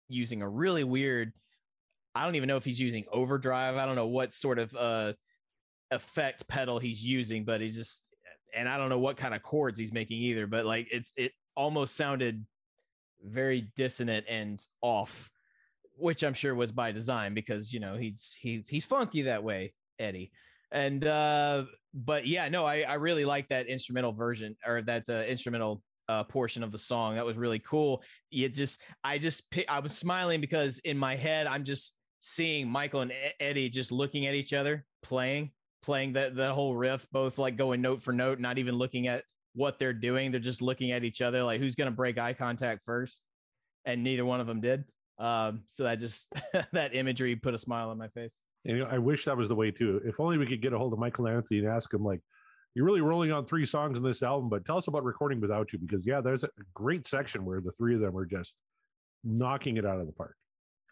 using 0.08 0.40
a 0.40 0.48
really 0.48 0.84
weird 0.84 1.32
i 2.14 2.24
don't 2.24 2.34
even 2.34 2.48
know 2.48 2.56
if 2.56 2.64
he's 2.64 2.80
using 2.80 3.04
overdrive 3.12 3.76
i 3.76 3.84
don't 3.84 3.96
know 3.96 4.06
what 4.06 4.32
sort 4.32 4.58
of 4.58 4.74
uh 4.74 5.12
effect 5.90 6.46
pedal 6.48 6.78
he's 6.78 7.02
using 7.02 7.44
but 7.44 7.60
he's 7.60 7.76
just 7.76 8.08
and 8.54 8.68
i 8.68 8.76
don't 8.76 8.88
know 8.88 8.98
what 8.98 9.16
kind 9.16 9.34
of 9.34 9.42
chords 9.42 9.78
he's 9.78 9.92
making 9.92 10.18
either 10.18 10.46
but 10.46 10.66
like 10.66 10.86
it's 10.90 11.12
it 11.16 11.32
almost 11.56 11.96
sounded 11.96 12.44
very 13.24 13.70
dissonant 13.74 14.24
and 14.28 14.60
off 14.80 15.30
which 15.98 16.22
I'm 16.22 16.34
sure 16.34 16.54
was 16.54 16.72
by 16.72 16.92
design 16.92 17.34
because 17.34 17.72
you 17.72 17.80
know 17.80 17.96
he's 17.96 18.36
he's 18.40 18.68
he's 18.68 18.84
funky 18.84 19.22
that 19.22 19.42
way, 19.42 19.74
Eddie. 19.98 20.30
And 20.70 21.04
uh 21.04 21.64
but 21.92 22.26
yeah, 22.26 22.48
no, 22.48 22.64
I 22.64 22.82
I 22.82 22.94
really 22.94 23.24
like 23.24 23.48
that 23.48 23.66
instrumental 23.66 24.12
version 24.12 24.56
or 24.66 24.82
that 24.82 25.04
uh, 25.08 25.24
instrumental 25.24 25.82
uh 26.08 26.24
portion 26.24 26.62
of 26.62 26.70
the 26.70 26.78
song. 26.78 27.16
That 27.16 27.26
was 27.26 27.36
really 27.36 27.58
cool. 27.58 28.02
It 28.30 28.54
just 28.54 28.80
I 29.02 29.18
just 29.18 29.54
I 29.68 29.80
was 29.80 29.96
smiling 29.96 30.40
because 30.40 30.78
in 30.80 30.96
my 30.96 31.16
head 31.16 31.46
I'm 31.46 31.64
just 31.64 31.96
seeing 32.20 32.68
Michael 32.68 33.02
and 33.02 33.12
Eddie 33.40 33.68
just 33.68 33.92
looking 33.92 34.26
at 34.26 34.34
each 34.34 34.52
other 34.52 34.84
playing 35.02 35.50
playing 35.82 36.14
that 36.14 36.36
that 36.36 36.52
whole 36.52 36.74
riff 36.74 37.06
both 37.12 37.38
like 37.38 37.56
going 37.56 37.80
note 37.80 38.02
for 38.02 38.12
note 38.12 38.40
not 38.40 38.58
even 38.58 38.74
looking 38.74 39.06
at 39.06 39.24
what 39.54 39.78
they're 39.78 39.92
doing 39.92 40.30
they're 40.30 40.40
just 40.40 40.62
looking 40.62 40.92
at 40.92 41.04
each 41.04 41.22
other 41.22 41.42
like 41.42 41.60
who's 41.60 41.74
going 41.74 41.90
to 41.90 41.96
break 41.96 42.18
eye 42.18 42.32
contact 42.32 42.84
first 42.84 43.22
and 43.84 44.02
neither 44.02 44.24
one 44.24 44.40
of 44.40 44.46
them 44.46 44.60
did 44.60 44.84
um, 45.18 45.62
so 45.66 45.84
that 45.84 45.98
just 45.98 46.32
that 46.72 46.94
imagery 46.94 47.36
put 47.36 47.54
a 47.54 47.58
smile 47.58 47.90
on 47.90 47.98
my 47.98 48.08
face. 48.08 48.36
And 48.64 48.76
you 48.76 48.84
know, 48.84 48.90
I 48.90 48.98
wish 48.98 49.24
that 49.24 49.36
was 49.36 49.48
the 49.48 49.54
way 49.54 49.70
too. 49.70 50.00
If 50.04 50.20
only 50.20 50.38
we 50.38 50.46
could 50.46 50.62
get 50.62 50.72
a 50.72 50.78
hold 50.78 50.92
of 50.92 50.98
Michael 50.98 51.28
Anthony 51.28 51.60
and 51.60 51.68
ask 51.68 51.92
him, 51.92 52.04
like, 52.04 52.20
you're 52.74 52.84
really 52.84 53.00
rolling 53.00 53.32
on 53.32 53.44
three 53.44 53.64
songs 53.64 53.96
in 53.96 54.02
this 54.02 54.22
album, 54.22 54.48
but 54.48 54.64
tell 54.64 54.76
us 54.76 54.86
about 54.86 55.02
recording 55.02 55.40
without 55.40 55.72
you 55.72 55.78
because 55.78 56.06
yeah, 56.06 56.20
there's 56.20 56.44
a 56.44 56.48
great 56.74 57.06
section 57.06 57.44
where 57.44 57.60
the 57.60 57.72
three 57.72 57.94
of 57.94 58.00
them 58.00 58.16
are 58.16 58.26
just 58.26 58.54
knocking 59.24 59.78
it 59.78 59.86
out 59.86 60.00
of 60.00 60.06
the 60.06 60.12
park. 60.12 60.36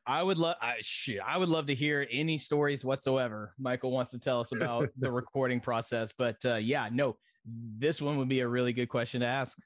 I 0.07 0.23
would 0.23 0.39
love, 0.39 0.57
I 0.61 0.77
shit, 0.81 1.21
I 1.27 1.37
would 1.37 1.49
love 1.49 1.67
to 1.67 1.75
hear 1.75 2.07
any 2.11 2.39
stories 2.39 2.85
whatsoever. 2.85 3.55
Michael 3.59 3.91
wants 3.91 4.11
to 4.13 4.21
tell 4.21 4.41
us 4.41 4.53
about 4.53 4.89
the 4.99 5.11
recording 5.11 5.61
process, 5.61 6.13
but 6.17 6.37
uh, 6.45 6.55
yeah, 6.55 6.89
no, 6.93 7.17
this 7.45 8.01
one 8.01 8.17
would 8.19 8.29
be 8.29 8.41
a 8.41 8.49
really 8.49 8.73
good 8.73 8.89
question 8.89 9.21
to 9.21 9.27
ask. 9.27 9.59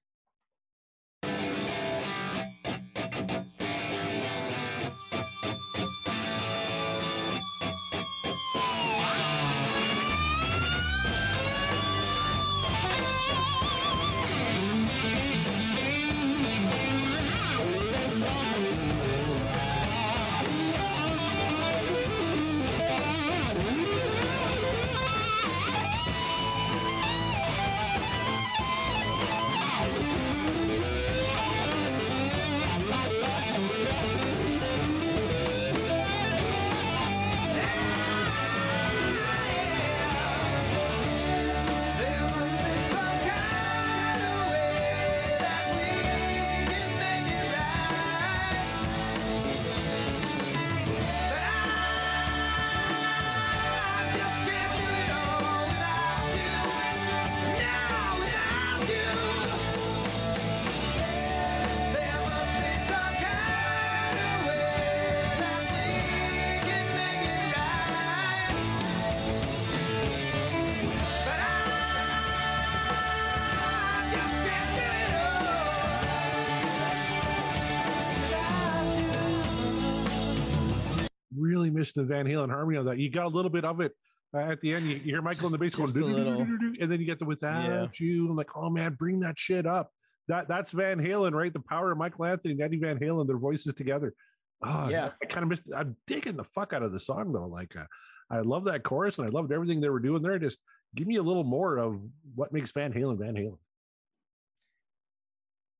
Missed 81.96 82.08
the 82.08 82.14
Van 82.14 82.26
Halen 82.26 82.50
harmony 82.50 82.78
on 82.78 82.86
that. 82.86 82.98
You 82.98 83.10
got 83.10 83.26
a 83.26 83.28
little 83.28 83.50
bit 83.50 83.64
of 83.64 83.80
it 83.80 83.92
uh, 84.34 84.38
at 84.38 84.60
the 84.60 84.74
end. 84.74 84.88
You, 84.88 84.96
you 84.96 85.14
hear 85.14 85.22
Michael 85.22 85.46
in 85.46 85.52
the 85.52 85.58
bass 85.58 85.74
going, 85.74 86.76
and 86.80 86.90
then 86.90 87.00
you 87.00 87.06
get 87.06 87.18
the 87.18 87.24
without 87.24 87.98
you. 87.98 88.28
I'm 88.28 88.36
like, 88.36 88.56
oh 88.56 88.70
man, 88.70 88.94
bring 88.94 89.20
that 89.20 89.38
shit 89.38 89.66
up. 89.66 89.90
That 90.28 90.46
that's 90.46 90.70
Van 90.70 90.98
Halen, 90.98 91.32
right? 91.32 91.52
The 91.52 91.60
power 91.60 91.90
of 91.90 91.98
Michael 91.98 92.26
Anthony 92.26 92.52
and 92.52 92.62
Eddie 92.62 92.78
Van 92.78 92.98
Halen, 92.98 93.26
their 93.26 93.38
voices 93.38 93.74
together. 93.74 94.14
Oh, 94.62 94.88
Yeah. 94.88 95.10
I 95.20 95.26
kind 95.26 95.42
of 95.42 95.48
missed. 95.48 95.62
I'm 95.74 95.96
digging 96.06 96.36
the 96.36 96.44
fuck 96.44 96.72
out 96.72 96.82
of 96.82 96.92
the 96.92 97.00
song 97.00 97.32
though. 97.32 97.46
Like, 97.46 97.74
uh, 97.76 97.86
I 98.30 98.40
love 98.40 98.64
that 98.66 98.84
chorus 98.84 99.18
and 99.18 99.26
I 99.26 99.30
loved 99.30 99.50
everything 99.50 99.80
they 99.80 99.88
were 99.88 99.98
doing 99.98 100.22
there. 100.22 100.38
Just 100.38 100.58
give 100.94 101.08
me 101.08 101.16
a 101.16 101.22
little 101.22 101.44
more 101.44 101.78
of 101.78 102.00
what 102.36 102.52
makes 102.52 102.70
Van 102.70 102.92
Halen 102.92 103.18
Van 103.18 103.34
Halen. 103.34 103.58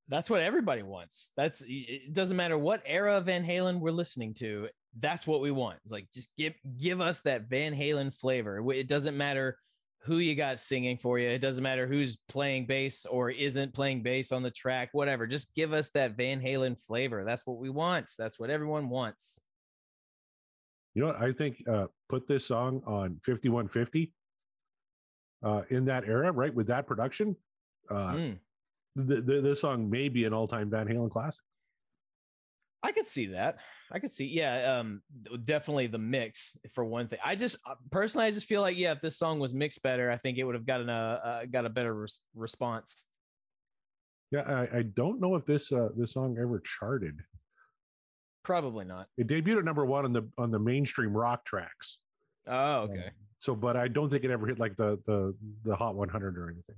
That's 0.09 0.29
what 0.29 0.41
everybody 0.41 0.83
wants. 0.83 1.31
That's 1.37 1.63
it 1.65 2.13
doesn't 2.13 2.37
matter 2.37 2.59
what 2.59 2.83
era 2.85 3.21
Van 3.21 3.45
Halen 3.47 3.79
we're 3.79 3.93
listening 3.93 4.35
to. 4.35 4.69
That's 4.99 5.27
what 5.27 5.41
we 5.41 5.51
want. 5.51 5.79
Like 5.89 6.11
just 6.13 6.35
give 6.37 6.55
give 6.79 7.01
us 7.01 7.21
that 7.21 7.49
Van 7.49 7.75
Halen 7.75 8.15
flavor. 8.15 8.71
It 8.73 8.89
doesn't 8.89 9.17
matter 9.17 9.57
who 10.03 10.17
you 10.19 10.35
got 10.35 10.59
singing 10.59 10.97
for 10.97 11.19
you. 11.19 11.29
It 11.29 11.41
doesn't 11.41 11.63
matter 11.63 11.87
who's 11.87 12.17
playing 12.29 12.67
bass 12.67 13.05
or 13.07 13.31
isn't 13.31 13.75
playing 13.75 14.03
bass 14.03 14.33
on 14.33 14.43
the 14.43 14.51
track, 14.51 14.89
whatever. 14.93 15.27
Just 15.27 15.55
give 15.55 15.73
us 15.73 15.91
that 15.91 16.17
Van 16.17 16.41
Halen 16.41 16.81
flavor. 16.81 17.23
That's 17.25 17.47
what 17.47 17.59
we 17.59 17.69
want. 17.71 18.11
That's 18.19 18.39
what 18.39 18.49
everyone 18.51 18.89
wants. 18.89 19.39
You 20.95 21.03
know 21.03 21.09
what? 21.09 21.23
I 21.23 21.33
think 21.33 21.63
uh, 21.69 21.87
put 22.09 22.27
this 22.27 22.47
song 22.47 22.83
on 22.87 23.21
5150 23.23 24.13
uh, 25.43 25.63
in 25.71 25.85
that 25.85 26.05
era, 26.05 26.33
right? 26.33 26.53
With 26.53 26.67
that 26.69 26.87
production, 26.87 27.37
uh, 27.91 28.13
Mm, 28.13 28.39
th- 29.07 29.27
th- 29.27 29.43
this 29.43 29.61
song 29.61 29.89
may 29.89 30.09
be 30.09 30.25
an 30.25 30.33
all-time 30.33 30.71
Van 30.71 30.87
Halen 30.89 31.11
classic. 31.11 31.45
I 32.83 32.93
could 32.93 33.07
see 33.07 33.27
that. 33.27 33.59
I 33.93 33.99
could 33.99 34.11
see, 34.11 34.27
yeah, 34.27 34.79
um, 34.79 35.03
definitely 35.45 35.87
the 35.87 35.99
mix 35.99 36.57
for 36.73 36.85
one 36.85 37.09
thing. 37.09 37.19
I 37.25 37.35
just 37.35 37.57
uh, 37.69 37.75
personally, 37.91 38.27
I 38.27 38.31
just 38.31 38.47
feel 38.47 38.63
like, 38.63 38.77
yeah, 38.77 38.93
if 38.93 39.01
this 39.01 39.19
song 39.19 39.39
was 39.39 39.53
mixed 39.53 39.83
better, 39.83 40.11
I 40.11 40.17
think 40.17 40.39
it 40.39 40.45
would 40.45 40.55
have 40.55 40.67
gotten 40.67 40.89
a 40.89 41.21
uh, 41.25 41.45
got 41.47 41.67
a 41.67 41.69
better 41.69 41.95
res- 41.95 42.21
response. 42.35 43.05
Yeah, 44.31 44.43
I, 44.43 44.79
I 44.79 44.83
don't 44.83 45.21
know 45.21 45.35
if 45.35 45.45
this 45.45 45.73
uh, 45.73 45.89
this 45.97 46.13
song 46.13 46.37
ever 46.41 46.61
charted. 46.61 47.21
Probably 48.45 48.85
not. 48.85 49.09
It 49.19 49.27
debuted 49.27 49.59
at 49.59 49.65
number 49.65 49.85
one 49.85 50.05
on 50.05 50.13
the 50.13 50.29
on 50.39 50.51
the 50.51 50.59
mainstream 50.59 51.15
rock 51.15 51.45
tracks. 51.45 51.99
Oh, 52.47 52.83
okay. 52.83 53.11
So, 53.39 53.55
but 53.55 53.77
I 53.77 53.89
don't 53.89 54.09
think 54.09 54.25
it 54.25 54.31
ever 54.31 54.47
hit 54.47 54.59
like 54.59 54.77
the 54.77 54.99
the 55.07 55.35
the 55.65 55.77
Hot 55.77 55.95
100 55.95 56.39
or 56.39 56.49
anything. 56.49 56.77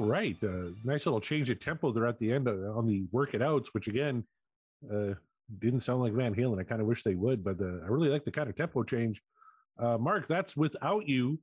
All 0.00 0.06
right, 0.06 0.38
uh, 0.42 0.70
nice 0.82 1.04
little 1.04 1.20
change 1.20 1.50
of 1.50 1.58
tempo 1.58 1.92
there 1.92 2.06
at 2.06 2.18
the 2.18 2.32
end 2.32 2.48
uh, 2.48 2.72
on 2.74 2.86
the 2.86 3.04
work 3.12 3.34
it 3.34 3.42
outs, 3.42 3.74
which 3.74 3.86
again 3.86 4.24
uh, 4.90 5.12
didn't 5.58 5.80
sound 5.80 6.00
like 6.00 6.14
Van 6.14 6.34
Halen. 6.34 6.58
I 6.58 6.62
kind 6.62 6.80
of 6.80 6.86
wish 6.86 7.02
they 7.02 7.16
would, 7.16 7.44
but 7.44 7.60
uh, 7.60 7.84
I 7.84 7.88
really 7.88 8.08
like 8.08 8.24
the 8.24 8.30
kind 8.30 8.48
of 8.48 8.56
tempo 8.56 8.82
change. 8.82 9.20
Uh, 9.78 9.98
Mark, 9.98 10.26
that's 10.26 10.56
without 10.56 11.06
you 11.06 11.38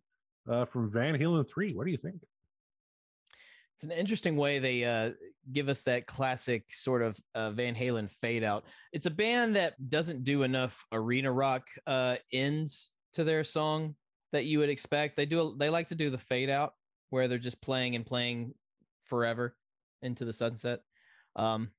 uh, 0.49 0.65
from 0.65 0.89
Van 0.89 1.13
Halen 1.19 1.47
three. 1.47 1.75
What 1.75 1.85
do 1.85 1.91
you 1.91 1.99
think? 1.99 2.15
It's 3.75 3.83
an 3.83 3.91
interesting 3.91 4.37
way 4.37 4.57
they 4.57 5.13
give 5.53 5.69
us 5.69 5.83
that 5.83 6.07
classic 6.07 6.65
sort 6.71 7.03
of 7.03 7.15
Van 7.53 7.75
Halen 7.75 8.09
fade 8.09 8.43
out. 8.43 8.63
It's 8.91 9.05
a 9.05 9.11
band 9.11 9.55
that 9.55 9.75
doesn't 9.87 10.23
do 10.23 10.41
enough 10.41 10.83
arena 10.91 11.31
rock 11.31 11.67
ends 12.33 12.89
to 13.13 13.23
their 13.23 13.43
song 13.43 13.93
that 14.31 14.45
you 14.45 14.57
would 14.57 14.69
expect. 14.69 15.15
They 15.15 15.27
do. 15.27 15.55
They 15.59 15.69
like 15.69 15.89
to 15.89 15.95
do 15.95 16.09
the 16.09 16.17
fade 16.17 16.49
out 16.49 16.73
where 17.09 17.27
they're 17.27 17.37
just 17.37 17.61
playing 17.61 17.95
and 17.95 18.05
playing 18.05 18.53
forever 19.05 19.55
into 20.01 20.25
the 20.25 20.33
sunset. 20.33 20.81
Um, 21.35 21.69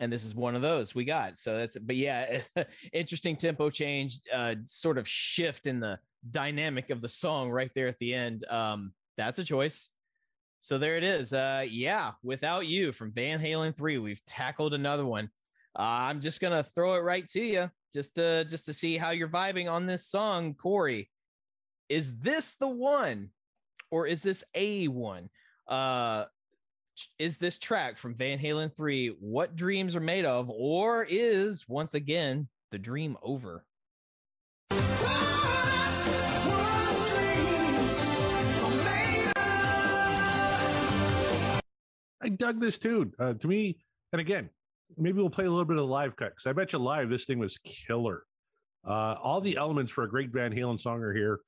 and 0.00 0.12
this 0.12 0.24
is 0.24 0.34
one 0.34 0.54
of 0.54 0.62
those 0.62 0.94
we 0.94 1.04
got. 1.04 1.36
So 1.36 1.58
that's. 1.58 1.78
But 1.78 1.96
yeah, 1.96 2.40
interesting 2.92 3.36
tempo 3.36 3.70
change, 3.70 4.20
uh, 4.34 4.54
sort 4.64 4.98
of 4.98 5.06
shift 5.06 5.66
in 5.66 5.80
the 5.80 5.98
dynamic 6.28 6.90
of 6.90 7.00
the 7.00 7.08
song 7.08 7.50
right 7.50 7.70
there 7.74 7.88
at 7.88 7.98
the 7.98 8.14
end. 8.14 8.46
Um, 8.46 8.92
that's 9.16 9.38
a 9.38 9.44
choice. 9.44 9.90
So 10.60 10.78
there 10.78 10.96
it 10.96 11.04
is. 11.04 11.32
Uh, 11.32 11.64
yeah, 11.68 12.12
without 12.22 12.66
you 12.66 12.92
from 12.92 13.12
Van 13.12 13.40
Halen 13.40 13.76
three, 13.76 13.98
we've 13.98 14.24
tackled 14.24 14.74
another 14.74 15.04
one. 15.04 15.30
Uh, 15.78 15.82
I'm 15.82 16.20
just 16.20 16.40
gonna 16.40 16.64
throw 16.64 16.94
it 16.94 17.00
right 17.00 17.28
to 17.30 17.46
you, 17.46 17.70
just 17.92 18.16
to 18.16 18.44
just 18.44 18.66
to 18.66 18.72
see 18.72 18.96
how 18.96 19.10
you're 19.10 19.28
vibing 19.28 19.70
on 19.70 19.86
this 19.86 20.06
song, 20.06 20.54
Corey. 20.54 21.10
Is 21.88 22.18
this 22.18 22.56
the 22.56 22.68
one, 22.68 23.30
or 23.90 24.06
is 24.06 24.22
this 24.22 24.44
a 24.54 24.88
one? 24.88 25.28
Uh, 25.68 26.24
is 27.18 27.38
this 27.38 27.58
track 27.58 27.98
from 27.98 28.14
Van 28.14 28.38
Halen 28.38 28.74
three 28.74 29.08
what 29.20 29.56
dreams 29.56 29.96
are 29.96 30.00
made 30.00 30.24
of, 30.24 30.50
or 30.50 31.06
is 31.08 31.68
once 31.68 31.94
again 31.94 32.48
the 32.70 32.78
dream 32.78 33.16
over? 33.22 33.64
I 42.22 42.28
dug 42.28 42.60
this 42.60 42.76
tune. 42.76 43.12
Uh, 43.18 43.32
to 43.34 43.48
me, 43.48 43.78
and 44.12 44.20
again, 44.20 44.50
maybe 44.98 45.18
we'll 45.18 45.30
play 45.30 45.46
a 45.46 45.50
little 45.50 45.64
bit 45.64 45.78
of 45.78 45.84
the 45.84 45.86
live 45.86 46.16
cut 46.16 46.30
because 46.30 46.46
I 46.46 46.52
bet 46.52 46.72
you 46.72 46.78
live 46.78 47.08
this 47.08 47.24
thing 47.24 47.38
was 47.38 47.58
killer. 47.58 48.24
Uh, 48.86 49.16
all 49.22 49.40
the 49.40 49.56
elements 49.56 49.92
for 49.92 50.04
a 50.04 50.08
great 50.08 50.30
Van 50.30 50.52
Halen 50.52 50.78
song 50.78 51.02
are 51.02 51.14
here, 51.14 51.40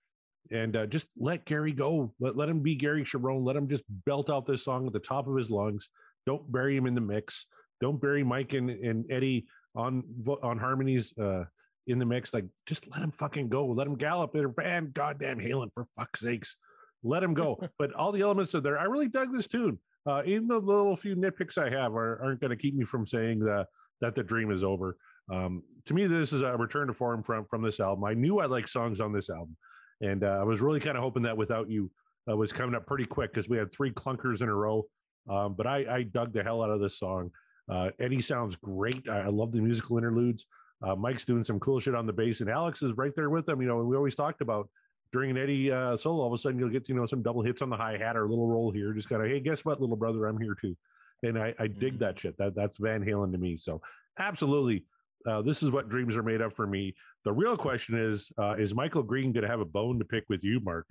and 0.51 0.76
uh, 0.76 0.86
just 0.86 1.07
let 1.16 1.45
Gary 1.45 1.72
go. 1.72 2.12
Let 2.20 2.36
let 2.36 2.49
him 2.49 2.61
be 2.61 2.74
Gary 2.74 3.05
Cherone. 3.05 3.45
Let 3.45 3.57
him 3.57 3.68
just 3.68 3.84
belt 4.07 4.30
out 4.30 4.47
this 4.47 4.64
song 4.64 4.86
at 4.86 4.93
the 4.93 5.01
top 5.01 5.26
of 5.26 5.36
his 5.36 5.51
lungs. 5.51 5.88
Don't 6.26 6.51
bury 6.51 6.76
him 6.76 6.86
in 6.86 6.95
the 6.95 7.01
mix. 7.01 7.47
Don't 7.80 8.01
bury 8.01 8.22
Mike 8.22 8.53
and, 8.53 8.70
and 8.70 9.05
Eddie 9.11 9.47
on 9.74 10.03
on 10.43 10.59
harmonies 10.59 11.16
uh, 11.18 11.45
in 11.86 11.99
the 11.99 12.07
mix. 12.07 12.34
Like 12.34 12.47
just 12.66 12.90
let 12.90 13.03
him 13.03 13.11
fucking 13.11 13.49
go. 13.49 13.66
Let 13.66 13.86
him 13.86 13.97
gallop 13.97 14.34
in 14.34 14.53
Van 14.55 14.90
goddamn 14.93 15.38
Halen 15.38 15.72
for 15.72 15.86
fuck's 15.97 16.20
sakes. 16.20 16.57
Let 17.03 17.22
him 17.22 17.34
go. 17.34 17.61
but 17.78 17.93
all 17.95 18.12
the 18.12 18.20
elements 18.20 18.55
are 18.55 18.61
there. 18.61 18.78
I 18.78 18.84
really 18.84 19.09
dug 19.09 19.32
this 19.32 19.49
tune 19.49 19.78
uh, 20.07 20.22
even 20.26 20.49
the 20.49 20.59
little 20.59 20.97
few 20.97 21.14
nitpicks 21.14 21.59
I 21.59 21.70
have 21.70 21.95
are, 21.95 22.20
aren't 22.22 22.40
going 22.40 22.51
to 22.51 22.57
keep 22.57 22.74
me 22.74 22.84
from 22.84 23.07
saying 23.07 23.40
that 23.40 23.66
that 24.01 24.14
the 24.14 24.22
dream 24.22 24.51
is 24.51 24.64
over. 24.64 24.97
Um, 25.30 25.62
to 25.84 25.95
me, 25.95 26.07
this 26.07 26.32
is 26.32 26.43
a 26.43 26.57
return 26.57 26.88
to 26.88 26.93
form 26.93 27.22
from 27.22 27.45
from 27.45 27.62
this 27.62 27.78
album. 27.78 28.05
I 28.05 28.14
knew 28.14 28.40
I 28.40 28.47
liked 28.47 28.68
songs 28.68 29.01
on 29.01 29.12
this 29.12 29.30
album, 29.30 29.57
and 30.03 30.25
uh, 30.25 30.39
I 30.41 30.45
was 30.45 30.61
really 30.61 30.81
kind 30.81 30.97
of 30.97 31.03
hoping 31.03 31.23
that 31.23 31.37
without 31.37 31.71
you 31.71 31.91
uh, 32.31 32.37
was 32.37 32.53
coming 32.53 32.75
up 32.75 32.87
pretty 32.87 33.07
quick 33.07 33.33
because 33.33 33.49
we 33.49 33.57
had 33.57 33.73
three 33.73 33.91
clunkers 33.91 34.43
in 34.43 34.49
a 34.49 34.55
row. 34.55 34.85
Um, 35.29 35.55
but 35.55 35.67
I, 35.67 35.87
I 35.89 36.03
dug 36.03 36.33
the 36.33 36.43
hell 36.43 36.63
out 36.63 36.71
of 36.71 36.81
this 36.81 36.99
song. 36.99 37.31
Uh, 37.71 37.91
Eddie 38.01 38.21
sounds 38.21 38.57
great. 38.57 39.09
I, 39.09 39.21
I 39.21 39.27
love 39.29 39.53
the 39.53 39.63
musical 39.63 39.97
interludes. 39.97 40.47
Uh, 40.85 40.97
Mike's 40.97 41.25
doing 41.25 41.45
some 41.45 41.61
cool 41.61 41.79
shit 41.79 41.95
on 41.95 42.07
the 42.07 42.13
bass, 42.13 42.41
and 42.41 42.51
Alex 42.51 42.83
is 42.83 42.93
right 42.97 43.13
there 43.15 43.31
with 43.31 43.49
him. 43.49 43.63
You 43.63 43.69
know, 43.69 43.79
we 43.79 43.97
always 43.97 44.17
talked 44.17 44.41
about 44.41 44.69
during 45.13 45.31
an 45.31 45.39
Eddie 45.39 45.71
uh, 45.71 45.97
solo, 45.97 46.23
all 46.23 46.27
of 46.27 46.33
a 46.33 46.39
sudden 46.39 46.59
you'll 46.59 46.71
get 46.71 46.89
you 46.89 46.95
know 46.97 47.07
some 47.07 47.23
double 47.23 47.43
hits 47.43 47.63
on 47.63 47.71
the 47.71 47.77
hi 47.77 47.97
hat 47.97 48.17
or 48.17 48.25
a 48.25 48.29
little 48.29 48.49
roll 48.49 48.73
here. 48.73 48.93
Just 48.93 49.09
kind 49.09 49.23
of 49.23 49.29
hey, 49.29 49.39
guess 49.41 49.65
what, 49.65 49.81
little 49.81 49.95
brother, 49.97 50.27
I'm 50.27 50.41
here 50.41 50.57
too, 50.61 50.77
and 51.23 51.39
I, 51.39 51.55
I 51.61 51.67
dig 51.69 51.95
Mm-hmm. 51.95 51.99
that 51.99 52.19
shit. 52.19 52.37
That 52.39 52.55
that's 52.57 52.79
Van 52.79 53.05
Halen 53.05 53.31
to 53.33 53.39
me. 53.39 53.57
So 53.57 53.81
absolutely, 54.19 54.85
uh, 55.27 55.43
this 55.43 55.62
is 55.62 55.70
what 55.70 55.89
dreams 55.89 56.16
are 56.16 56.23
made 56.23 56.41
of 56.41 56.55
for 56.55 56.66
me. 56.66 56.95
The 57.25 57.33
real 57.33 57.57
question 57.57 57.99
is, 57.99 58.33
uh, 58.39 58.55
is 58.59 58.75
Michael 58.75 59.03
Green 59.03 59.33
going 59.33 59.43
to 59.43 59.51
have 59.51 59.61
a 59.61 59.64
bone 59.64 59.99
to 59.99 60.05
pick 60.05 60.25
with 60.29 60.45
you, 60.45 60.61
Mark, 60.61 60.87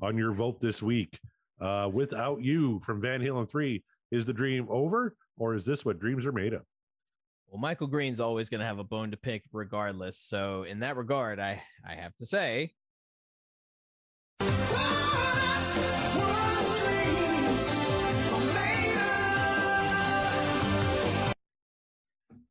on 0.00 0.16
your 0.16 0.32
vote 0.32 0.60
this 0.60 0.82
week? 0.82 1.18
Uh, 1.60 1.88
without 1.92 2.42
you 2.42 2.80
from 2.80 3.00
Van 3.00 3.20
Halen 3.20 3.48
three, 3.48 3.84
is 4.10 4.24
the 4.24 4.32
dream 4.32 4.66
over, 4.70 5.16
or 5.38 5.54
is 5.54 5.64
this 5.64 5.84
what 5.84 5.98
dreams 5.98 6.26
are 6.26 6.32
made 6.32 6.52
of? 6.52 6.62
Well, 7.48 7.60
Michael 7.60 7.86
Green's 7.86 8.20
always 8.20 8.48
going 8.48 8.60
to 8.60 8.66
have 8.66 8.80
a 8.80 8.84
bone 8.84 9.10
to 9.12 9.16
pick 9.16 9.44
regardless. 9.52 10.18
So 10.18 10.64
in 10.64 10.80
that 10.80 10.96
regard, 10.96 11.38
I 11.38 11.62
I 11.88 11.94
have 11.94 12.16
to 12.16 12.26
say 12.26 12.72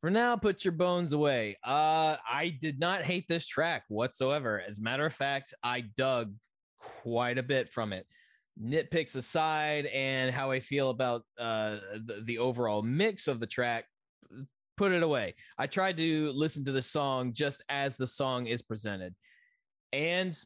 for 0.04 0.10
now, 0.10 0.36
put 0.36 0.66
your 0.66 0.72
bones 0.72 1.14
away. 1.14 1.56
Uh, 1.64 2.16
I 2.30 2.54
did 2.60 2.78
not 2.78 3.04
hate 3.04 3.26
this 3.26 3.46
track 3.46 3.84
whatsoever. 3.88 4.60
As 4.60 4.78
a 4.78 4.82
matter 4.82 5.06
of 5.06 5.14
fact, 5.14 5.54
I 5.62 5.80
dug 5.80 6.34
quite 6.78 7.38
a 7.38 7.42
bit 7.42 7.70
from 7.70 7.94
it. 7.94 8.06
Nitpicks 8.62 9.16
aside, 9.16 9.86
and 9.86 10.30
how 10.30 10.50
I 10.50 10.60
feel 10.60 10.90
about 10.90 11.22
uh, 11.38 11.78
the, 12.04 12.22
the 12.22 12.36
overall 12.36 12.82
mix 12.82 13.28
of 13.28 13.40
the 13.40 13.46
track, 13.46 13.86
put 14.76 14.92
it 14.92 15.02
away. 15.02 15.36
I 15.56 15.66
tried 15.66 15.96
to 15.96 16.32
listen 16.32 16.66
to 16.66 16.72
the 16.72 16.82
song 16.82 17.32
just 17.32 17.62
as 17.70 17.96
the 17.96 18.06
song 18.06 18.44
is 18.44 18.60
presented. 18.60 19.14
And 19.90 20.38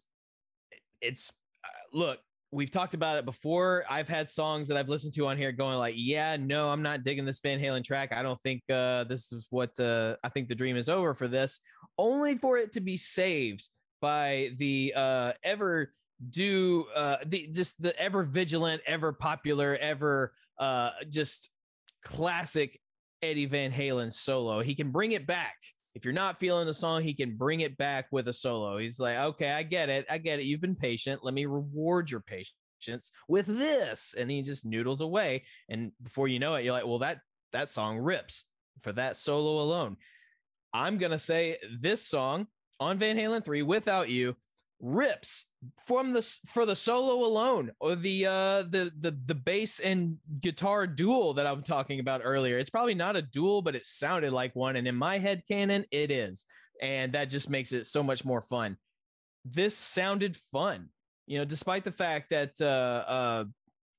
it's 1.00 1.32
uh, 1.64 1.68
look, 1.92 2.20
we've 2.50 2.70
talked 2.70 2.94
about 2.94 3.18
it 3.18 3.24
before. 3.24 3.84
I've 3.88 4.08
had 4.08 4.28
songs 4.28 4.68
that 4.68 4.76
I've 4.76 4.88
listened 4.88 5.14
to 5.14 5.26
on 5.26 5.36
here 5.36 5.52
going 5.52 5.76
like, 5.76 5.94
yeah, 5.96 6.36
no, 6.36 6.70
I'm 6.70 6.82
not 6.82 7.04
digging 7.04 7.24
this 7.24 7.40
Van 7.40 7.60
Halen 7.60 7.84
track. 7.84 8.12
I 8.12 8.22
don't 8.22 8.40
think 8.40 8.62
uh, 8.70 9.04
this 9.04 9.32
is 9.32 9.46
what 9.50 9.78
uh, 9.78 10.16
I 10.24 10.28
think 10.28 10.48
the 10.48 10.54
dream 10.54 10.76
is 10.76 10.88
over 10.88 11.14
for 11.14 11.28
this, 11.28 11.60
only 11.98 12.38
for 12.38 12.56
it 12.56 12.72
to 12.72 12.80
be 12.80 12.96
saved 12.96 13.68
by 14.00 14.50
the 14.56 14.92
uh, 14.96 15.32
ever 15.44 15.92
do 16.30 16.86
uh, 16.94 17.16
the 17.26 17.48
just 17.52 17.80
the 17.80 17.98
ever 18.00 18.22
vigilant, 18.22 18.82
ever 18.86 19.12
popular, 19.12 19.76
ever 19.76 20.32
uh, 20.58 20.90
just 21.08 21.50
classic 22.04 22.80
Eddie 23.22 23.46
Van 23.46 23.72
Halen 23.72 24.12
solo. 24.12 24.60
He 24.60 24.74
can 24.74 24.90
bring 24.90 25.12
it 25.12 25.26
back. 25.26 25.56
If 25.98 26.04
you're 26.04 26.14
not 26.14 26.38
feeling 26.38 26.68
the 26.68 26.74
song, 26.74 27.02
he 27.02 27.12
can 27.12 27.36
bring 27.36 27.58
it 27.58 27.76
back 27.76 28.06
with 28.12 28.28
a 28.28 28.32
solo. 28.32 28.78
He's 28.78 29.00
like, 29.00 29.16
okay, 29.16 29.50
I 29.50 29.64
get 29.64 29.88
it. 29.88 30.06
I 30.08 30.18
get 30.18 30.38
it. 30.38 30.44
You've 30.44 30.60
been 30.60 30.76
patient. 30.76 31.24
Let 31.24 31.34
me 31.34 31.44
reward 31.46 32.08
your 32.08 32.20
patience 32.20 33.10
with 33.26 33.46
this. 33.46 34.14
And 34.16 34.30
he 34.30 34.42
just 34.42 34.64
noodles 34.64 35.00
away. 35.00 35.42
And 35.68 35.90
before 36.00 36.28
you 36.28 36.38
know 36.38 36.54
it, 36.54 36.64
you're 36.64 36.72
like, 36.72 36.86
well, 36.86 37.00
that 37.00 37.18
that 37.52 37.68
song 37.68 37.98
rips 37.98 38.44
for 38.80 38.92
that 38.92 39.16
solo 39.16 39.60
alone. 39.60 39.96
I'm 40.72 40.98
gonna 40.98 41.18
say 41.18 41.58
this 41.80 42.06
song 42.06 42.46
on 42.78 43.00
Van 43.00 43.16
Halen 43.16 43.44
3 43.44 43.62
without 43.62 44.08
you 44.08 44.36
rips 44.80 45.46
from 45.84 46.12
the 46.12 46.22
for 46.46 46.64
the 46.64 46.76
solo 46.76 47.26
alone 47.26 47.72
or 47.80 47.96
the 47.96 48.26
uh 48.26 48.62
the 48.62 48.92
the 49.00 49.16
the 49.26 49.34
bass 49.34 49.80
and 49.80 50.16
guitar 50.40 50.86
duel 50.86 51.34
that 51.34 51.46
I'm 51.46 51.62
talking 51.62 52.00
about 52.00 52.20
earlier. 52.22 52.58
It's 52.58 52.70
probably 52.70 52.94
not 52.94 53.16
a 53.16 53.22
duel, 53.22 53.60
but 53.60 53.74
it 53.74 53.84
sounded 53.84 54.32
like 54.32 54.54
one. 54.54 54.76
And 54.76 54.86
in 54.86 54.94
my 54.94 55.18
head 55.18 55.42
canon, 55.48 55.84
it 55.90 56.10
is. 56.10 56.46
And 56.80 57.12
that 57.14 57.28
just 57.28 57.50
makes 57.50 57.72
it 57.72 57.86
so 57.86 58.04
much 58.04 58.24
more 58.24 58.40
fun. 58.40 58.76
This 59.44 59.76
sounded 59.76 60.36
fun, 60.36 60.90
you 61.26 61.38
know, 61.38 61.44
despite 61.44 61.84
the 61.84 61.92
fact 61.92 62.30
that 62.30 62.52
uh 62.60 62.64
uh 63.10 63.44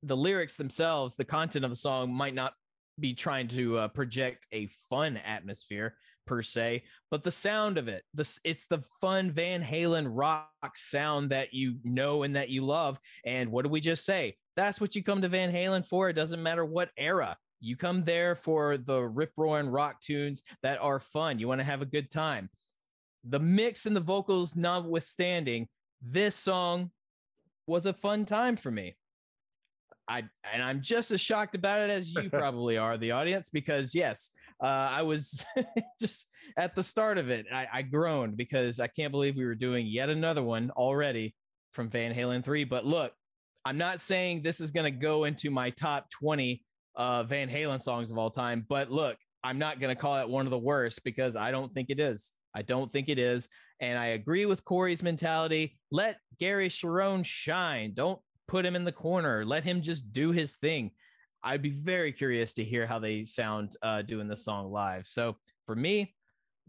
the 0.03 0.15
lyrics 0.15 0.55
themselves, 0.55 1.17
the 1.17 1.25
content 1.25 1.65
of 1.65 1.71
the 1.71 1.77
song 1.77 2.13
might 2.13 2.33
not 2.33 2.53
be 2.99 3.13
trying 3.13 3.47
to 3.49 3.77
uh, 3.77 3.87
project 3.89 4.47
a 4.51 4.67
fun 4.89 5.17
atmosphere 5.17 5.95
per 6.29 6.43
se, 6.43 6.83
but 7.09 7.23
the 7.23 7.31
sound 7.31 7.79
of 7.79 7.87
it, 7.87 8.03
this 8.13 8.39
it's 8.43 8.63
the 8.69 8.83
fun 9.01 9.31
Van 9.31 9.63
Halen 9.63 10.07
rock 10.07 10.51
sound 10.75 11.31
that 11.31 11.55
you 11.55 11.77
know 11.83 12.21
and 12.21 12.35
that 12.35 12.49
you 12.49 12.63
love. 12.63 12.99
And 13.25 13.51
what 13.51 13.63
do 13.63 13.69
we 13.69 13.81
just 13.81 14.05
say? 14.05 14.37
That's 14.55 14.79
what 14.79 14.95
you 14.95 15.03
come 15.03 15.23
to 15.23 15.27
Van 15.27 15.51
Halen 15.51 15.85
for. 15.85 16.07
It 16.07 16.13
doesn't 16.13 16.43
matter 16.43 16.63
what 16.63 16.91
era. 16.97 17.35
You 17.61 17.75
come 17.75 18.03
there 18.05 18.35
for 18.35 18.77
the 18.77 19.01
rip 19.01 19.31
roaring 19.35 19.69
rock 19.69 19.99
tunes 20.01 20.43
that 20.61 20.79
are 20.79 20.99
fun. 20.99 21.39
You 21.39 21.47
want 21.47 21.61
to 21.61 21.65
have 21.65 21.81
a 21.81 21.85
good 21.85 22.11
time. 22.11 22.49
The 23.23 23.39
mix 23.39 23.87
and 23.87 23.95
the 23.95 23.99
vocals 24.01 24.55
notwithstanding, 24.55 25.67
this 25.99 26.35
song 26.35 26.91
was 27.65 27.87
a 27.87 27.93
fun 27.93 28.25
time 28.25 28.55
for 28.55 28.69
me. 28.69 28.95
I 30.07 30.23
and 30.51 30.61
I'm 30.61 30.81
just 30.81 31.09
as 31.11 31.21
shocked 31.21 31.55
about 31.55 31.81
it 31.81 31.89
as 31.89 32.13
you 32.13 32.29
probably 32.31 32.77
are, 32.77 32.97
the 32.99 33.11
audience, 33.11 33.49
because 33.49 33.95
yes, 33.95 34.29
uh, 34.61 34.65
I 34.65 35.01
was 35.03 35.45
just 35.99 36.27
at 36.57 36.75
the 36.75 36.83
start 36.83 37.17
of 37.17 37.29
it. 37.29 37.45
I, 37.53 37.67
I 37.71 37.81
groaned 37.81 38.37
because 38.37 38.79
I 38.79 38.87
can't 38.87 39.11
believe 39.11 39.35
we 39.35 39.45
were 39.45 39.55
doing 39.55 39.87
yet 39.87 40.09
another 40.09 40.43
one 40.43 40.71
already 40.71 41.35
from 41.71 41.89
Van 41.89 42.13
Halen 42.13 42.43
3. 42.43 42.63
But 42.65 42.85
look, 42.85 43.13
I'm 43.65 43.77
not 43.77 43.99
saying 43.99 44.41
this 44.41 44.61
is 44.61 44.71
going 44.71 44.91
to 44.91 44.99
go 44.99 45.25
into 45.25 45.49
my 45.49 45.69
top 45.71 46.09
20 46.09 46.63
uh, 46.95 47.23
Van 47.23 47.49
Halen 47.49 47.81
songs 47.81 48.11
of 48.11 48.17
all 48.17 48.31
time, 48.31 48.65
but 48.67 48.91
look, 48.91 49.17
I'm 49.43 49.59
not 49.59 49.79
going 49.79 49.95
to 49.95 50.01
call 50.01 50.19
it 50.19 50.27
one 50.27 50.45
of 50.45 50.51
the 50.51 50.57
worst 50.57 51.03
because 51.03 51.35
I 51.35 51.51
don't 51.51 51.73
think 51.73 51.89
it 51.89 51.99
is. 51.99 52.33
I 52.53 52.61
don't 52.61 52.91
think 52.91 53.09
it 53.09 53.19
is. 53.19 53.47
And 53.79 53.97
I 53.97 54.07
agree 54.07 54.45
with 54.45 54.65
Corey's 54.65 55.03
mentality. 55.03 55.77
Let 55.91 56.17
Gary 56.39 56.67
Cherone 56.67 57.25
shine. 57.25 57.93
Don't 57.95 58.19
put 58.47 58.65
him 58.65 58.75
in 58.75 58.83
the 58.83 58.91
corner. 58.91 59.45
Let 59.45 59.63
him 59.63 59.81
just 59.81 60.11
do 60.11 60.31
his 60.31 60.55
thing. 60.55 60.91
I'd 61.43 61.61
be 61.61 61.69
very 61.69 62.11
curious 62.11 62.53
to 62.55 62.63
hear 62.63 62.85
how 62.85 62.99
they 62.99 63.23
sound 63.23 63.75
uh, 63.81 64.01
doing 64.01 64.27
the 64.27 64.35
song 64.35 64.71
live. 64.71 65.05
So 65.05 65.37
for 65.65 65.75
me, 65.75 66.13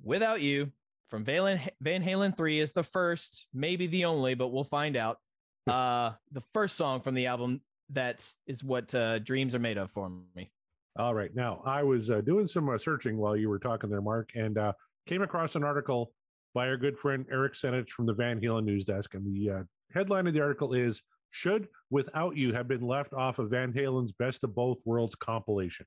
without 0.03 0.41
you, 0.41 0.71
from 1.09 1.25
Van, 1.25 1.61
Van 1.81 2.03
Halen 2.03 2.37
3 2.37 2.61
is 2.61 2.73
the 2.73 2.85
first, 2.85 3.49
maybe 3.53 3.89
the 3.89 4.05
only, 4.05 4.35
but 4.35 4.49
we'll 4.49 4.65
find 4.65 4.97
out. 4.97 5.19
Uh, 5.67 6.13
the 6.33 6.43
first 6.55 6.77
song 6.77 7.01
from 7.01 7.15
the 7.15 7.27
album 7.27 7.61
that 7.91 8.29
is 8.47 8.65
what 8.65 8.95
uh, 8.95 9.19
dreams 9.19 9.55
are 9.55 9.59
made 9.59 9.77
of 9.77 9.91
for 9.91 10.11
me. 10.35 10.51
All 10.99 11.15
right. 11.15 11.35
Now, 11.35 11.63
I 11.65 11.83
was 11.83 12.11
uh, 12.11 12.21
doing 12.21 12.47
some 12.47 12.69
uh, 12.69 12.79
searching 12.79 13.17
while 13.17 13.37
you 13.37 13.49
were 13.49 13.59
talking 13.59 13.91
there, 13.91 14.01
Mark, 14.01 14.31
and 14.35 14.59
uh, 14.59 14.73
came 15.07 15.23
across 15.23 15.57
an 15.57 15.65
article 15.65 16.13
by 16.55 16.67
our 16.67 16.77
good 16.77 16.99
friend 16.99 17.27
Eric 17.31 17.53
Senich 17.53 17.91
from 17.91 18.07
the 18.07 18.13
Van 18.13 18.41
Halen 18.41 18.65
News 18.65 18.85
Desk. 18.85 19.15
And 19.15 19.25
the 19.25 19.51
uh, 19.51 19.63
headline 19.93 20.27
of 20.27 20.35
the 20.35 20.41
article 20.41 20.73
is 20.73 21.03
Should 21.31 21.69
Without 21.91 22.37
You 22.37 22.53
Have 22.53 22.69
Been 22.69 22.83
Left 22.83 23.13
Off 23.13 23.39
of 23.39 23.51
Van 23.51 23.73
Halen's 23.73 24.13
Best 24.13 24.45
of 24.45 24.55
Both 24.55 24.81
Worlds 24.85 25.15
compilation? 25.15 25.87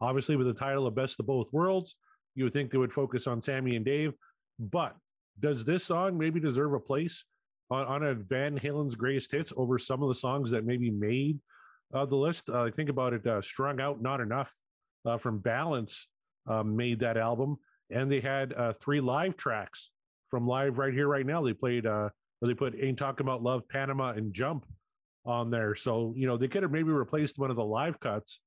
Obviously, 0.00 0.36
with 0.36 0.46
the 0.46 0.54
title 0.54 0.86
of 0.86 0.94
Best 0.94 1.18
of 1.20 1.26
Both 1.26 1.52
Worlds, 1.52 1.96
you 2.34 2.44
would 2.44 2.52
think 2.52 2.70
they 2.70 2.78
would 2.78 2.92
focus 2.92 3.26
on 3.26 3.40
Sammy 3.40 3.76
and 3.76 3.84
Dave. 3.84 4.12
But 4.58 4.94
does 5.40 5.64
this 5.64 5.84
song 5.84 6.18
maybe 6.18 6.40
deserve 6.40 6.74
a 6.74 6.80
place 6.80 7.24
on, 7.70 7.86
on 7.86 8.02
a 8.04 8.14
Van 8.14 8.56
Halen's 8.56 8.94
greatest 8.94 9.32
hits 9.32 9.52
over 9.56 9.78
some 9.78 10.02
of 10.02 10.08
the 10.08 10.14
songs 10.14 10.50
that 10.50 10.66
maybe 10.66 10.90
made 10.90 11.38
uh, 11.94 12.04
the 12.04 12.16
list? 12.16 12.50
Uh, 12.50 12.70
think 12.70 12.90
about 12.90 13.14
it 13.14 13.26
uh, 13.26 13.40
Strung 13.40 13.80
Out, 13.80 14.02
Not 14.02 14.20
Enough 14.20 14.54
uh, 15.06 15.16
from 15.16 15.38
Balance 15.38 16.08
uh, 16.46 16.62
made 16.62 17.00
that 17.00 17.16
album. 17.16 17.56
And 17.90 18.10
they 18.10 18.20
had 18.20 18.52
uh, 18.52 18.72
three 18.74 19.00
live 19.00 19.36
tracks 19.36 19.90
from 20.28 20.46
Live 20.46 20.78
Right 20.78 20.92
Here, 20.92 21.08
Right 21.08 21.24
Now. 21.24 21.42
They 21.42 21.54
played, 21.54 21.86
or 22.40 22.48
they 22.48 22.54
put 22.54 22.74
Ain't 22.80 22.98
Talking 22.98 23.26
About 23.26 23.42
Love, 23.42 23.68
Panama, 23.68 24.10
and 24.10 24.32
Jump 24.32 24.66
on 25.24 25.50
there. 25.50 25.74
So, 25.74 26.12
you 26.16 26.26
know, 26.26 26.36
they 26.36 26.48
could 26.48 26.62
have 26.62 26.72
maybe 26.72 26.90
replaced 26.90 27.38
one 27.38 27.50
of 27.50 27.56
the 27.56 27.64
live 27.64 27.98
cuts 27.98 28.40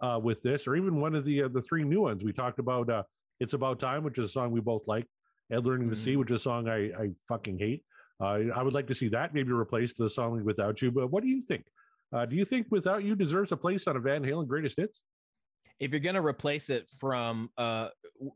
uh, 0.00 0.20
with 0.22 0.42
this, 0.42 0.66
or 0.66 0.76
even 0.76 1.00
one 1.00 1.14
of 1.14 1.24
the 1.24 1.44
uh, 1.44 1.48
the 1.48 1.62
three 1.62 1.84
new 1.84 2.02
ones. 2.02 2.24
We 2.24 2.32
talked 2.32 2.58
about 2.58 2.90
uh, 2.90 3.02
It's 3.40 3.54
About 3.54 3.78
Time, 3.78 4.04
which 4.04 4.18
is 4.18 4.26
a 4.26 4.28
song 4.28 4.50
we 4.50 4.60
both 4.60 4.86
like, 4.86 5.06
and 5.50 5.64
Learning 5.64 5.88
to 5.88 5.96
See, 5.96 6.16
which 6.16 6.30
is 6.30 6.40
a 6.40 6.42
song 6.42 6.68
I, 6.68 6.86
I 6.86 7.10
fucking 7.28 7.58
hate. 7.58 7.82
Uh, 8.20 8.38
I 8.54 8.62
would 8.62 8.74
like 8.74 8.86
to 8.88 8.94
see 8.94 9.08
that 9.08 9.34
maybe 9.34 9.52
replaced 9.52 9.98
the 9.98 10.10
song 10.10 10.42
Without 10.44 10.80
You. 10.82 10.90
But 10.90 11.10
what 11.10 11.22
do 11.22 11.28
you 11.28 11.40
think? 11.40 11.64
Uh, 12.12 12.26
do 12.26 12.36
you 12.36 12.44
think 12.44 12.66
Without 12.70 13.04
You 13.04 13.14
deserves 13.14 13.52
a 13.52 13.56
place 13.56 13.86
on 13.86 13.96
a 13.96 14.00
Van 14.00 14.22
Halen 14.22 14.46
greatest 14.46 14.76
hits? 14.78 15.02
If 15.78 15.90
you're 15.90 16.00
gonna 16.00 16.24
replace 16.24 16.70
it 16.70 16.88
from 16.98 17.50
uh 17.58 17.88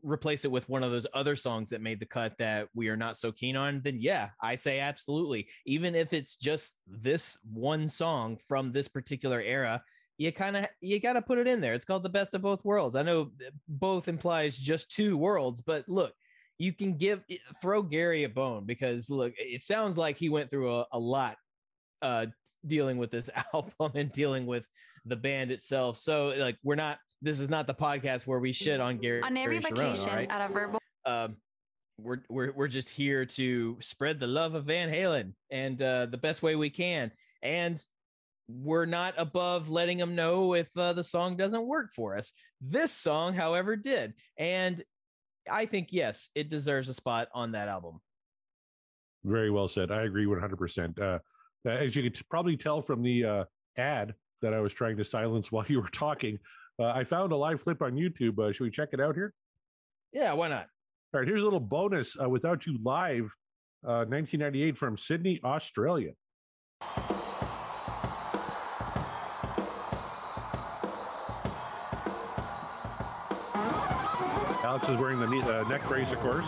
replace 0.03 0.45
it 0.45 0.51
with 0.51 0.69
one 0.69 0.83
of 0.83 0.91
those 0.91 1.07
other 1.13 1.35
songs 1.35 1.69
that 1.69 1.81
made 1.81 1.99
the 1.99 2.05
cut 2.05 2.37
that 2.37 2.67
we 2.75 2.87
are 2.87 2.97
not 2.97 3.17
so 3.17 3.31
keen 3.31 3.55
on 3.55 3.81
then 3.83 3.97
yeah 3.99 4.29
i 4.41 4.55
say 4.55 4.79
absolutely. 4.79 5.47
Even 5.65 5.95
if 5.95 6.13
it's 6.13 6.35
just 6.35 6.77
this 6.87 7.39
one 7.51 7.89
song 7.89 8.37
from 8.47 8.71
this 8.71 8.87
particular 8.87 9.41
era 9.41 9.81
you 10.17 10.31
kind 10.31 10.55
of 10.55 10.67
you 10.81 10.99
got 10.99 11.13
to 11.13 11.21
put 11.21 11.39
it 11.39 11.47
in 11.47 11.61
there. 11.61 11.73
It's 11.73 11.85
called 11.85 12.03
the 12.03 12.09
best 12.09 12.35
of 12.35 12.43
both 12.43 12.63
worlds. 12.63 12.95
I 12.95 13.01
know 13.01 13.31
both 13.67 14.07
implies 14.07 14.57
just 14.57 14.91
two 14.91 15.17
worlds 15.17 15.61
but 15.61 15.87
look 15.89 16.13
you 16.59 16.73
can 16.73 16.95
give 16.95 17.23
throw 17.59 17.81
gary 17.81 18.23
a 18.23 18.29
bone 18.29 18.65
because 18.65 19.09
look 19.09 19.33
it 19.37 19.61
sounds 19.61 19.97
like 19.97 20.17
he 20.17 20.29
went 20.29 20.51
through 20.51 20.75
a, 20.75 20.85
a 20.91 20.99
lot 20.99 21.37
uh 22.03 22.27
dealing 22.67 22.99
with 22.99 23.09
this 23.09 23.31
album 23.53 23.91
and 23.95 24.11
dealing 24.11 24.45
with 24.45 24.63
the 25.05 25.15
band 25.15 25.51
itself. 25.51 25.97
So 25.97 26.33
like 26.37 26.57
we're 26.63 26.75
not 26.75 26.99
this 27.21 27.39
is 27.39 27.49
not 27.49 27.67
the 27.67 27.73
podcast 27.73 28.25
where 28.25 28.39
we 28.39 28.51
shit 28.51 28.79
on 28.79 28.97
Gary 28.97 29.21
On 29.21 29.35
every 29.37 29.59
Gary 29.59 29.73
Cherone, 29.73 29.77
vacation 29.77 30.09
all 30.09 30.15
right? 30.15 30.31
at 30.31 30.49
a 30.49 30.53
verbal 30.53 30.79
um, 31.05 31.35
we're, 31.97 32.21
we're 32.29 32.51
we're 32.53 32.67
just 32.67 32.89
here 32.89 33.25
to 33.25 33.77
spread 33.79 34.19
the 34.19 34.27
love 34.27 34.55
of 34.55 34.65
Van 34.65 34.89
Halen 34.89 35.33
and 35.51 35.81
uh, 35.81 36.07
the 36.07 36.17
best 36.17 36.41
way 36.41 36.55
we 36.55 36.69
can, 36.69 37.11
and 37.43 37.83
we're 38.47 38.85
not 38.85 39.13
above 39.17 39.69
letting 39.69 39.97
them 39.97 40.15
know 40.15 40.53
if 40.55 40.75
uh, 40.77 40.93
the 40.93 41.03
song 41.03 41.37
doesn't 41.37 41.65
work 41.65 41.93
for 41.93 42.17
us. 42.17 42.33
This 42.59 42.91
song, 42.91 43.33
however, 43.33 43.75
did, 43.75 44.13
and 44.37 44.81
I 45.49 45.65
think 45.65 45.89
yes, 45.91 46.29
it 46.35 46.49
deserves 46.49 46.89
a 46.89 46.93
spot 46.93 47.27
on 47.33 47.51
that 47.53 47.67
album. 47.67 47.99
Very 49.23 49.51
well 49.51 49.67
said. 49.67 49.91
I 49.91 50.03
agree 50.03 50.25
100%. 50.25 50.99
Uh, 50.99 51.19
as 51.65 51.95
you 51.95 52.01
could 52.01 52.19
probably 52.29 52.57
tell 52.57 52.81
from 52.81 53.03
the 53.03 53.23
uh, 53.23 53.43
ad 53.77 54.15
that 54.41 54.53
I 54.53 54.59
was 54.59 54.73
trying 54.73 54.97
to 54.97 55.03
silence 55.03 55.51
while 55.51 55.65
you 55.67 55.79
were 55.81 55.89
talking, 55.89 56.39
I 56.79 57.03
found 57.03 57.31
a 57.31 57.35
live 57.35 57.63
clip 57.63 57.81
on 57.81 57.93
YouTube. 57.93 58.39
Uh, 58.39 58.51
should 58.51 58.63
we 58.63 58.71
check 58.71 58.89
it 58.93 58.99
out 58.99 59.15
here? 59.15 59.33
Yeah, 60.13 60.33
why 60.33 60.47
not? 60.47 60.67
All 61.13 61.19
right, 61.19 61.27
here's 61.27 61.41
a 61.41 61.43
little 61.43 61.59
bonus 61.59 62.15
uh, 62.21 62.29
without 62.29 62.65
you 62.65 62.77
live, 62.83 63.25
uh, 63.85 64.05
1998 64.07 64.77
from 64.77 64.97
Sydney, 64.97 65.39
Australia. 65.43 66.11
Alex 74.63 74.87
is 74.89 74.97
wearing 74.97 75.19
the 75.19 75.27
knee- 75.27 75.41
uh, 75.41 75.67
neck 75.67 75.85
brace, 75.87 76.11
of 76.13 76.19
course. 76.19 76.45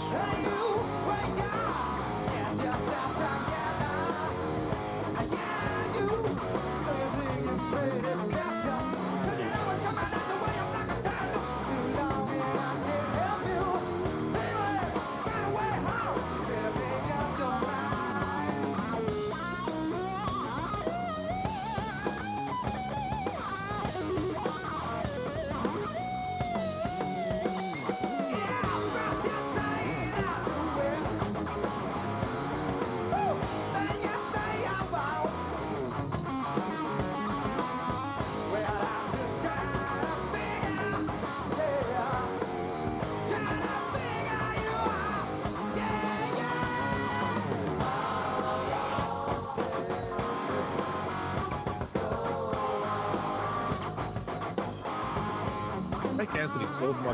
Anthony 56.44 56.66
so 56.78 56.94
cool. 56.96 57.10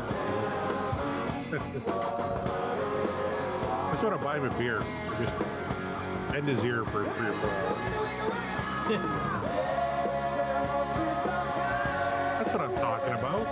just 3.92 4.02
want 4.02 4.18
to 4.18 4.24
buy 4.24 4.38
him 4.38 4.46
a 4.46 4.50
beer. 4.58 4.82
Just 5.20 5.38
bend 6.32 6.48
his 6.48 6.64
ear 6.64 6.84
for 6.86 7.04
three 7.04 7.28
or 7.28 7.32
four 7.34 7.48
hours. 7.48 7.78
That's 12.38 12.52
what 12.52 12.60
I'm 12.60 12.74
talking 12.74 13.12
about. 13.12 13.46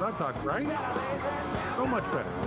What 0.00 0.14
I'm 0.14 0.18
talking, 0.18 0.42
right? 0.44 0.66
So 1.76 1.86
much 1.86 2.04
better. 2.04 2.39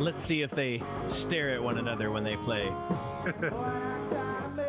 Let's 0.00 0.22
see 0.22 0.40
if 0.40 0.50
they 0.50 0.80
stare 1.08 1.50
at 1.50 1.62
one 1.62 1.76
another 1.76 2.10
when 2.10 2.24
they 2.24 2.36
play. 2.36 2.66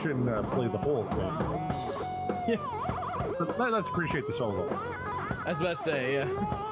shouldn't 0.00 0.28
uh, 0.28 0.42
play 0.44 0.66
the 0.68 0.78
whole 0.78 1.04
thing. 1.04 2.58
But 3.38 3.58
let, 3.58 3.72
us 3.72 3.86
appreciate 3.88 4.26
the 4.26 4.32
solo. 4.32 4.68
I 5.46 5.50
was 5.50 5.60
about 5.60 5.76
to 5.76 5.82
say, 5.82 6.14
yeah. 6.14 6.69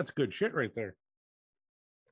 That's 0.00 0.10
good 0.12 0.32
shit 0.32 0.54
right 0.54 0.74
there. 0.74 0.96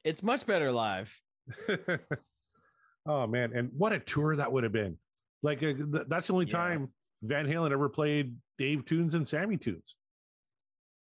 It's 0.04 0.22
much 0.22 0.44
better 0.44 0.70
live. 0.70 1.18
oh 3.06 3.26
man, 3.26 3.52
and 3.56 3.70
what 3.74 3.94
a 3.94 3.98
tour 3.98 4.36
that 4.36 4.52
would 4.52 4.62
have 4.62 4.74
been! 4.74 4.98
Like 5.42 5.62
uh, 5.62 5.72
th- 5.72 6.04
that's 6.06 6.26
the 6.26 6.34
only 6.34 6.44
Yeah. 6.44 6.52
time 6.52 6.88
Van 7.22 7.46
Halen 7.46 7.72
ever 7.72 7.88
played 7.88 8.36
Dave 8.58 8.84
tunes 8.84 9.14
and 9.14 9.26
Sammy 9.26 9.56
tunes. 9.56 9.96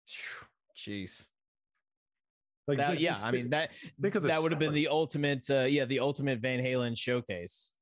Jeez. 0.78 1.26
Like, 2.68 2.78
That, 2.78 2.98
ju- 2.98 3.02
yeah, 3.02 3.14
just 3.14 3.24
I 3.24 3.30
mean 3.32 3.50
that 3.50 3.70
think 4.00 4.14
of 4.14 4.22
that 4.22 4.40
would 4.40 4.52
have 4.52 4.60
been 4.60 4.72
the 4.74 4.86
ultimate 4.86 5.44
uh, 5.50 5.62
yeah, 5.64 5.86
the 5.86 5.98
ultimate 5.98 6.38
Van 6.38 6.60
Halen 6.60 6.96
showcase. 6.96 7.74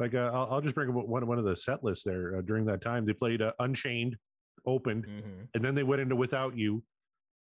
like 0.00 0.12
uh, 0.16 0.30
I'll, 0.34 0.54
I'll 0.54 0.60
just 0.60 0.74
bring 0.74 0.88
up 0.88 0.96
one 0.96 1.24
one 1.24 1.38
of 1.38 1.44
the 1.44 1.54
set 1.56 1.84
lists 1.84 2.02
there 2.02 2.38
uh, 2.38 2.40
during 2.40 2.64
that 2.66 2.82
time. 2.82 3.06
They 3.06 3.12
played 3.12 3.42
uh, 3.42 3.52
Unchained, 3.60 4.16
opened, 4.66 5.06
Mhm. 5.06 5.46
and 5.54 5.64
then 5.64 5.74
they 5.76 5.82
went 5.84 6.00
into 6.02 6.16
Without 6.16 6.56
You, 6.56 6.82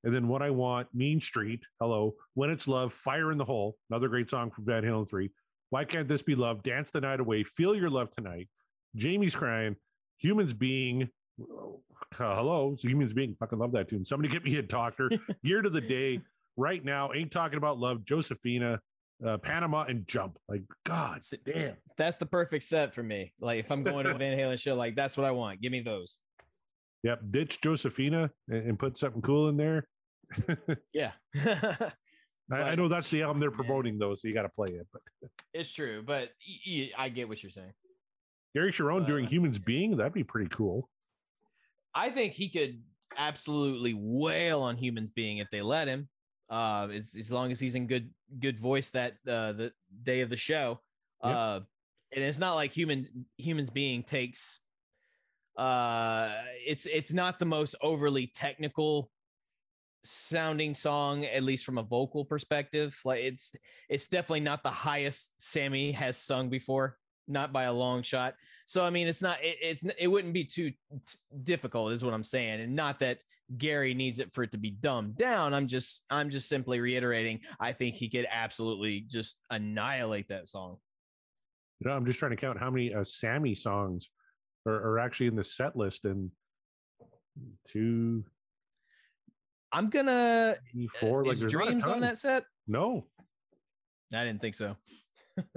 and 0.04 0.14
then 0.14 0.28
What 0.28 0.42
I 0.42 0.50
Want, 0.50 0.88
Mean 0.94 1.20
Street, 1.20 1.60
Hello, 1.80 2.14
When 2.34 2.50
It's 2.50 2.68
Love, 2.68 2.92
Fire 2.92 3.32
in 3.32 3.38
the 3.38 3.44
Hole, 3.44 3.76
another 3.90 4.08
great 4.08 4.30
song 4.30 4.50
from 4.50 4.64
Van 4.64 4.82
Halen 4.82 5.08
three. 5.08 5.30
Why 5.70 5.84
can't 5.84 6.08
this 6.08 6.22
be 6.22 6.34
love? 6.34 6.62
Dance 6.62 6.90
the 6.90 7.00
night 7.00 7.20
away. 7.20 7.44
Feel 7.44 7.74
your 7.74 7.90
love 7.90 8.10
tonight. 8.10 8.48
Jamie's 8.96 9.36
crying. 9.36 9.76
Humans 10.18 10.54
being. 10.54 11.10
Uh, 11.40 12.34
hello, 12.34 12.74
so 12.76 12.88
humans 12.88 13.12
being. 13.12 13.36
Fucking 13.38 13.58
love 13.58 13.72
that 13.72 13.88
tune. 13.88 14.04
Somebody 14.04 14.32
get 14.32 14.44
me 14.44 14.56
a 14.56 14.62
doctor. 14.62 15.10
Year 15.42 15.62
to 15.62 15.70
the 15.70 15.80
day. 15.80 16.20
Right 16.56 16.84
now, 16.84 17.12
ain't 17.14 17.30
talking 17.30 17.58
about 17.58 17.78
love. 17.78 18.04
Josephina, 18.04 18.80
uh, 19.24 19.38
Panama, 19.38 19.84
and 19.84 20.06
Jump. 20.08 20.38
Like 20.48 20.62
God 20.84 21.20
damn. 21.44 21.76
That's 21.96 22.16
the 22.16 22.26
perfect 22.26 22.64
set 22.64 22.94
for 22.94 23.02
me. 23.02 23.32
Like 23.40 23.60
if 23.60 23.70
I'm 23.70 23.84
going 23.84 24.06
to 24.06 24.14
a 24.14 24.18
Van 24.18 24.36
Halen 24.36 24.58
show, 24.58 24.74
like 24.74 24.96
that's 24.96 25.16
what 25.16 25.26
I 25.26 25.30
want. 25.30 25.60
Give 25.60 25.70
me 25.70 25.80
those. 25.80 26.18
Yep. 27.04 27.20
Ditch 27.30 27.60
Josephina 27.60 28.30
and, 28.48 28.70
and 28.70 28.78
put 28.78 28.98
something 28.98 29.22
cool 29.22 29.48
in 29.48 29.56
there. 29.56 29.86
Yeah. 30.92 31.12
I, 32.50 32.60
I 32.62 32.74
know 32.76 32.88
that's 32.88 33.10
the 33.10 33.22
album 33.22 33.40
they're 33.40 33.50
promoting 33.50 33.98
though, 33.98 34.14
so 34.14 34.26
you 34.26 34.34
got 34.34 34.42
to 34.42 34.48
play 34.48 34.68
it. 34.68 34.86
But 34.92 35.02
it's 35.52 35.72
true, 35.72 36.02
but 36.02 36.30
I 36.96 37.08
get 37.08 37.28
what 37.28 37.42
you're 37.42 37.50
saying. 37.50 37.72
Gary 38.54 38.72
Cherone 38.72 39.06
doing 39.06 39.26
Uh, 39.26 39.28
Humans 39.28 39.58
Being, 39.58 39.96
that'd 39.96 40.14
be 40.14 40.24
pretty 40.24 40.48
cool. 40.48 40.88
I 41.94 42.10
think 42.10 42.32
he 42.32 42.48
could 42.48 42.82
absolutely 43.16 43.94
wail 43.94 44.62
on 44.62 44.76
humans 44.76 45.10
being 45.10 45.38
if 45.38 45.48
they 45.50 45.62
let 45.62 45.88
him. 45.88 46.08
Uh, 46.50 46.88
as, 46.94 47.14
as 47.18 47.30
long 47.30 47.50
as 47.50 47.60
he's 47.60 47.74
in 47.74 47.86
good 47.86 48.08
good 48.40 48.58
voice 48.58 48.88
that 48.90 49.12
uh, 49.28 49.52
the 49.52 49.72
day 50.02 50.22
of 50.22 50.30
the 50.30 50.36
show. 50.36 50.80
Yep. 51.22 51.34
Uh, 51.34 51.60
and 52.14 52.24
it's 52.24 52.38
not 52.38 52.54
like 52.54 52.72
human 52.72 53.26
humans 53.36 53.68
being 53.68 54.02
takes. 54.02 54.60
Uh, 55.58 56.30
it's 56.64 56.86
it's 56.86 57.12
not 57.12 57.40
the 57.40 57.44
most 57.44 57.74
overly 57.82 58.28
technical 58.28 59.10
sounding 60.04 60.74
song, 60.74 61.24
at 61.24 61.42
least 61.42 61.64
from 61.64 61.78
a 61.78 61.82
vocal 61.82 62.24
perspective. 62.24 62.96
Like 63.04 63.20
it's 63.24 63.54
it's 63.88 64.08
definitely 64.08 64.40
not 64.40 64.62
the 64.62 64.70
highest 64.70 65.34
Sammy 65.42 65.90
has 65.92 66.16
sung 66.16 66.48
before, 66.48 66.96
not 67.26 67.52
by 67.52 67.64
a 67.64 67.72
long 67.72 68.02
shot. 68.02 68.34
So 68.66 68.84
I 68.84 68.90
mean, 68.90 69.08
it's 69.08 69.20
not 69.20 69.38
it, 69.42 69.56
it's 69.60 69.84
it 69.98 70.06
wouldn't 70.06 70.32
be 70.32 70.44
too 70.44 70.70
t- 70.70 71.18
difficult, 71.42 71.92
is 71.92 72.04
what 72.04 72.14
I'm 72.14 72.24
saying, 72.24 72.60
and 72.60 72.76
not 72.76 73.00
that 73.00 73.22
Gary 73.56 73.94
needs 73.94 74.20
it 74.20 74.32
for 74.32 74.44
it 74.44 74.52
to 74.52 74.58
be 74.58 74.70
dumbed 74.70 75.16
down. 75.16 75.54
I'm 75.54 75.66
just 75.66 76.04
I'm 76.08 76.30
just 76.30 76.48
simply 76.48 76.78
reiterating. 76.78 77.40
I 77.58 77.72
think 77.72 77.96
he 77.96 78.08
could 78.08 78.28
absolutely 78.30 79.00
just 79.08 79.38
annihilate 79.50 80.28
that 80.28 80.48
song. 80.48 80.76
You 81.80 81.90
know, 81.90 81.96
I'm 81.96 82.06
just 82.06 82.20
trying 82.20 82.30
to 82.30 82.36
count 82.36 82.60
how 82.60 82.70
many 82.70 82.94
uh, 82.94 83.02
Sammy 83.02 83.54
songs 83.54 84.10
are, 84.66 84.92
are 84.92 84.98
actually 84.98 85.26
in 85.26 85.36
the 85.36 85.44
set 85.44 85.76
list 85.76 86.04
and 86.04 86.30
two, 87.66 88.24
I'm 89.72 89.90
gonna 89.90 90.56
four. 90.98 91.24
Like 91.24 91.38
not 91.38 91.46
a 91.46 91.48
dreams 91.48 91.84
on 91.86 92.00
that 92.00 92.18
set. 92.18 92.44
No, 92.66 93.06
I 94.14 94.24
didn't 94.24 94.40
think 94.40 94.54
so. 94.54 94.76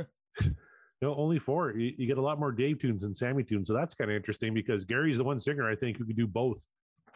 no, 1.01 1.15
only 1.15 1.39
four. 1.39 1.71
You, 1.77 1.93
you 1.97 2.07
get 2.07 2.17
a 2.17 2.21
lot 2.21 2.39
more 2.39 2.51
Dave 2.51 2.79
tunes 2.79 3.01
than 3.01 3.15
Sammy 3.15 3.43
tunes, 3.43 3.67
so 3.67 3.73
that's 3.73 3.93
kind 3.93 4.11
of 4.11 4.15
interesting 4.17 4.53
because 4.53 4.85
Gary's 4.85 5.17
the 5.17 5.23
one 5.23 5.39
singer 5.39 5.69
I 5.69 5.75
think 5.75 5.97
who 5.97 6.05
could 6.05 6.17
do 6.17 6.27
both 6.27 6.65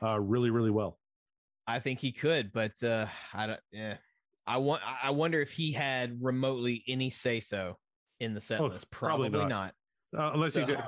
uh, 0.01 0.19
really, 0.19 0.49
really 0.49 0.71
well. 0.71 0.97
I 1.67 1.79
think 1.79 1.99
he 1.99 2.11
could, 2.11 2.51
but 2.53 2.81
uh, 2.83 3.07
I 3.33 3.47
don't. 3.47 3.59
Yeah, 3.71 3.97
I 4.47 4.57
want. 4.57 4.81
I 5.03 5.09
wonder 5.11 5.41
if 5.41 5.51
he 5.51 5.71
had 5.71 6.17
remotely 6.21 6.83
any 6.87 7.09
say 7.09 7.39
so 7.39 7.77
in 8.19 8.33
the 8.33 8.41
set 8.41 8.61
Oh, 8.61 8.67
list. 8.67 8.89
probably 8.91 9.29
Probably, 9.29 9.49
not. 9.49 9.73
not. 10.13 10.29
Uh, 10.29 10.31
unless 10.33 10.55
you 10.55 10.61
So- 10.61 10.67
did, 10.67 10.79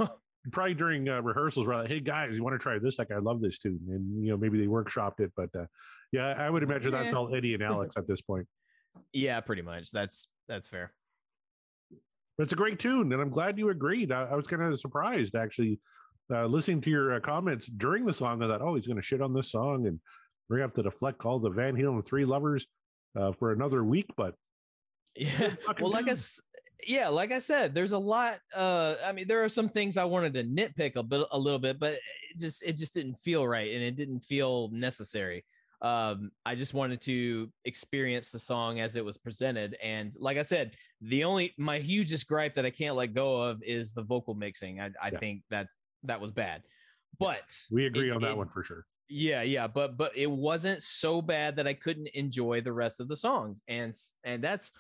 probably 0.52 0.74
during 0.74 1.08
uh, 1.10 1.22
rehearsals, 1.22 1.68
we're 1.68 1.76
like, 1.76 1.88
"Hey 1.90 2.00
guys, 2.00 2.38
you 2.38 2.44
want 2.44 2.54
to 2.54 2.60
try 2.60 2.80
this? 2.80 2.98
Like, 3.00 3.12
I 3.12 3.18
love 3.18 3.42
this 3.42 3.58
tune," 3.58 3.80
and 3.90 4.24
you 4.24 4.32
know, 4.32 4.38
maybe 4.38 4.60
they 4.60 4.68
workshopped 4.68 5.20
it. 5.20 5.32
But 5.36 5.50
uh, 5.56 5.66
yeah, 6.12 6.34
I 6.38 6.50
would 6.50 6.64
imagine 6.64 6.92
that's 6.92 7.14
all 7.14 7.34
Eddie 7.36 7.54
and 7.54 7.64
Alex 7.64 7.94
at 7.98 8.08
this 8.08 8.22
point. 8.22 8.48
yeah, 9.14 9.40
pretty 9.42 9.62
much. 9.62 9.92
That's 9.92 10.28
that's 10.48 10.68
fair. 10.68 10.94
But 12.38 12.44
it's 12.44 12.54
a 12.54 12.58
great 12.58 12.80
tune, 12.80 13.12
and 13.14 13.22
I'm 13.22 13.30
glad 13.30 13.58
you 13.58 13.70
agreed. 13.70 14.12
I, 14.12 14.24
I 14.26 14.36
was 14.36 14.48
kind 14.48 14.62
of 14.62 14.80
surprised 14.80 15.36
actually 15.36 15.80
uh, 16.32 16.46
listening 16.46 16.82
to 16.82 16.90
your 16.90 17.14
uh, 17.16 17.20
comments 17.20 17.68
during 17.68 18.06
the 18.06 18.14
song. 18.14 18.44
I 18.44 18.48
thought, 18.48 18.62
"Oh, 18.62 18.76
he's 18.76 18.86
going 18.88 18.98
to 18.98 19.04
shit 19.04 19.22
on 19.22 19.34
this 19.34 19.52
song," 19.52 19.88
and 19.88 20.00
we're 20.50 20.58
going 20.58 20.70
to 20.70 20.72
have 20.72 20.76
to 20.76 20.84
deflect 20.84 21.26
all 21.26 21.40
the 21.40 21.50
Van 21.50 21.76
Halen 21.76 22.06
three 22.06 22.26
lovers 22.26 22.68
uh, 23.20 23.32
for 23.32 23.52
another 23.52 23.84
week. 23.84 24.06
But 24.16 24.36
Yeah. 25.16 25.56
fucking 25.66 25.84
Well, 25.84 25.92
like 25.92 26.06
I 26.06 26.10
dude. 26.10 26.18
s- 26.18 26.42
yeah, 26.86 27.08
like 27.08 27.32
I 27.32 27.40
said, 27.40 27.74
there's 27.74 27.92
a 27.94 27.98
lot. 27.98 28.40
Uh, 28.56 28.96
I 29.04 29.12
mean, 29.12 29.28
there 29.28 29.44
are 29.44 29.50
some 29.50 29.70
things 29.70 29.98
I 29.98 30.04
wanted 30.04 30.34
to 30.36 30.44
nitpick 30.44 30.96
a 30.96 31.04
bit, 31.04 31.26
a 31.32 31.38
little 31.40 31.60
bit, 31.60 31.80
but 31.80 31.94
it 31.94 32.02
just 32.38 32.64
it 32.64 32.78
just 32.78 32.94
didn't 32.94 33.16
feel 33.16 33.48
right, 33.48 33.74
and 33.74 33.84
it 33.84 33.96
didn't 33.96 34.22
feel 34.22 34.70
necessary. 34.70 35.44
Um, 35.82 36.32
I 36.46 36.56
just 36.56 36.74
wanted 36.74 37.02
to 37.02 37.52
experience 37.66 38.32
the 38.32 38.40
song 38.40 38.80
as 38.80 38.96
it 38.96 39.06
was 39.06 39.18
presented, 39.18 39.78
and 39.82 40.14
like 40.20 40.38
I 40.38 40.42
said, 40.44 40.76
the 41.02 41.24
only 41.24 41.54
my 41.58 41.80
hugest 41.80 42.28
gripe 42.28 42.56
that 42.56 42.66
I 42.66 42.72
can't 42.72 42.96
let 42.96 43.14
go 43.14 43.42
of 43.42 43.62
is 43.64 43.94
the 43.94 44.02
vocal 44.04 44.34
mixing. 44.34 44.80
I, 44.82 44.92
I 45.02 45.10
Yeah. 45.12 45.20
think 45.20 45.44
that 45.50 45.68
that 46.04 46.20
was 46.22 46.32
bad, 46.32 46.64
but 47.20 47.56
we 47.72 47.86
agree 47.86 48.10
It- 48.10 48.14
on 48.14 48.22
that 48.22 48.32
it- 48.32 48.38
one 48.38 48.50
for 48.50 48.64
sure. 48.64 48.86
yeah, 49.10 49.42
yeah, 49.44 49.68
but 49.68 49.98
but 49.98 50.18
it 50.18 50.30
wasn't 50.30 50.82
so 50.82 51.22
bad 51.22 51.56
that 51.58 51.68
I 51.68 51.74
couldn't 51.74 52.08
enjoy 52.10 52.62
the 52.62 52.74
rest 52.74 53.00
of 53.00 53.08
the 53.08 53.16
songs, 53.18 53.62
and 53.68 53.94
and 54.24 54.44
that's 54.44 54.72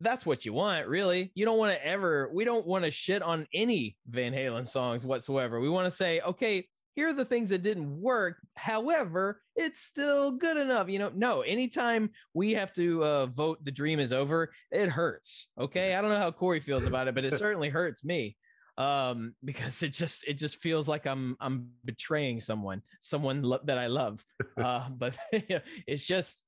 that's 0.00 0.24
what 0.24 0.44
you 0.44 0.52
want, 0.52 0.86
really. 0.86 1.32
You 1.34 1.44
don't 1.44 1.58
want 1.58 1.72
to 1.72 1.86
ever, 1.86 2.30
we 2.32 2.44
don't 2.44 2.66
want 2.66 2.84
to 2.84 2.90
shit 2.90 3.22
on 3.22 3.46
any 3.52 3.96
Van 4.08 4.32
Halen 4.32 4.66
songs 4.66 5.04
whatsoever. 5.04 5.60
We 5.60 5.68
want 5.68 5.86
to 5.86 5.90
say, 5.90 6.20
okay, 6.20 6.66
here 6.94 7.08
are 7.08 7.14
the 7.14 7.24
things 7.24 7.50
that 7.50 7.62
didn't 7.62 8.00
work. 8.00 8.38
However, 8.56 9.40
it's 9.54 9.80
still 9.82 10.32
good 10.32 10.56
enough. 10.56 10.88
You 10.88 10.98
know, 10.98 11.12
no, 11.14 11.42
anytime 11.42 12.10
we 12.34 12.54
have 12.54 12.72
to 12.72 13.04
uh, 13.04 13.26
vote 13.26 13.64
the 13.64 13.70
dream 13.70 14.00
is 14.00 14.12
over, 14.12 14.50
it 14.70 14.88
hurts. 14.88 15.48
Okay. 15.60 15.94
I 15.94 16.00
don't 16.00 16.10
know 16.10 16.18
how 16.18 16.32
Corey 16.32 16.60
feels 16.60 16.84
about 16.86 17.06
it, 17.06 17.14
but 17.14 17.24
it 17.24 17.34
certainly 17.34 17.68
hurts 17.70 18.04
me 18.04 18.36
um 18.78 19.34
because 19.44 19.82
it 19.82 19.90
just 19.90 20.26
it 20.26 20.34
just 20.34 20.56
feels 20.58 20.88
like 20.88 21.04
i'm 21.04 21.36
i'm 21.40 21.68
betraying 21.84 22.40
someone 22.40 22.80
someone 23.00 23.42
lo- 23.42 23.60
that 23.64 23.76
i 23.76 23.88
love 23.88 24.24
uh 24.56 24.88
but 24.88 25.18
it's 25.32 26.06
just 26.06 26.42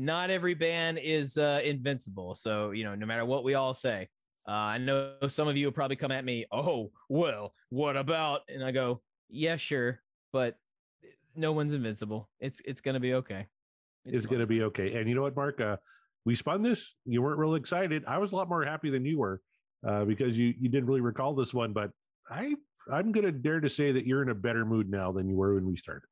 not 0.00 0.30
every 0.30 0.54
band 0.54 0.98
is 0.98 1.36
uh, 1.36 1.60
invincible. 1.62 2.34
So, 2.34 2.70
you 2.70 2.84
know, 2.84 2.94
no 2.94 3.04
matter 3.04 3.26
what 3.26 3.44
we 3.44 3.52
all 3.52 3.74
say, 3.74 4.08
uh, 4.48 4.52
I 4.52 4.78
know 4.78 5.12
some 5.28 5.46
of 5.46 5.58
you 5.58 5.66
will 5.66 5.72
probably 5.72 5.96
come 5.96 6.10
at 6.10 6.24
me, 6.24 6.46
oh, 6.50 6.90
well, 7.10 7.52
what 7.68 7.98
about? 7.98 8.40
And 8.48 8.64
I 8.64 8.70
go, 8.70 9.02
yeah, 9.28 9.56
sure, 9.56 10.00
but 10.32 10.56
no 11.36 11.52
one's 11.52 11.74
invincible. 11.74 12.30
It's 12.40 12.60
it's 12.64 12.80
gonna 12.80 12.98
be 12.98 13.14
okay. 13.14 13.46
It's, 14.06 14.24
going 14.24 14.40
to 14.40 14.46
be 14.46 14.62
okay. 14.62 14.94
And 14.94 15.06
you 15.06 15.14
know 15.14 15.20
what, 15.20 15.36
Mark? 15.36 15.60
Uh, 15.60 15.76
we 16.24 16.34
spun 16.34 16.62
this. 16.62 16.94
You 17.04 17.20
weren't 17.20 17.38
real 17.38 17.54
excited. 17.54 18.02
I 18.08 18.16
was 18.16 18.32
a 18.32 18.36
lot 18.36 18.48
more 18.48 18.64
happy 18.64 18.88
than 18.88 19.04
you 19.04 19.18
were 19.18 19.42
uh, 19.86 20.06
because 20.06 20.38
you 20.38 20.54
you 20.58 20.70
didn't 20.70 20.86
really 20.86 21.02
recall 21.02 21.34
this 21.34 21.52
one. 21.52 21.74
But 21.74 21.90
I 22.30 22.54
I'm 22.90 23.12
going 23.12 23.26
to 23.26 23.32
dare 23.32 23.60
to 23.60 23.68
say 23.68 23.92
that 23.92 24.06
you're 24.06 24.22
in 24.22 24.30
a 24.30 24.34
better 24.34 24.64
mood 24.64 24.90
now 24.90 25.12
than 25.12 25.28
you 25.28 25.36
were 25.36 25.54
when 25.54 25.66
we 25.66 25.76
started. 25.76 26.08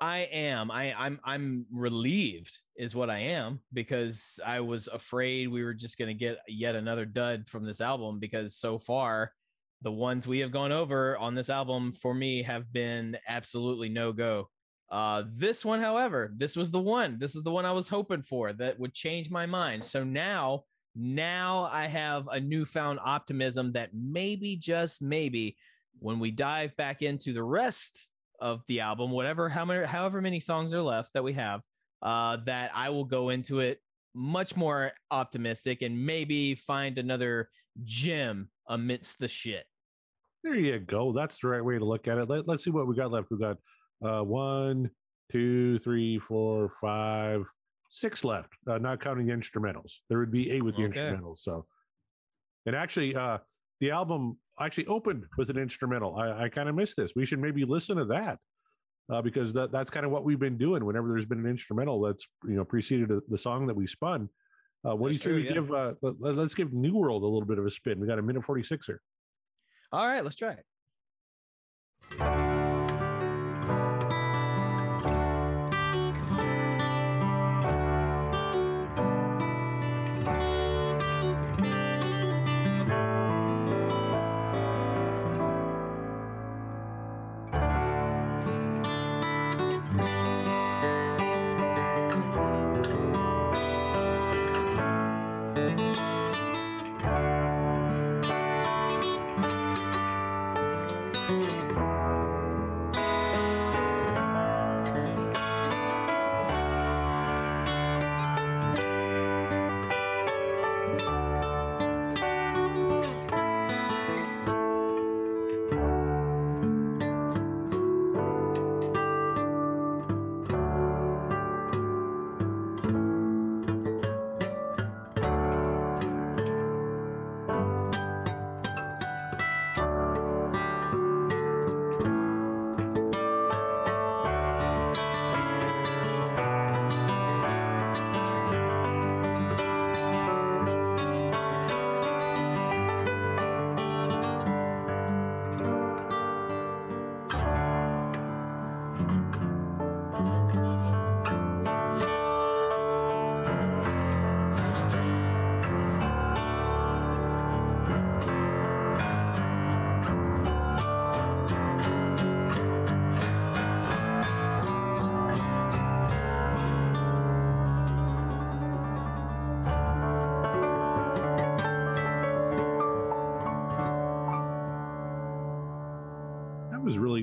I 0.00 0.20
am. 0.32 0.70
I, 0.70 0.94
I'm. 0.94 1.20
I'm 1.24 1.66
relieved, 1.70 2.56
is 2.76 2.94
what 2.94 3.10
I 3.10 3.18
am, 3.18 3.60
because 3.72 4.40
I 4.44 4.60
was 4.60 4.88
afraid 4.88 5.48
we 5.48 5.62
were 5.62 5.74
just 5.74 5.98
to 6.08 6.14
get 6.14 6.38
yet 6.48 6.74
another 6.74 7.04
dud 7.04 7.48
from 7.48 7.64
this 7.64 7.80
album. 7.80 8.18
Because 8.18 8.56
so 8.56 8.78
far, 8.78 9.32
the 9.82 9.92
ones 9.92 10.26
we 10.26 10.40
have 10.40 10.52
gone 10.52 10.72
over 10.72 11.18
on 11.18 11.34
this 11.34 11.50
album 11.50 11.92
for 11.92 12.14
me 12.14 12.42
have 12.42 12.72
been 12.72 13.18
absolutely 13.28 13.88
no 13.88 14.12
go. 14.12 14.48
Uh, 14.90 15.22
this 15.34 15.64
one, 15.64 15.80
however, 15.80 16.32
this 16.36 16.56
was 16.56 16.72
the 16.72 16.80
one. 16.80 17.18
This 17.18 17.36
is 17.36 17.42
the 17.42 17.52
one 17.52 17.64
I 17.64 17.72
was 17.72 17.88
hoping 17.88 18.22
for 18.22 18.52
that 18.54 18.78
would 18.80 18.92
change 18.92 19.30
my 19.30 19.46
mind. 19.46 19.84
So 19.84 20.02
now, 20.02 20.64
now 20.96 21.68
I 21.70 21.86
have 21.86 22.26
a 22.26 22.40
newfound 22.40 22.98
optimism 23.04 23.72
that 23.72 23.90
maybe, 23.94 24.56
just 24.56 25.00
maybe, 25.00 25.56
when 26.00 26.18
we 26.18 26.30
dive 26.30 26.76
back 26.76 27.02
into 27.02 27.32
the 27.32 27.42
rest 27.42 28.09
of 28.40 28.62
the 28.68 28.80
album, 28.80 29.10
whatever, 29.10 29.48
how 29.48 29.64
many, 29.64 29.86
however 29.86 30.20
many 30.20 30.40
songs 30.40 30.72
are 30.74 30.82
left 30.82 31.12
that 31.14 31.24
we 31.24 31.32
have, 31.34 31.60
uh, 32.02 32.38
that 32.46 32.70
I 32.74 32.88
will 32.90 33.04
go 33.04 33.30
into 33.30 33.60
it 33.60 33.80
much 34.14 34.56
more 34.56 34.92
optimistic 35.10 35.82
and 35.82 36.04
maybe 36.04 36.54
find 36.54 36.98
another 36.98 37.48
gem 37.84 38.48
amidst 38.68 39.18
the 39.18 39.28
shit. 39.28 39.64
There 40.42 40.54
you 40.54 40.78
go. 40.78 41.12
That's 41.12 41.38
the 41.40 41.48
right 41.48 41.64
way 41.64 41.78
to 41.78 41.84
look 41.84 42.08
at 42.08 42.18
it. 42.18 42.28
Let, 42.28 42.48
us 42.48 42.64
see 42.64 42.70
what 42.70 42.86
we 42.86 42.96
got 42.96 43.10
left. 43.10 43.28
We 43.30 43.38
got 43.38 43.58
uh, 44.04 44.24
one, 44.24 44.90
two, 45.30 45.78
three, 45.78 46.18
four, 46.18 46.70
five, 46.80 47.46
six 47.90 48.24
left, 48.24 48.48
uh, 48.66 48.78
not 48.78 49.00
counting 49.00 49.26
the 49.26 49.34
instrumentals. 49.34 49.98
There 50.08 50.18
would 50.18 50.32
be 50.32 50.50
eight 50.50 50.62
with 50.62 50.76
the 50.76 50.84
Okay. 50.84 51.00
instrumentals. 51.00 51.38
So, 51.38 51.66
and 52.66 52.74
actually, 52.74 53.14
uh, 53.14 53.38
the 53.80 53.90
album 53.90 54.38
actually 54.60 54.86
opened 54.86 55.24
with 55.36 55.50
an 55.50 55.56
instrumental. 55.58 56.16
I, 56.16 56.44
I 56.44 56.48
kind 56.48 56.68
of 56.68 56.74
missed 56.74 56.96
this. 56.96 57.12
We 57.16 57.24
should 57.24 57.38
maybe 57.38 57.64
listen 57.64 57.96
to 57.96 58.04
that 58.06 58.38
uh, 59.10 59.22
because 59.22 59.52
that, 59.54 59.72
that's 59.72 59.90
kind 59.90 60.06
of 60.06 60.12
what 60.12 60.24
we've 60.24 60.38
been 60.38 60.58
doing. 60.58 60.84
Whenever 60.84 61.08
there's 61.08 61.26
been 61.26 61.40
an 61.40 61.46
instrumental 61.46 62.00
that's 62.00 62.26
you 62.44 62.54
know 62.54 62.64
preceded 62.64 63.10
the- 63.28 63.38
song 63.38 63.66
that 63.66 63.74
we 63.74 63.86
spun. 63.86 64.28
Uh, 64.86 64.96
what 64.96 65.12
That's 65.12 65.22
do 65.22 65.30
you 65.30 65.36
say 65.36 65.42
we 65.42 65.48
yeah. 65.48 65.54
give? 65.54 65.72
Uh, 65.72 65.92
let, 66.02 66.36
let's 66.36 66.54
give 66.54 66.70
Neworld 66.70 67.22
a 67.22 67.26
little 67.26 67.44
bit 67.44 67.58
of 67.58 67.66
a 67.66 67.70
spin. 67.70 68.00
We 68.00 68.06
got 68.06 68.18
a 68.18 68.22
minute 68.22 68.44
forty 68.44 68.62
six 68.62 68.86
here. 68.86 69.02
All 69.92 70.06
right, 70.06 70.24
let's 70.24 70.36
try 70.36 70.52
it. 72.18 72.49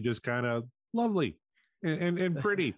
Just 0.08 0.24
kind 0.24 0.46
of 0.46 0.64
lovely 0.94 1.38
and, 1.84 2.02
and, 2.02 2.20
and 2.20 2.38
pretty. 2.46 2.74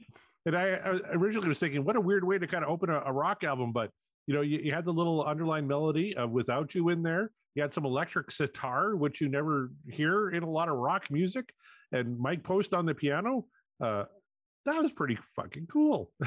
and 0.45 0.55
I, 0.57 0.69
I 0.73 0.89
originally 1.13 1.47
was 1.47 1.59
thinking, 1.59 1.83
what 1.85 1.95
a 1.95 2.01
weird 2.01 2.23
way 2.23 2.37
to 2.39 2.47
kind 2.47 2.63
of 2.63 2.69
open 2.69 2.89
a, 2.89 3.01
a 3.05 3.11
rock 3.13 3.43
album, 3.43 3.71
but 3.71 3.91
you 4.27 4.33
know, 4.35 4.41
you, 4.41 4.59
you 4.59 4.71
had 4.73 4.85
the 4.85 4.93
little 4.93 5.23
underlying 5.23 5.67
melody 5.67 6.15
of 6.15 6.29
"Without 6.31 6.75
You" 6.75 6.89
in 6.89 7.01
there. 7.03 7.31
You 7.55 7.61
had 7.63 7.73
some 7.73 7.85
electric 7.85 8.29
sitar, 8.31 8.95
which 8.95 9.21
you 9.21 9.27
never 9.29 9.71
hear 9.89 10.29
in 10.29 10.43
a 10.43 10.49
lot 10.49 10.69
of 10.69 10.75
rock 10.77 11.09
music, 11.09 11.51
and 11.91 12.17
Mike 12.19 12.43
Post 12.43 12.73
on 12.75 12.85
the 12.85 12.93
piano. 12.93 13.45
Uh, 13.83 14.03
that 14.65 14.79
was 14.81 14.91
pretty 14.91 15.17
fucking 15.35 15.67
cool. 15.67 16.11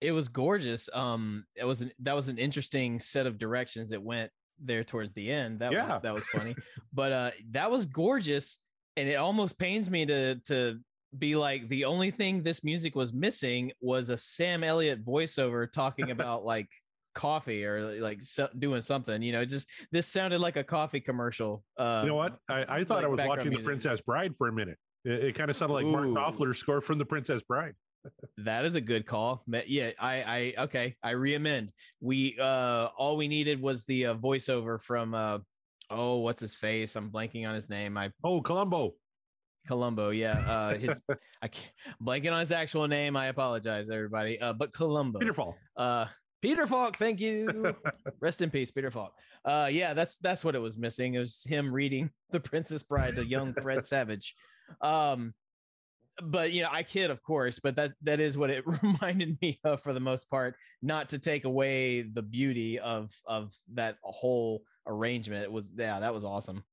It 0.00 0.12
was 0.12 0.28
gorgeous. 0.28 0.90
Um, 0.92 1.46
it 1.56 1.64
was 1.64 1.80
an, 1.80 1.90
that 2.00 2.14
was 2.14 2.28
an 2.28 2.36
interesting 2.36 2.98
set 3.00 3.26
of 3.26 3.38
directions 3.38 3.90
it 3.92 4.02
went 4.02 4.30
there 4.62 4.84
towards 4.84 5.14
the 5.14 5.30
end. 5.30 5.60
That 5.60 5.72
Yeah. 5.72 5.94
was 5.94 6.02
that 6.02 6.12
was 6.14 6.26
funny, 6.26 6.54
but 6.92 7.12
uh, 7.12 7.30
that 7.52 7.70
was 7.70 7.86
gorgeous, 7.86 8.58
and 8.96 9.08
it 9.08 9.14
almost 9.14 9.58
pains 9.58 9.90
me 9.90 10.06
to 10.06 10.36
to 10.46 10.80
be 11.18 11.36
like 11.36 11.68
the 11.68 11.84
only 11.84 12.10
thing 12.10 12.42
this 12.42 12.64
music 12.64 12.94
was 12.94 13.12
missing 13.12 13.72
was 13.80 14.08
a 14.08 14.16
Sam 14.16 14.64
Elliott 14.64 15.04
voiceover 15.04 15.70
talking 15.70 16.10
about 16.10 16.44
like 16.44 16.68
coffee 17.14 17.64
or 17.64 18.00
like 18.00 18.22
so, 18.22 18.48
doing 18.58 18.80
something. 18.80 19.22
You 19.22 19.32
know, 19.32 19.40
it 19.40 19.46
just 19.46 19.68
this 19.92 20.06
sounded 20.06 20.40
like 20.40 20.56
a 20.56 20.64
coffee 20.64 21.00
commercial. 21.00 21.64
Uh, 21.78 22.00
you 22.02 22.08
know 22.08 22.16
what? 22.16 22.36
I, 22.48 22.64
I 22.68 22.84
thought 22.84 22.96
like 22.96 23.04
I 23.04 23.08
was 23.08 23.20
watching 23.26 23.52
The. 23.52 23.62
Princess 23.62 24.00
Bride 24.00 24.36
for 24.36 24.48
a 24.48 24.52
minute. 24.52 24.78
It, 25.04 25.24
it 25.24 25.34
kind 25.34 25.50
of 25.50 25.56
sounded 25.56 25.74
like 25.74 25.86
Mark 25.86 26.06
Ooh. 26.06 26.14
Knopfler's 26.14 26.58
score 26.58 26.80
from 26.80 26.98
The 26.98 27.06
Princess 27.06 27.42
Bride. 27.42 27.74
That 28.36 28.66
is 28.66 28.74
a 28.74 28.82
good 28.82 29.06
call. 29.06 29.42
Yeah, 29.46 29.92
I, 29.98 30.52
I, 30.58 30.62
okay, 30.64 30.94
I 31.02 31.12
reamend. 31.14 31.70
We, 32.02 32.36
uh, 32.38 32.88
all 32.98 33.16
we 33.16 33.28
needed 33.28 33.62
was 33.62 33.86
the 33.86 34.06
uh, 34.06 34.14
voiceover 34.14 34.78
from, 34.78 35.14
uh, 35.14 35.38
oh, 35.90 36.18
what's 36.18 36.40
his 36.40 36.54
face? 36.54 36.96
I'm 36.96 37.10
blanking 37.10 37.46
on 37.46 37.54
his 37.54 37.70
name. 37.70 37.96
I 37.96 38.10
Oh, 38.22 38.40
Columbo. 38.40 38.94
Columbo. 39.66 40.10
Yeah, 40.10 40.38
uh, 40.40 40.78
his, 40.78 41.00
I 41.42 41.48
can't 41.48 41.72
blanking 42.02 42.32
on 42.32 42.40
his 42.40 42.52
actual 42.52 42.86
name. 42.88 43.16
I 43.16 43.26
apologize, 43.26 43.90
everybody. 43.90 44.40
Uh, 44.40 44.52
but 44.52 44.72
Columbo. 44.72 45.18
Peter 45.18 45.34
Falk. 45.34 45.56
Uh, 45.76 46.06
Peter 46.42 46.66
Falk, 46.66 46.98
thank 46.98 47.20
you. 47.20 47.74
Rest 48.20 48.42
in 48.42 48.50
peace, 48.50 48.70
Peter 48.70 48.90
Falk. 48.90 49.14
Uh, 49.44 49.68
yeah, 49.70 49.94
that's 49.94 50.16
that's 50.16 50.44
what 50.44 50.54
it 50.54 50.58
was 50.58 50.76
missing. 50.76 51.14
It 51.14 51.18
was 51.18 51.42
him 51.42 51.72
reading 51.72 52.10
The 52.30 52.40
Princess 52.40 52.82
Bride 52.82 53.16
to 53.16 53.24
young 53.24 53.54
Fred 53.54 53.86
Savage. 53.86 54.34
Um, 54.82 55.32
but 56.22 56.52
you 56.52 56.62
know, 56.62 56.68
I 56.70 56.82
kid, 56.82 57.10
of 57.10 57.22
course, 57.22 57.60
but 57.60 57.76
that 57.76 57.92
that 58.02 58.20
is 58.20 58.36
what 58.36 58.50
it 58.50 58.64
reminded 58.82 59.38
me 59.40 59.58
of 59.64 59.82
for 59.82 59.92
the 59.92 60.00
most 60.00 60.28
part. 60.30 60.54
Not 60.82 61.08
to 61.10 61.18
take 61.18 61.44
away 61.44 62.02
the 62.02 62.22
beauty 62.22 62.78
of 62.78 63.10
of 63.26 63.54
that 63.72 63.96
whole 64.02 64.62
arrangement. 64.86 65.42
It 65.42 65.52
was 65.52 65.72
yeah, 65.76 66.00
that 66.00 66.12
was 66.12 66.24
awesome. 66.24 66.64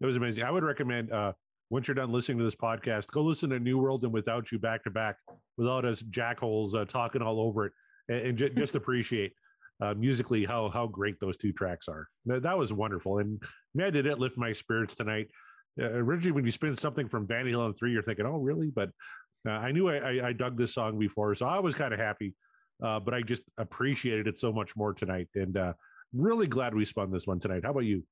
It 0.00 0.06
was 0.06 0.16
amazing. 0.16 0.44
I 0.44 0.50
would 0.50 0.64
recommend 0.64 1.12
uh 1.12 1.32
once 1.70 1.86
you're 1.86 1.94
done 1.94 2.10
listening 2.10 2.38
to 2.38 2.44
this 2.44 2.56
podcast, 2.56 3.06
go 3.12 3.22
listen 3.22 3.50
to 3.50 3.60
Neworld 3.60 4.02
and 4.02 4.12
Without 4.12 4.50
You 4.50 4.58
back 4.58 4.82
to 4.84 4.90
back 4.90 5.16
without 5.56 5.84
us 5.84 6.02
jackholes 6.02 6.74
uh, 6.74 6.84
talking 6.84 7.22
all 7.22 7.40
over 7.40 7.66
it 7.66 7.72
and, 8.08 8.26
and 8.26 8.38
ju- 8.38 8.50
just 8.50 8.74
appreciate 8.76 9.32
uh, 9.80 9.94
musically 9.94 10.44
how 10.44 10.68
how 10.68 10.86
great 10.86 11.18
those 11.20 11.36
two 11.36 11.52
tracks 11.52 11.88
are. 11.88 12.08
That, 12.26 12.42
that 12.42 12.58
was 12.58 12.72
wonderful. 12.72 13.18
And 13.18 13.42
man, 13.74 13.92
did 13.92 14.06
it 14.06 14.18
lift 14.18 14.36
my 14.36 14.52
spirits 14.52 14.94
tonight. 14.94 15.28
Uh, 15.80 15.92
originally, 15.92 16.32
when 16.32 16.44
you 16.44 16.50
spin 16.50 16.76
something 16.76 17.08
from 17.08 17.26
Van 17.26 17.46
Halen 17.46 17.78
3, 17.78 17.92
you're 17.92 18.02
thinking, 18.02 18.26
oh, 18.26 18.38
really? 18.38 18.70
But 18.70 18.90
uh, 19.46 19.52
I 19.52 19.72
knew 19.72 19.88
I, 19.88 19.96
I, 19.96 20.28
I 20.28 20.32
dug 20.32 20.56
this 20.56 20.74
song 20.74 20.98
before, 20.98 21.34
so 21.34 21.46
I 21.46 21.60
was 21.60 21.74
kind 21.74 21.94
of 21.94 22.00
happy. 22.00 22.34
Uh, 22.82 22.98
but 22.98 23.14
I 23.14 23.22
just 23.22 23.42
appreciated 23.58 24.26
it 24.26 24.38
so 24.38 24.52
much 24.52 24.74
more 24.74 24.92
tonight. 24.92 25.28
And 25.34 25.56
uh, 25.56 25.74
really 26.12 26.46
glad 26.46 26.74
we 26.74 26.84
spun 26.84 27.10
this 27.10 27.26
one 27.26 27.38
tonight. 27.38 27.62
How 27.64 27.70
about 27.70 27.84
you? 27.84 28.04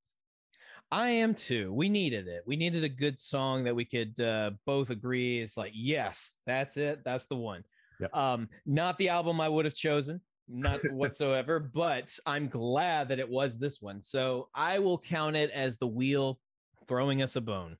I 0.90 1.10
am 1.10 1.34
too. 1.34 1.72
We 1.72 1.88
needed 1.88 2.28
it. 2.28 2.42
We 2.46 2.56
needed 2.56 2.82
a 2.82 2.88
good 2.88 3.20
song 3.20 3.64
that 3.64 3.76
we 3.76 3.84
could 3.84 4.18
uh, 4.20 4.52
both 4.64 4.90
agree 4.90 5.38
is 5.40 5.56
like, 5.56 5.72
yes, 5.74 6.34
that's 6.46 6.76
it. 6.76 7.04
That's 7.04 7.26
the 7.26 7.36
one. 7.36 7.64
Yep. 8.00 8.16
Um, 8.16 8.48
not 8.64 8.96
the 8.96 9.10
album 9.10 9.40
I 9.40 9.48
would 9.48 9.66
have 9.66 9.74
chosen, 9.74 10.22
not 10.48 10.80
whatsoever, 10.90 11.58
but 11.60 12.16
I'm 12.24 12.48
glad 12.48 13.08
that 13.08 13.18
it 13.18 13.28
was 13.28 13.58
this 13.58 13.82
one. 13.82 14.02
So 14.02 14.48
I 14.54 14.78
will 14.78 14.98
count 14.98 15.36
it 15.36 15.50
as 15.50 15.76
the 15.76 15.86
wheel 15.86 16.38
throwing 16.86 17.20
us 17.22 17.36
a 17.36 17.40
bone. 17.40 17.76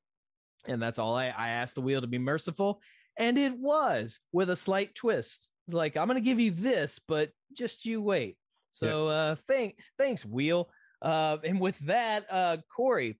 And 0.66 0.82
that's 0.82 0.98
all 0.98 1.16
I, 1.16 1.28
I 1.28 1.48
asked 1.50 1.76
the 1.76 1.80
wheel 1.80 2.02
to 2.02 2.06
be 2.06 2.18
merciful. 2.18 2.82
And 3.16 3.38
it 3.38 3.58
was 3.58 4.20
with 4.32 4.50
a 4.50 4.56
slight 4.56 4.94
twist. 4.94 5.48
It's 5.66 5.74
like, 5.74 5.96
I'm 5.96 6.08
going 6.08 6.18
to 6.18 6.24
give 6.24 6.40
you 6.40 6.50
this, 6.50 6.98
but 6.98 7.30
just 7.52 7.86
you 7.86 8.02
wait. 8.02 8.37
So 8.70 9.08
uh, 9.08 9.36
thank, 9.46 9.78
thanks, 9.98 10.24
wheel. 10.24 10.70
Uh, 11.00 11.38
and 11.44 11.60
with 11.60 11.78
that, 11.80 12.26
uh, 12.30 12.58
Corey, 12.74 13.18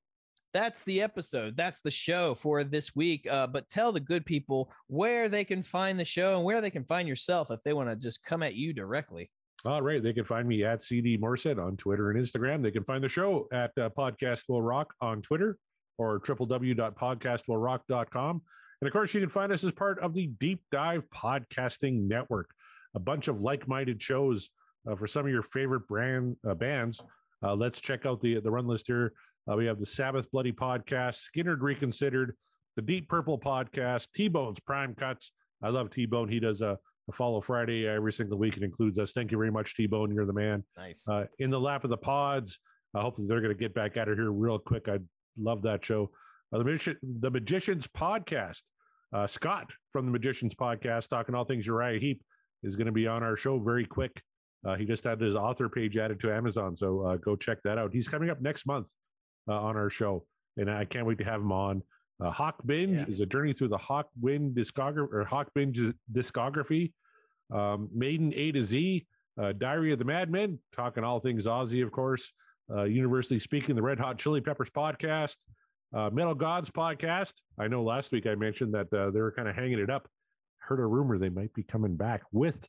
that's 0.55 0.83
the 0.85 1.03
episode. 1.03 1.57
That's 1.57 1.81
the 1.81 1.91
show 1.91 2.35
for 2.35 2.65
this 2.65 2.97
week. 2.97 3.27
Uh, 3.31 3.47
but 3.47 3.69
tell 3.69 3.93
the 3.93 4.01
good 4.01 4.25
people 4.25 4.73
where 4.87 5.29
they 5.29 5.45
can 5.45 5.63
find 5.63 6.01
the 6.01 6.05
show 6.05 6.37
and 6.37 6.45
where 6.45 6.61
they 6.61 6.71
can 6.71 6.85
find 6.85 7.07
yourself 7.07 7.51
if 7.51 7.61
they 7.65 7.73
want 7.73 7.91
to 7.91 7.97
just 7.97 8.25
come 8.25 8.43
at 8.43 8.55
you 8.55 8.73
directly. 8.73 9.31
All 9.65 9.83
right. 9.83 10.01
They 10.03 10.13
can 10.13 10.25
find 10.25 10.49
me 10.49 10.65
at 10.65 10.83
CD 10.83 11.17
Morset 11.19 11.63
on 11.63 11.77
Twitter 11.77 12.11
and 12.11 12.21
Instagram. 12.21 12.63
They 12.63 12.71
can 12.71 12.85
find 12.85 13.03
the 13.03 13.09
show 13.09 13.49
at 13.53 13.73
uh, 13.77 13.91
Podcast 13.91 14.45
Will 14.49 14.63
Rock 14.63 14.95
on 15.01 15.21
Twitter 15.21 15.59
or 15.99 16.21
www.podcastwillrock.com. 16.21 18.43
And 18.81 18.87
of 18.87 18.93
course, 18.93 19.13
you 19.13 19.19
can 19.21 19.29
find 19.29 19.51
us 19.51 19.65
as 19.65 19.73
part 19.73 19.99
of 19.99 20.15
the 20.15 20.29
Deep 20.39 20.63
Dive 20.71 21.03
Podcasting 21.11 22.07
Network, 22.07 22.53
a 22.95 23.01
bunch 23.01 23.27
of 23.27 23.41
like 23.41 23.67
minded 23.67 24.01
shows 24.01 24.51
uh, 24.89 24.95
for 24.97 25.07
some 25.07 25.27
of 25.27 25.33
your 25.33 25.43
favorite 25.43 25.87
brand 25.87 26.37
uh, 26.49 26.55
bands. 26.55 27.03
Uh, 27.43 27.55
let's 27.55 27.81
check 27.81 28.07
out 28.07 28.21
the, 28.21 28.41
the 28.41 28.51
run 28.51 28.67
list 28.67 28.87
here. 28.87 29.13
Uh, 29.51 29.57
we 29.57 29.67
have 29.67 29.79
the 29.79 29.87
Sabbath 29.87 30.31
Bloody 30.31 30.53
Podcast, 30.53 31.23
Skynyrd 31.29 31.61
Reconsidered, 31.61 32.35
the 32.77 32.83
Deep 32.83 33.09
Purple 33.09 33.39
Podcast, 33.39 34.09
T 34.15 34.29
Bone's 34.29 34.61
Prime 34.61 34.95
Cuts. 34.95 35.33
I 35.63 35.71
love 35.71 35.91
T 35.91 36.07
Bone. 36.07 36.29
He 36.29 36.41
does 36.41 36.61
a, 36.61 36.79
a 37.09 37.13
follow 37.13 37.41
Friday 37.41 37.87
every 37.87 38.13
single 38.13 38.39
week 38.39 38.57
and 38.57 38.65
includes 38.65 38.99
us. 38.99 39.13
Thank 39.13 39.33
you 39.33 39.39
very 39.39 39.51
much, 39.51 39.75
T 39.75 39.87
Bone. 39.87 40.13
You're 40.13 40.27
the 40.27 40.33
man. 40.33 40.65
Nice. 40.77 41.03
Uh, 41.09 41.25
in 41.39 41.51
the 41.51 41.61
lap 41.61 41.85
of 41.85 41.91
the 41.91 41.97
pods. 41.97 42.59
I 42.95 43.01
hope 43.03 43.17
that 43.17 43.27
they're 43.29 43.41
going 43.41 43.55
to 43.55 43.59
get 43.59 43.75
back 43.75 43.97
at 43.97 44.09
it 44.09 44.17
here 44.17 44.33
real 44.33 44.59
quick. 44.59 44.89
I 44.89 44.99
love 45.39 45.63
that 45.63 45.85
show. 45.85 46.11
Uh, 46.53 46.59
the, 46.59 46.65
Magi- 46.65 46.95
the 47.03 47.31
Magicians 47.31 47.87
Podcast. 47.87 48.63
Uh, 49.13 49.27
Scott 49.27 49.71
from 49.93 50.07
the 50.07 50.13
Magicians 50.13 50.55
Podcast, 50.55 51.09
talking 51.09 51.35
all 51.35 51.45
things 51.45 51.67
Uriah 51.67 51.99
Heep, 51.99 52.23
is 52.63 52.77
going 52.77 52.87
to 52.87 52.93
be 52.93 53.07
on 53.07 53.23
our 53.23 53.37
show 53.37 53.59
very 53.59 53.87
quick. 53.87 54.23
Uh, 54.67 54.77
he 54.77 54.85
just 54.85 55.05
had 55.05 55.21
his 55.21 55.35
author 55.37 55.69
page 55.69 55.97
added 55.97 56.19
to 56.21 56.33
Amazon, 56.33 56.75
so 56.75 57.01
uh, 57.07 57.17
go 57.17 57.37
check 57.37 57.59
that 57.65 57.79
out. 57.79 57.93
He's 57.93 58.09
coming 58.09 58.29
up 58.31 58.41
next 58.41 58.67
month 58.67 58.93
uh, 59.49 59.55
on 59.61 59.77
our 59.77 59.89
show, 59.91 60.27
and 60.57 60.71
I 60.71 60.85
can't 60.85 61.07
wait 61.07 61.19
to 61.19 61.25
have 61.25 61.41
him 61.43 61.53
on. 61.53 61.83
Uh, 62.21 62.31
Hawk 62.31 62.57
Binge 62.67 62.99
Yeah. 62.99 63.07
is 63.07 63.21
a 63.21 63.27
journey 63.27 63.53
through 63.53 63.69
the 63.69 63.79
Hawk 63.79 64.09
Wind 64.21 64.57
discography 64.57 65.13
or 65.13 65.25
Hawk 65.25 65.51
Binge 65.55 65.81
discography. 66.13 66.93
Um, 67.53 67.89
Maiden 67.95 68.33
A 68.35 68.53
to 68.53 68.61
Z, 68.63 69.07
uh, 69.41 69.53
Diary 69.53 69.93
of 69.93 69.99
the 70.01 70.05
Madmen, 70.05 70.59
talking 70.73 71.05
all 71.05 71.21
things 71.21 71.47
Aussie, 71.47 71.83
of 71.85 71.93
course. 71.93 72.33
Uh, 72.71 72.83
Universally 72.83 73.39
speaking, 73.39 73.77
the 73.77 73.83
Red 73.83 73.99
Hot 74.01 74.19
Chili 74.19 74.41
Peppers 74.41 74.69
podcast, 74.69 75.37
uh, 75.95 76.11
Metal 76.13 76.35
Gods 76.35 76.71
podcast. 76.71 77.35
I 77.59 77.69
know 77.69 77.83
last 77.83 78.13
week 78.13 78.27
I 78.27 78.35
mentioned 78.35 78.75
that 78.75 78.93
uh, 78.93 79.11
they 79.11 79.21
were 79.21 79.33
kind 79.33 79.49
of 79.49 79.55
hanging 79.55 79.79
it 79.79 79.89
up. 79.89 80.09
Heard 80.59 80.81
a 80.81 80.85
rumor 80.87 81.17
they 81.17 81.31
might 81.31 81.55
be 81.55 81.63
coming 81.63 81.97
back 81.97 82.23
with 82.33 82.69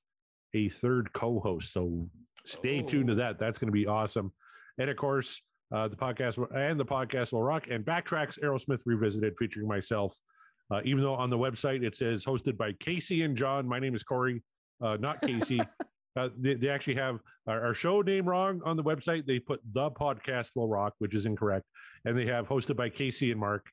a 0.54 0.70
third 0.70 1.12
co-host. 1.14 1.74
So 1.74 2.10
stay 2.46 2.82
tuned 2.82 3.08
to 3.08 3.14
Oh. 3.14 3.18
that. 3.18 3.40
That's 3.40 3.58
going 3.60 3.68
to 3.68 3.74
be 3.74 3.88
awesome. 3.88 4.32
And 4.78 4.90
of 4.90 4.96
course, 4.96 5.42
uh, 5.74 5.88
the 5.88 5.96
podcast 5.96 6.38
and 6.56 6.80
the 6.80 6.86
podcast 6.86 7.32
will 7.34 7.44
rock 7.44 7.68
and 7.70 7.86
backtracks 7.86 8.40
Aerosmith 8.40 8.82
revisited 8.86 9.36
featuring 9.38 9.68
myself. 9.68 10.16
Uh, 10.72 10.82
even 10.86 11.04
though 11.04 11.16
on 11.16 11.30
the 11.30 11.38
website 11.38 11.84
it 11.84 11.96
says 11.96 12.24
hosted 12.24 12.58
by 12.58 12.72
Casey 12.74 13.24
and 13.24 13.36
John, 13.36 13.68
my 13.68 13.80
name 13.80 13.96
is 13.96 14.04
Corey, 14.04 14.44
uh, 14.84 14.98
not 15.00 15.22
Casey. 15.22 15.60
uh, 16.16 16.30
they, 16.38 16.54
they 16.56 16.70
actually 16.70 16.96
have 16.96 17.20
our, 17.48 17.66
our 17.68 17.74
show 17.74 18.02
name 18.02 18.28
wrong 18.28 18.62
on 18.66 18.76
the 18.78 18.84
website. 18.84 19.26
They 19.26 19.40
put 19.40 19.62
the 19.74 19.90
podcast 19.92 20.52
will 20.56 20.68
rock, 20.68 20.94
which 21.00 21.14
is 21.16 21.26
incorrect, 21.26 21.66
and 22.06 22.18
they 22.18 22.26
have 22.28 22.48
hosted 22.48 22.76
by 22.76 22.90
Casey 22.90 23.32
and 23.32 23.40
Mark, 23.40 23.68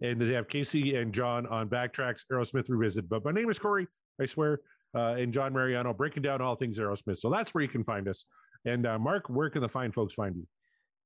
and 0.00 0.18
they 0.18 0.32
have 0.32 0.48
Casey 0.48 0.96
and 0.96 1.12
John 1.12 1.46
on 1.46 1.68
backtracks 1.68 2.24
Aerosmith 2.32 2.68
revisited. 2.68 3.08
But 3.10 3.24
my 3.24 3.32
name 3.32 3.50
is 3.50 3.58
Corey, 3.58 3.86
I 4.20 4.24
swear, 4.26 4.60
uh, 4.94 5.14
and 5.18 5.32
John 5.32 5.52
Mariano 5.52 5.92
breaking 5.92 6.22
down 6.22 6.40
all 6.40 6.54
things 6.54 6.78
Aerosmith. 6.78 7.18
So 7.18 7.30
that's 7.30 7.54
where 7.54 7.62
you 7.62 7.68
can 7.68 7.84
find 7.84 8.08
us. 8.08 8.24
And 8.64 8.86
uh, 8.86 8.98
Mark, 8.98 9.28
where 9.28 9.50
can 9.50 9.62
the 9.62 9.68
fine 9.68 9.92
folks 9.92 10.14
find 10.14 10.36
you? 10.36 10.46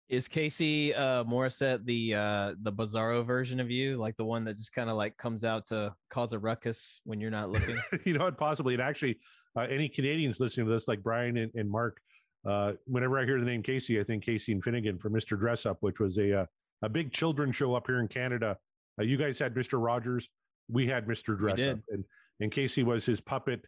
Is 0.08 0.28
Casey 0.28 0.94
uh, 0.94 1.24
Morissette 1.24 1.84
the 1.86 2.14
uh, 2.14 2.54
the 2.60 2.72
Bizarro 2.72 3.24
version 3.24 3.60
of 3.60 3.70
you, 3.70 3.96
like 3.96 4.16
the 4.16 4.24
one 4.24 4.44
that 4.44 4.56
just 4.56 4.74
kind 4.74 4.90
of 4.90 4.96
like 4.96 5.16
comes 5.16 5.42
out 5.42 5.66
to 5.68 5.94
cause 6.10 6.32
a 6.32 6.38
ruckus 6.38 7.00
when 7.04 7.20
you're 7.20 7.30
not 7.30 7.50
looking? 7.50 7.78
you 8.04 8.14
know 8.14 8.24
what? 8.24 8.36
Possibly. 8.36 8.74
And 8.74 8.82
actually, 8.82 9.18
uh, 9.56 9.62
any 9.62 9.88
Canadians 9.88 10.38
listening 10.38 10.66
to 10.66 10.72
this, 10.72 10.86
like 10.86 11.02
Brian 11.02 11.38
and, 11.38 11.50
and 11.54 11.70
Mark, 11.70 11.98
uh, 12.46 12.72
whenever 12.84 13.18
I 13.18 13.24
hear 13.24 13.38
the 13.38 13.46
name 13.46 13.62
Casey, 13.62 14.00
I 14.00 14.04
think 14.04 14.24
Casey 14.24 14.52
and 14.52 14.62
Finnegan 14.62 14.98
for 14.98 15.08
Mr. 15.08 15.40
Dressup, 15.40 15.76
which 15.80 15.98
was 15.98 16.18
a 16.18 16.40
uh, 16.40 16.46
a 16.82 16.88
big 16.88 17.12
children's 17.12 17.56
show 17.56 17.74
up 17.74 17.86
here 17.86 18.00
in 18.00 18.08
Canada. 18.08 18.58
Uh, 19.00 19.04
you 19.04 19.16
guys 19.16 19.38
had 19.38 19.54
Mr. 19.54 19.82
Rogers. 19.82 20.28
We 20.68 20.86
had 20.86 21.06
Mr. 21.06 21.38
Dressup, 21.38 21.80
and 21.88 22.04
and 22.40 22.50
Casey 22.52 22.82
was 22.82 23.06
his 23.06 23.20
puppet 23.20 23.64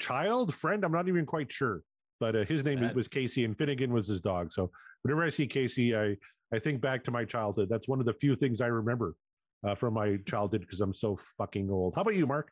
child 0.00 0.54
friend. 0.54 0.84
I'm 0.84 0.92
not 0.92 1.06
even 1.08 1.24
quite 1.26 1.52
sure, 1.52 1.82
but 2.18 2.34
uh, 2.34 2.44
his 2.44 2.64
name 2.64 2.80
That- 2.80 2.94
was 2.94 3.06
Casey, 3.08 3.44
and 3.44 3.56
Finnegan 3.56 3.92
was 3.92 4.08
his 4.08 4.20
dog. 4.20 4.52
So 4.52 4.70
whenever 5.02 5.22
I 5.22 5.28
see 5.28 5.46
Casey, 5.46 5.96
I 5.96 6.16
I 6.52 6.58
think 6.58 6.80
back 6.80 7.04
to 7.04 7.10
my 7.12 7.24
childhood. 7.24 7.68
That's 7.70 7.86
one 7.86 8.00
of 8.00 8.06
the 8.06 8.14
few 8.14 8.34
things 8.34 8.60
I 8.60 8.66
remember 8.66 9.14
uh, 9.64 9.74
from 9.76 9.94
my 9.94 10.16
childhood 10.26 10.62
because 10.62 10.80
I'm 10.80 10.92
so 10.92 11.16
fucking 11.38 11.70
old. 11.70 11.94
How 11.94 12.02
about 12.02 12.16
you, 12.16 12.26
Mark? 12.26 12.50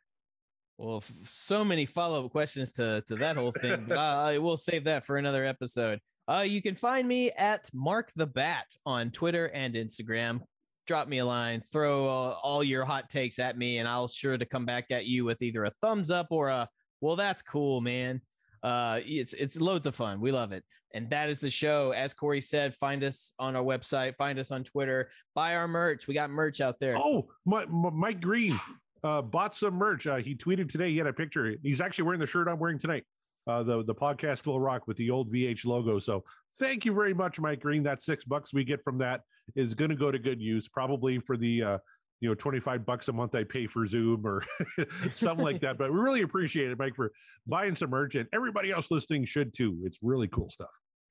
Well, 0.77 0.97
f- 1.03 1.11
so 1.25 1.65
many 1.65 1.85
follow 1.85 2.23
up 2.23 2.31
questions 2.31 2.71
to 2.73 3.03
to 3.07 3.15
that 3.17 3.35
whole 3.35 3.51
thing, 3.51 3.85
but 3.87 3.97
I, 3.97 4.33
I 4.33 4.37
will 4.37 4.55
save 4.55 4.85
that 4.85 5.05
for 5.05 5.17
another 5.17 5.43
episode. 5.45 5.99
Uh, 6.31 6.41
you 6.41 6.61
can 6.61 6.75
find 6.75 7.07
me 7.07 7.31
at 7.31 7.69
Mark 7.73 8.11
the 8.15 8.27
Bat 8.27 8.67
on 8.85 9.09
Twitter 9.11 9.47
and 9.47 9.73
Instagram. 9.75 10.39
Drop 10.87 11.07
me 11.07 11.17
a 11.19 11.25
line, 11.25 11.61
throw 11.71 12.07
uh, 12.07 12.35
all 12.41 12.63
your 12.63 12.85
hot 12.85 13.09
takes 13.09 13.37
at 13.39 13.57
me, 13.57 13.79
and 13.79 13.87
I'll 13.87 14.07
sure 14.07 14.37
to 14.37 14.45
come 14.45 14.65
back 14.65 14.85
at 14.91 15.05
you 15.05 15.25
with 15.25 15.41
either 15.41 15.65
a 15.65 15.71
thumbs 15.81 16.09
up 16.09 16.27
or 16.31 16.47
a 16.49 16.67
"Well, 17.01 17.15
that's 17.15 17.41
cool, 17.41 17.81
man." 17.81 18.21
Uh, 18.61 18.99
it's 19.05 19.33
it's 19.33 19.59
loads 19.59 19.85
of 19.85 19.95
fun. 19.95 20.19
We 20.19 20.31
love 20.31 20.51
it, 20.51 20.63
and 20.93 21.09
that 21.11 21.29
is 21.29 21.39
the 21.39 21.49
show. 21.49 21.91
As 21.91 22.13
Corey 22.13 22.41
said, 22.41 22.75
find 22.75 23.03
us 23.03 23.33
on 23.39 23.55
our 23.55 23.63
website, 23.63 24.17
find 24.17 24.37
us 24.39 24.51
on 24.51 24.63
Twitter, 24.63 25.09
buy 25.35 25.55
our 25.55 25.67
merch. 25.67 26.07
We 26.07 26.13
got 26.13 26.29
merch 26.29 26.61
out 26.61 26.79
there. 26.79 26.95
Oh, 26.97 27.27
my, 27.45 27.65
my, 27.65 27.89
Mike 27.89 28.21
Green 28.21 28.59
uh, 29.03 29.21
bought 29.21 29.55
some 29.55 29.75
merch. 29.75 30.07
Uh, 30.07 30.17
he 30.17 30.35
tweeted 30.35 30.69
today. 30.69 30.91
He 30.91 30.97
had 30.97 31.07
a 31.07 31.13
picture. 31.13 31.55
He's 31.63 31.81
actually 31.81 32.05
wearing 32.05 32.19
the 32.19 32.27
shirt 32.27 32.47
I'm 32.47 32.59
wearing 32.59 32.79
tonight. 32.79 33.05
Uh, 33.47 33.63
the 33.63 33.83
the 33.83 33.95
podcast 33.95 34.45
will 34.45 34.59
rock 34.59 34.87
with 34.87 34.97
the 34.97 35.09
old 35.09 35.31
VH 35.33 35.65
logo. 35.65 35.97
So 35.97 36.23
thank 36.59 36.85
you 36.85 36.93
very 36.93 37.13
much, 37.13 37.39
Mike 37.39 37.61
Green. 37.61 37.83
That 37.83 38.01
six 38.01 38.25
bucks 38.25 38.53
we 38.53 38.63
get 38.63 38.83
from 38.83 38.97
that 38.99 39.21
is 39.55 39.73
going 39.73 39.89
to 39.89 39.95
go 39.95 40.11
to 40.11 40.19
good 40.19 40.41
use, 40.41 40.67
probably 40.67 41.19
for 41.19 41.37
the 41.37 41.63
uh, 41.63 41.77
you 42.21 42.29
know 42.29 42.35
twenty 42.35 42.59
five 42.59 42.85
bucks 42.85 43.07
a 43.07 43.13
month 43.13 43.35
I 43.35 43.43
pay 43.43 43.67
for 43.67 43.85
Zoom 43.85 44.25
or 44.25 44.43
something 45.13 45.43
like 45.43 45.61
that. 45.61 45.77
But 45.77 45.91
we 45.91 45.99
really 45.99 46.21
appreciate 46.21 46.71
it, 46.71 46.79
Mike, 46.79 46.95
for 46.95 47.11
buying 47.47 47.75
some 47.75 47.89
merch, 47.89 48.15
and 48.15 48.27
everybody 48.33 48.71
else 48.71 48.91
listening 48.91 49.25
should 49.25 49.53
too. 49.53 49.77
It's 49.83 49.99
really 50.01 50.27
cool 50.27 50.49
stuff. 50.49 50.69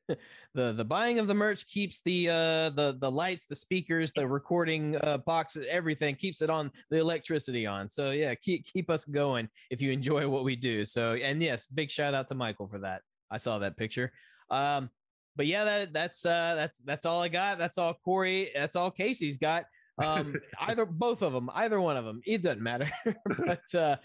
the 0.54 0.72
the 0.72 0.84
buying 0.84 1.18
of 1.18 1.26
the 1.26 1.34
merch 1.34 1.66
keeps 1.68 2.00
the 2.00 2.30
uh 2.30 2.70
the 2.70 2.96
the 2.98 3.10
lights 3.10 3.44
the 3.44 3.54
speakers 3.54 4.10
the 4.14 4.26
recording 4.26 4.96
uh 5.02 5.18
boxes 5.18 5.66
everything 5.68 6.14
keeps 6.14 6.40
it 6.40 6.48
on 6.48 6.70
the 6.88 6.96
electricity 6.96 7.66
on 7.66 7.90
so 7.90 8.12
yeah 8.12 8.34
keep 8.34 8.64
keep 8.64 8.88
us 8.88 9.04
going 9.04 9.46
if 9.70 9.82
you 9.82 9.92
enjoy 9.92 10.26
what 10.26 10.44
we 10.44 10.56
do 10.56 10.82
so 10.82 11.12
and 11.12 11.42
yes 11.42 11.66
big 11.66 11.90
shout 11.90 12.14
out 12.14 12.26
to 12.26 12.34
michael 12.34 12.66
for 12.66 12.78
that 12.78 13.02
I 13.30 13.36
saw 13.38 13.58
that 13.58 13.76
picture. 13.76 14.12
Um, 14.50 14.90
but 15.36 15.46
yeah, 15.46 15.64
that 15.64 15.92
that's 15.92 16.26
uh, 16.26 16.54
that's 16.56 16.78
that's 16.78 17.06
all 17.06 17.22
I 17.22 17.28
got. 17.28 17.58
That's 17.58 17.78
all 17.78 17.94
Corey. 17.94 18.50
That's 18.54 18.76
all 18.76 18.90
Casey's 18.90 19.38
got. 19.38 19.64
Um, 19.98 20.34
either 20.68 20.86
both 20.86 21.22
of 21.22 21.32
them, 21.32 21.50
either 21.54 21.80
one 21.80 21.96
of 21.96 22.04
them, 22.04 22.20
it 22.26 22.42
doesn't 22.42 22.62
matter. 22.62 22.90
but 23.46 23.74
uh, 23.74 23.96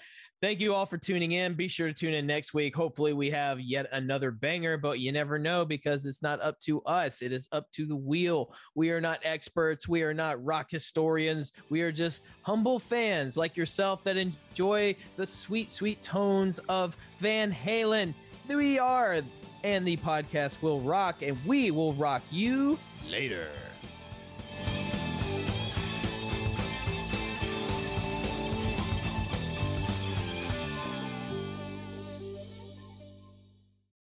thank 0.41 0.59
you 0.59 0.73
all 0.73 0.85
for 0.85 0.97
tuning 0.97 1.33
in. 1.33 1.53
Be 1.53 1.67
sure 1.67 1.87
to 1.87 1.93
tune 1.93 2.13
in 2.13 2.25
next 2.25 2.53
week. 2.53 2.75
Hopefully, 2.75 3.13
we 3.13 3.29
have 3.31 3.59
yet 3.59 3.87
another 3.91 4.31
banger, 4.31 4.77
but 4.77 4.99
you 4.99 5.11
never 5.11 5.37
know 5.37 5.65
because 5.65 6.05
it's 6.05 6.21
not 6.21 6.41
up 6.41 6.59
to 6.61 6.81
us. 6.83 7.21
It 7.21 7.31
is 7.31 7.47
up 7.51 7.71
to 7.73 7.85
the 7.85 7.95
wheel. 7.95 8.53
We 8.75 8.89
are 8.91 9.01
not 9.01 9.19
experts. 9.23 9.87
We 9.87 10.01
are 10.01 10.13
not 10.13 10.43
rock 10.43 10.67
historians. 10.69 11.53
We 11.69 11.81
are 11.81 11.91
just 11.91 12.23
humble 12.41 12.79
fans 12.79 13.37
like 13.37 13.55
yourself 13.55 14.03
that 14.03 14.17
enjoy 14.17 14.95
the 15.15 15.25
sweet, 15.25 15.71
sweet 15.71 16.01
tones 16.01 16.59
of 16.69 16.97
Van 17.19 17.53
Halen. 17.53 18.13
We 18.47 18.79
are, 18.79 19.21
and 19.63 19.87
the 19.87 19.97
podcast 19.97 20.61
will 20.61 20.81
rock, 20.81 21.21
and 21.21 21.37
we 21.45 21.71
will 21.71 21.93
rock 21.93 22.21
you 22.31 22.77
later. 23.09 23.47